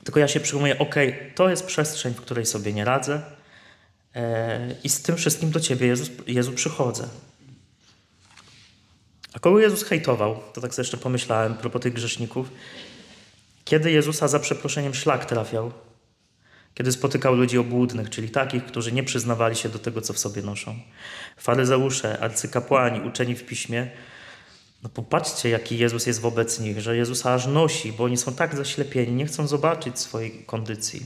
Tylko 0.04 0.20
ja 0.20 0.28
się 0.28 0.40
przyjmuję, 0.40 0.78
ok, 0.78 0.94
to 1.34 1.48
jest 1.48 1.66
przestrzeń, 1.66 2.14
w 2.14 2.20
której 2.20 2.46
sobie 2.46 2.72
nie 2.72 2.84
radzę 2.84 3.37
i 4.84 4.88
z 4.88 5.02
tym 5.02 5.16
wszystkim 5.16 5.50
do 5.50 5.60
Ciebie, 5.60 5.86
Jezus, 5.86 6.10
Jezu, 6.26 6.52
przychodzę. 6.52 7.08
A 9.32 9.38
kogo 9.38 9.58
Jezus 9.58 9.82
hejtował? 9.82 10.40
To 10.52 10.60
tak 10.60 10.74
sobie 10.74 10.84
jeszcze 10.84 10.96
pomyślałem, 10.96 11.54
propos 11.54 11.82
tych 11.82 11.92
grzeszników. 11.92 12.50
Kiedy 13.64 13.90
Jezusa 13.90 14.28
za 14.28 14.38
przeproszeniem 14.38 14.94
szlak 14.94 15.24
trafiał? 15.24 15.72
Kiedy 16.74 16.92
spotykał 16.92 17.34
ludzi 17.34 17.58
obłudnych, 17.58 18.10
czyli 18.10 18.30
takich, 18.30 18.64
którzy 18.64 18.92
nie 18.92 19.02
przyznawali 19.02 19.56
się 19.56 19.68
do 19.68 19.78
tego, 19.78 20.00
co 20.00 20.12
w 20.12 20.18
sobie 20.18 20.42
noszą. 20.42 20.78
Faryzeusze, 21.36 22.18
arcykapłani, 22.18 23.08
uczeni 23.08 23.34
w 23.34 23.46
piśmie. 23.46 23.90
No 24.82 24.88
popatrzcie, 24.88 25.48
jaki 25.48 25.78
Jezus 25.78 26.06
jest 26.06 26.20
wobec 26.20 26.60
nich, 26.60 26.80
że 26.80 26.96
Jezusa 26.96 27.34
aż 27.34 27.46
nosi, 27.46 27.92
bo 27.92 28.04
oni 28.04 28.16
są 28.16 28.34
tak 28.34 28.56
zaślepieni, 28.56 29.12
nie 29.12 29.26
chcą 29.26 29.46
zobaczyć 29.46 29.98
swojej 29.98 30.30
kondycji. 30.46 31.02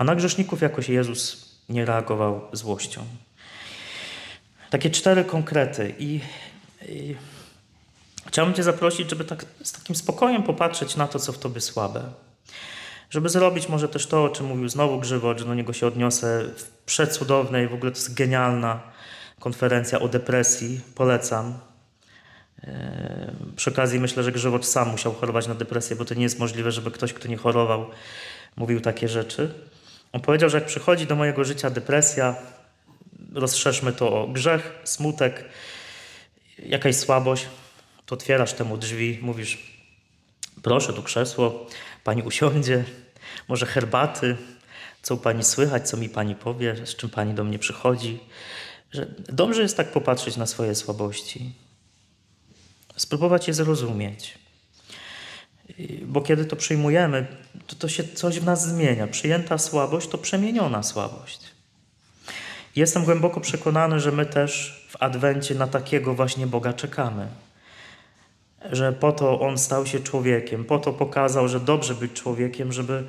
A 0.00 0.04
na 0.04 0.14
grzeszników 0.14 0.60
jakoś 0.60 0.88
Jezus 0.88 1.48
nie 1.68 1.84
reagował 1.84 2.40
złością. 2.52 3.04
Takie 4.70 4.90
cztery 4.90 5.24
konkrety 5.24 5.94
i, 5.98 6.20
i 6.88 7.16
chciałbym 8.26 8.54
Cię 8.54 8.62
zaprosić, 8.62 9.10
żeby 9.10 9.24
tak 9.24 9.44
z 9.62 9.72
takim 9.72 9.96
spokojem 9.96 10.42
popatrzeć 10.42 10.96
na 10.96 11.08
to, 11.08 11.18
co 11.18 11.32
w 11.32 11.38
Tobie 11.38 11.60
słabe. 11.60 12.02
Żeby 13.10 13.28
zrobić 13.28 13.68
może 13.68 13.88
też 13.88 14.06
to, 14.06 14.24
o 14.24 14.28
czym 14.28 14.46
mówił 14.46 14.68
znowu 14.68 15.00
Grzywot, 15.00 15.38
że 15.38 15.44
do 15.44 15.54
niego 15.54 15.72
się 15.72 15.86
odniosę 15.86 16.44
w 16.56 16.70
przecudownej, 16.86 17.68
w 17.68 17.74
ogóle 17.74 17.92
to 17.92 17.98
jest 17.98 18.14
genialna 18.14 18.80
konferencja 19.40 20.00
o 20.00 20.08
depresji, 20.08 20.80
polecam. 20.94 21.58
Przy 23.56 23.70
okazji 23.70 24.00
myślę, 24.00 24.22
że 24.22 24.32
Grzywot 24.32 24.66
sam 24.66 24.88
musiał 24.88 25.14
chorować 25.14 25.46
na 25.46 25.54
depresję, 25.54 25.96
bo 25.96 26.04
to 26.04 26.14
nie 26.14 26.22
jest 26.22 26.38
możliwe, 26.38 26.72
żeby 26.72 26.90
ktoś, 26.90 27.12
kto 27.12 27.28
nie 27.28 27.36
chorował, 27.36 27.86
mówił 28.56 28.80
takie 28.80 29.08
rzeczy. 29.08 29.69
On 30.12 30.20
powiedział, 30.20 30.50
że 30.50 30.58
jak 30.58 30.66
przychodzi 30.66 31.06
do 31.06 31.16
mojego 31.16 31.44
życia 31.44 31.70
depresja, 31.70 32.36
rozszerzmy 33.34 33.92
to 33.92 34.22
o 34.22 34.26
grzech, 34.26 34.72
smutek, 34.84 35.44
jakaś 36.58 36.96
słabość, 36.96 37.46
to 38.06 38.14
otwierasz 38.14 38.52
temu 38.52 38.76
drzwi, 38.76 39.18
mówisz, 39.22 39.58
proszę, 40.62 40.92
tu 40.92 41.02
krzesło, 41.02 41.66
pani 42.04 42.22
usiądzie, 42.22 42.84
może 43.48 43.66
herbaty, 43.66 44.36
co 45.02 45.14
u 45.14 45.18
pani 45.18 45.44
słychać, 45.44 45.88
co 45.88 45.96
mi 45.96 46.08
pani 46.08 46.34
powie, 46.34 46.86
z 46.86 46.96
czym 46.96 47.10
pani 47.10 47.34
do 47.34 47.44
mnie 47.44 47.58
przychodzi. 47.58 48.20
Że 48.92 49.06
dobrze 49.28 49.62
jest 49.62 49.76
tak 49.76 49.92
popatrzeć 49.92 50.36
na 50.36 50.46
swoje 50.46 50.74
słabości, 50.74 51.52
spróbować 52.96 53.48
je 53.48 53.54
zrozumieć. 53.54 54.38
Bo 56.06 56.20
kiedy 56.20 56.44
to 56.44 56.56
przyjmujemy, 56.56 57.26
to, 57.66 57.76
to 57.76 57.88
się 57.88 58.04
coś 58.04 58.40
w 58.40 58.44
nas 58.44 58.68
zmienia. 58.68 59.06
Przyjęta 59.06 59.58
słabość 59.58 60.08
to 60.08 60.18
przemieniona 60.18 60.82
słabość. 60.82 61.40
Jestem 62.76 63.04
głęboko 63.04 63.40
przekonany, 63.40 64.00
że 64.00 64.12
my 64.12 64.26
też 64.26 64.84
w 64.88 65.02
Adwencie 65.02 65.54
na 65.54 65.66
takiego 65.66 66.14
właśnie 66.14 66.46
Boga 66.46 66.72
czekamy. 66.72 67.28
Że 68.72 68.92
po 68.92 69.12
to 69.12 69.40
On 69.40 69.58
stał 69.58 69.86
się 69.86 70.00
człowiekiem, 70.00 70.64
po 70.64 70.78
to 70.78 70.92
pokazał, 70.92 71.48
że 71.48 71.60
dobrze 71.60 71.94
być 71.94 72.12
człowiekiem, 72.12 72.72
żeby, 72.72 73.04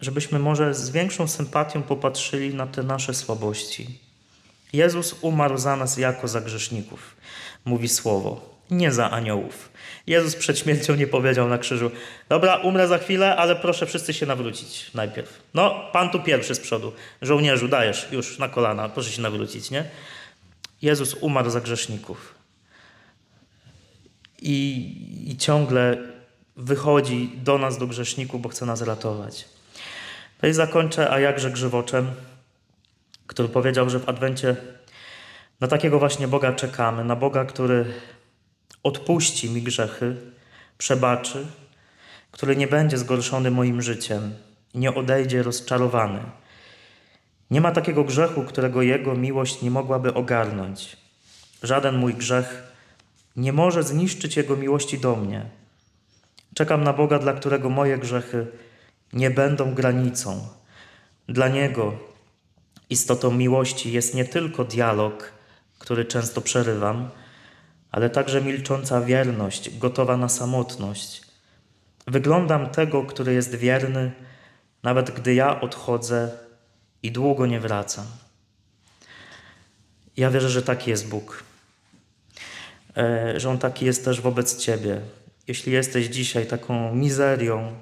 żebyśmy 0.00 0.38
może 0.38 0.74
z 0.74 0.90
większą 0.90 1.28
sympatią 1.28 1.82
popatrzyli 1.82 2.54
na 2.54 2.66
te 2.66 2.82
nasze 2.82 3.14
słabości. 3.14 3.98
Jezus 4.72 5.14
umarł 5.20 5.58
za 5.58 5.76
nas 5.76 5.96
jako 5.96 6.28
za 6.28 6.40
grzeszników, 6.40 7.16
mówi 7.64 7.88
słowo, 7.88 8.51
nie 8.72 8.92
za 8.92 9.10
aniołów. 9.10 9.72
Jezus 10.06 10.36
przed 10.36 10.58
śmiercią 10.58 10.94
nie 10.94 11.06
powiedział 11.06 11.48
na 11.48 11.58
krzyżu: 11.58 11.90
Dobra, 12.28 12.56
umrę 12.56 12.88
za 12.88 12.98
chwilę, 12.98 13.36
ale 13.36 13.56
proszę 13.56 13.86
wszyscy 13.86 14.14
się 14.14 14.26
nawrócić 14.26 14.90
najpierw. 14.94 15.42
No, 15.54 15.90
pan 15.92 16.10
tu 16.10 16.20
pierwszy 16.20 16.54
z 16.54 16.60
przodu. 16.60 16.92
Żołnierzu, 17.22 17.68
dajesz 17.68 18.08
już 18.12 18.38
na 18.38 18.48
kolana, 18.48 18.88
proszę 18.88 19.10
się 19.10 19.22
nawrócić, 19.22 19.70
nie? 19.70 19.84
Jezus 20.82 21.14
umarł 21.14 21.50
za 21.50 21.60
grzeszników. 21.60 22.34
I, 24.42 24.96
I 25.30 25.36
ciągle 25.36 25.96
wychodzi 26.56 27.30
do 27.36 27.58
nas, 27.58 27.78
do 27.78 27.86
grzeszników, 27.86 28.42
bo 28.42 28.48
chce 28.48 28.66
nas 28.66 28.82
ratować. 28.82 29.48
No 30.42 30.48
i 30.48 30.52
zakończę, 30.52 31.10
a 31.10 31.20
jakże 31.20 31.50
grzywoczem, 31.50 32.10
który 33.26 33.48
powiedział, 33.48 33.90
że 33.90 33.98
w 33.98 34.08
Adwencie 34.08 34.56
na 35.60 35.68
takiego 35.68 35.98
właśnie 35.98 36.28
Boga 36.28 36.52
czekamy, 36.52 37.04
na 37.04 37.16
Boga, 37.16 37.44
który 37.44 37.84
odpuści 38.82 39.50
mi 39.50 39.62
grzechy, 39.62 40.16
przebaczy, 40.78 41.46
który 42.30 42.56
nie 42.56 42.66
będzie 42.66 42.98
zgorszony 42.98 43.50
moim 43.50 43.82
życiem 43.82 44.34
i 44.74 44.78
nie 44.78 44.94
odejdzie 44.94 45.42
rozczarowany. 45.42 46.20
Nie 47.50 47.60
ma 47.60 47.72
takiego 47.72 48.04
grzechu, 48.04 48.42
którego 48.42 48.82
Jego 48.82 49.14
miłość 49.14 49.62
nie 49.62 49.70
mogłaby 49.70 50.14
ogarnąć. 50.14 50.96
Żaden 51.62 51.96
mój 51.96 52.14
grzech 52.14 52.72
nie 53.36 53.52
może 53.52 53.82
zniszczyć 53.82 54.36
Jego 54.36 54.56
miłości 54.56 54.98
do 54.98 55.16
mnie. 55.16 55.46
Czekam 56.54 56.84
na 56.84 56.92
Boga, 56.92 57.18
dla 57.18 57.32
którego 57.32 57.70
moje 57.70 57.98
grzechy 57.98 58.46
nie 59.12 59.30
będą 59.30 59.74
granicą. 59.74 60.48
Dla 61.28 61.48
Niego 61.48 61.98
istotą 62.90 63.30
miłości 63.30 63.92
jest 63.92 64.14
nie 64.14 64.24
tylko 64.24 64.64
dialog, 64.64 65.32
który 65.78 66.04
często 66.04 66.40
przerywam, 66.40 67.10
ale 67.92 68.10
także 68.10 68.40
milcząca 68.40 69.00
wierność, 69.00 69.78
gotowa 69.78 70.16
na 70.16 70.28
samotność. 70.28 71.22
Wyglądam 72.06 72.70
tego, 72.70 73.04
który 73.04 73.34
jest 73.34 73.54
wierny, 73.54 74.12
nawet 74.82 75.10
gdy 75.10 75.34
ja 75.34 75.60
odchodzę 75.60 76.30
i 77.02 77.12
długo 77.12 77.46
nie 77.46 77.60
wracam. 77.60 78.06
Ja 80.16 80.30
wierzę, 80.30 80.50
że 80.50 80.62
taki 80.62 80.90
jest 80.90 81.08
Bóg, 81.08 81.44
e, 82.96 83.40
że 83.40 83.50
On 83.50 83.58
taki 83.58 83.86
jest 83.86 84.04
też 84.04 84.20
wobec 84.20 84.56
Ciebie. 84.56 85.00
Jeśli 85.48 85.72
jesteś 85.72 86.06
dzisiaj 86.06 86.46
taką 86.46 86.94
mizerią, 86.94 87.72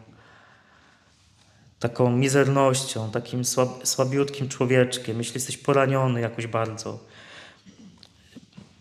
taką 1.80 2.10
mizernością, 2.10 3.10
takim 3.10 3.44
słab, 3.44 3.86
słabiutkim 3.86 4.48
człowieczkiem, 4.48 5.18
jeśli 5.18 5.34
jesteś 5.34 5.56
poraniony 5.56 6.20
jakoś 6.20 6.46
bardzo, 6.46 6.98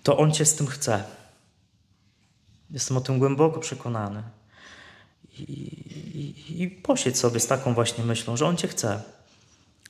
to 0.04 0.18
On 0.18 0.32
Cię 0.32 0.46
z 0.46 0.56
tym 0.56 0.68
chce. 0.68 1.19
Jestem 2.72 2.98
o 2.98 3.02
tym 3.02 3.20
głęboko 3.20 3.60
przekonany. 3.60 4.24
I, 5.40 5.42
i, 5.42 6.62
i 6.64 6.68
posiedź 6.70 7.18
sobie 7.18 7.40
z 7.40 7.48
taką 7.48 7.74
właśnie 7.74 8.04
myślą, 8.04 8.38
że 8.38 8.46
On 8.46 8.58
Cię 8.58 8.68
chce. 8.68 9.02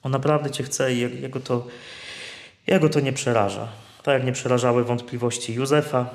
On 0.03 0.11
naprawdę 0.11 0.51
Cię 0.51 0.63
chce 0.63 0.93
i 0.93 0.99
jego 0.99 1.39
to, 1.39 1.67
jego 2.67 2.89
to 2.89 2.99
nie 2.99 3.13
przeraża. 3.13 3.67
Tak 4.03 4.13
jak 4.13 4.25
nie 4.25 4.31
przerażały 4.31 4.83
wątpliwości 4.83 5.53
Józefa, 5.53 6.09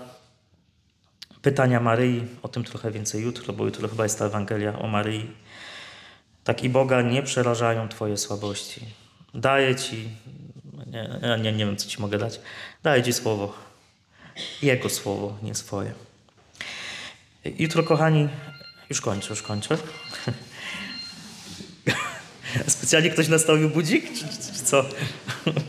pytania 1.43 1.81
Maryi, 1.81 2.27
o 2.43 2.49
tym 2.49 2.65
trochę 2.65 2.91
więcej 2.91 3.23
jutro, 3.23 3.53
bo 3.53 3.65
jutro 3.65 3.89
chyba 3.89 4.03
jest 4.03 4.19
ta 4.19 4.25
Ewangelia 4.25 4.79
o 4.79 4.87
Maryi. 4.87 5.31
Tak 6.45 6.65
i 6.65 6.69
Boga 6.69 7.03
nie 7.03 7.23
przerażają 7.23 7.89
Twoje 7.89 8.17
słabości. 8.17 8.81
Daję 9.35 9.77
Ci, 9.77 10.09
nie, 10.87 11.39
nie, 11.43 11.53
nie 11.53 11.67
wiem 11.67 11.77
co 11.77 11.89
Ci 11.89 12.01
mogę 12.01 12.19
dać, 12.19 12.41
daję 12.83 13.03
Ci 13.03 13.13
słowo. 13.13 13.53
Jego 14.63 14.89
słowo, 14.89 15.37
nie 15.43 15.55
swoje. 15.55 15.93
Jutro, 17.45 17.83
kochani, 17.83 18.29
już 18.91 19.01
kończę, 19.01 19.31
już 19.31 19.43
kończę. 19.43 19.79
Specjalnie 22.67 23.11
ktoś 23.11 23.29
nastawił 23.29 23.71
budzik, 23.71 24.13
czy, 24.13 24.29
czy, 24.29 24.53
czy 24.53 24.65
co? 24.65 24.85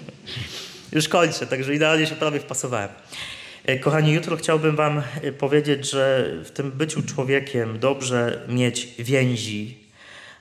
już 0.92 1.10
kończę, 1.10 1.48
także 1.48 1.76
idealnie 1.76 2.08
się 2.08 2.16
prawie 2.16 2.40
wpasowałem. 2.40 2.90
E, 3.66 3.80
kochani, 3.80 4.14
jutro 4.14 4.38
chciałbym 4.38 4.76
Wam 4.76 5.02
e, 5.22 5.32
powiedzieć, 5.32 5.92
że 5.92 6.34
w 6.46 6.52
tym 6.52 6.72
byciu 6.72 7.04
człowiekiem 7.04 7.80
dobrze 7.80 8.46
mieć 8.48 8.88
więzi, 9.00 9.78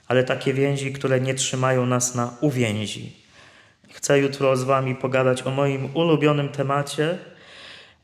ale 0.07 0.23
takie 0.23 0.53
więzi, 0.53 0.93
które 0.93 1.21
nie 1.21 1.33
trzymają 1.33 1.85
nas 1.85 2.15
na 2.15 2.37
uwięzi. 2.41 3.13
Chcę 3.93 4.19
jutro 4.19 4.57
z 4.57 4.63
Wami 4.63 4.95
pogadać 4.95 5.43
o 5.43 5.51
moim 5.51 5.95
ulubionym 5.95 6.49
temacie, 6.49 7.17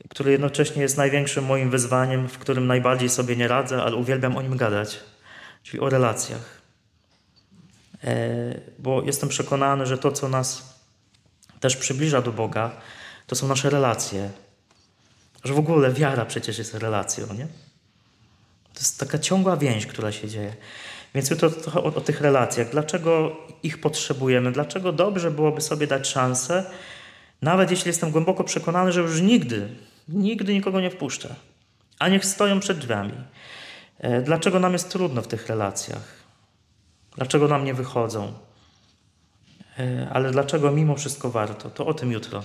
który 0.10 0.32
jednocześnie 0.32 0.82
jest 0.82 0.98
największym 0.98 1.46
moim 1.46 1.70
wyzwaniem, 1.70 2.28
w 2.28 2.38
którym 2.38 2.68
najbardziej 2.68 3.10
sobie 3.10 3.36
nie 3.36 3.48
radzę, 3.48 3.84
ale 3.84 3.96
uwielbiam 3.96 4.38
o 4.38 4.42
nim 4.42 4.58
gadać, 4.58 5.00
czyli 5.64 5.80
o 5.80 5.90
relacjach. 5.90 6.62
E, 8.04 8.14
bo 8.80 9.02
jestem 9.02 9.30
przekonany, 9.30 9.86
że 9.86 9.98
to, 9.98 10.12
co 10.12 10.30
nas 10.30 10.80
też 11.60 11.78
przybliża 11.78 12.22
do 12.22 12.32
Boga, 12.32 12.72
to 13.28 13.36
są 13.36 13.48
nasze 13.48 13.70
relacje. 13.70 14.30
Że 15.44 15.54
w 15.54 15.60
ogóle 15.60 15.94
wiara 15.94 16.26
przecież 16.26 16.58
jest 16.58 16.74
relacją, 16.74 17.34
nie? 17.34 17.48
To 18.74 18.80
jest 18.80 19.00
taka 19.00 19.20
ciągła 19.20 19.58
więź, 19.58 19.86
która 19.86 20.12
się 20.12 20.28
dzieje. 20.28 20.56
Więc 21.16 21.30
jutro 21.30 21.50
trochę 21.50 21.80
o, 21.80 21.84
o 21.84 22.02
tych 22.02 22.22
relacjach. 22.22 22.70
Dlaczego 22.70 23.38
ich 23.64 23.82
potrzebujemy? 23.82 24.52
Dlaczego 24.52 24.92
dobrze 24.92 25.32
byłoby 25.32 25.62
sobie 25.62 25.88
dać 25.88 26.08
szansę, 26.08 26.66
nawet 27.42 27.72
jeśli 27.72 27.90
jestem 27.90 28.12
głęboko 28.12 28.44
przekonany, 28.44 28.92
że 28.92 29.02
już 29.02 29.22
nigdy 29.22 29.70
Nigdy 30.08 30.54
nikogo 30.54 30.82
nie 30.82 30.90
wpuszczę. 30.90 31.36
A 32.00 32.08
niech 32.08 32.26
stoją 32.26 32.60
przed 32.60 32.78
drzwiami. 32.78 33.14
E, 34.00 34.22
Dlaczego 34.22 34.60
nam 34.60 34.74
jest 34.74 34.90
trudno 34.90 35.22
w 35.22 35.28
tych 35.28 35.48
relacjach? 35.48 36.04
Dlaczego 37.16 37.48
nam 37.48 37.66
nie 37.66 37.74
wychodzą? 37.74 38.34
E, 39.80 40.08
Ale 40.14 40.32
dlaczego 40.32 40.72
mimo 40.72 40.96
wszystko 40.96 41.30
warto? 41.32 41.70
To 41.70 41.86
o 41.86 41.94
tym 41.94 42.12
jutro. 42.12 42.44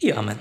I 0.00 0.12
amen. 0.12 0.38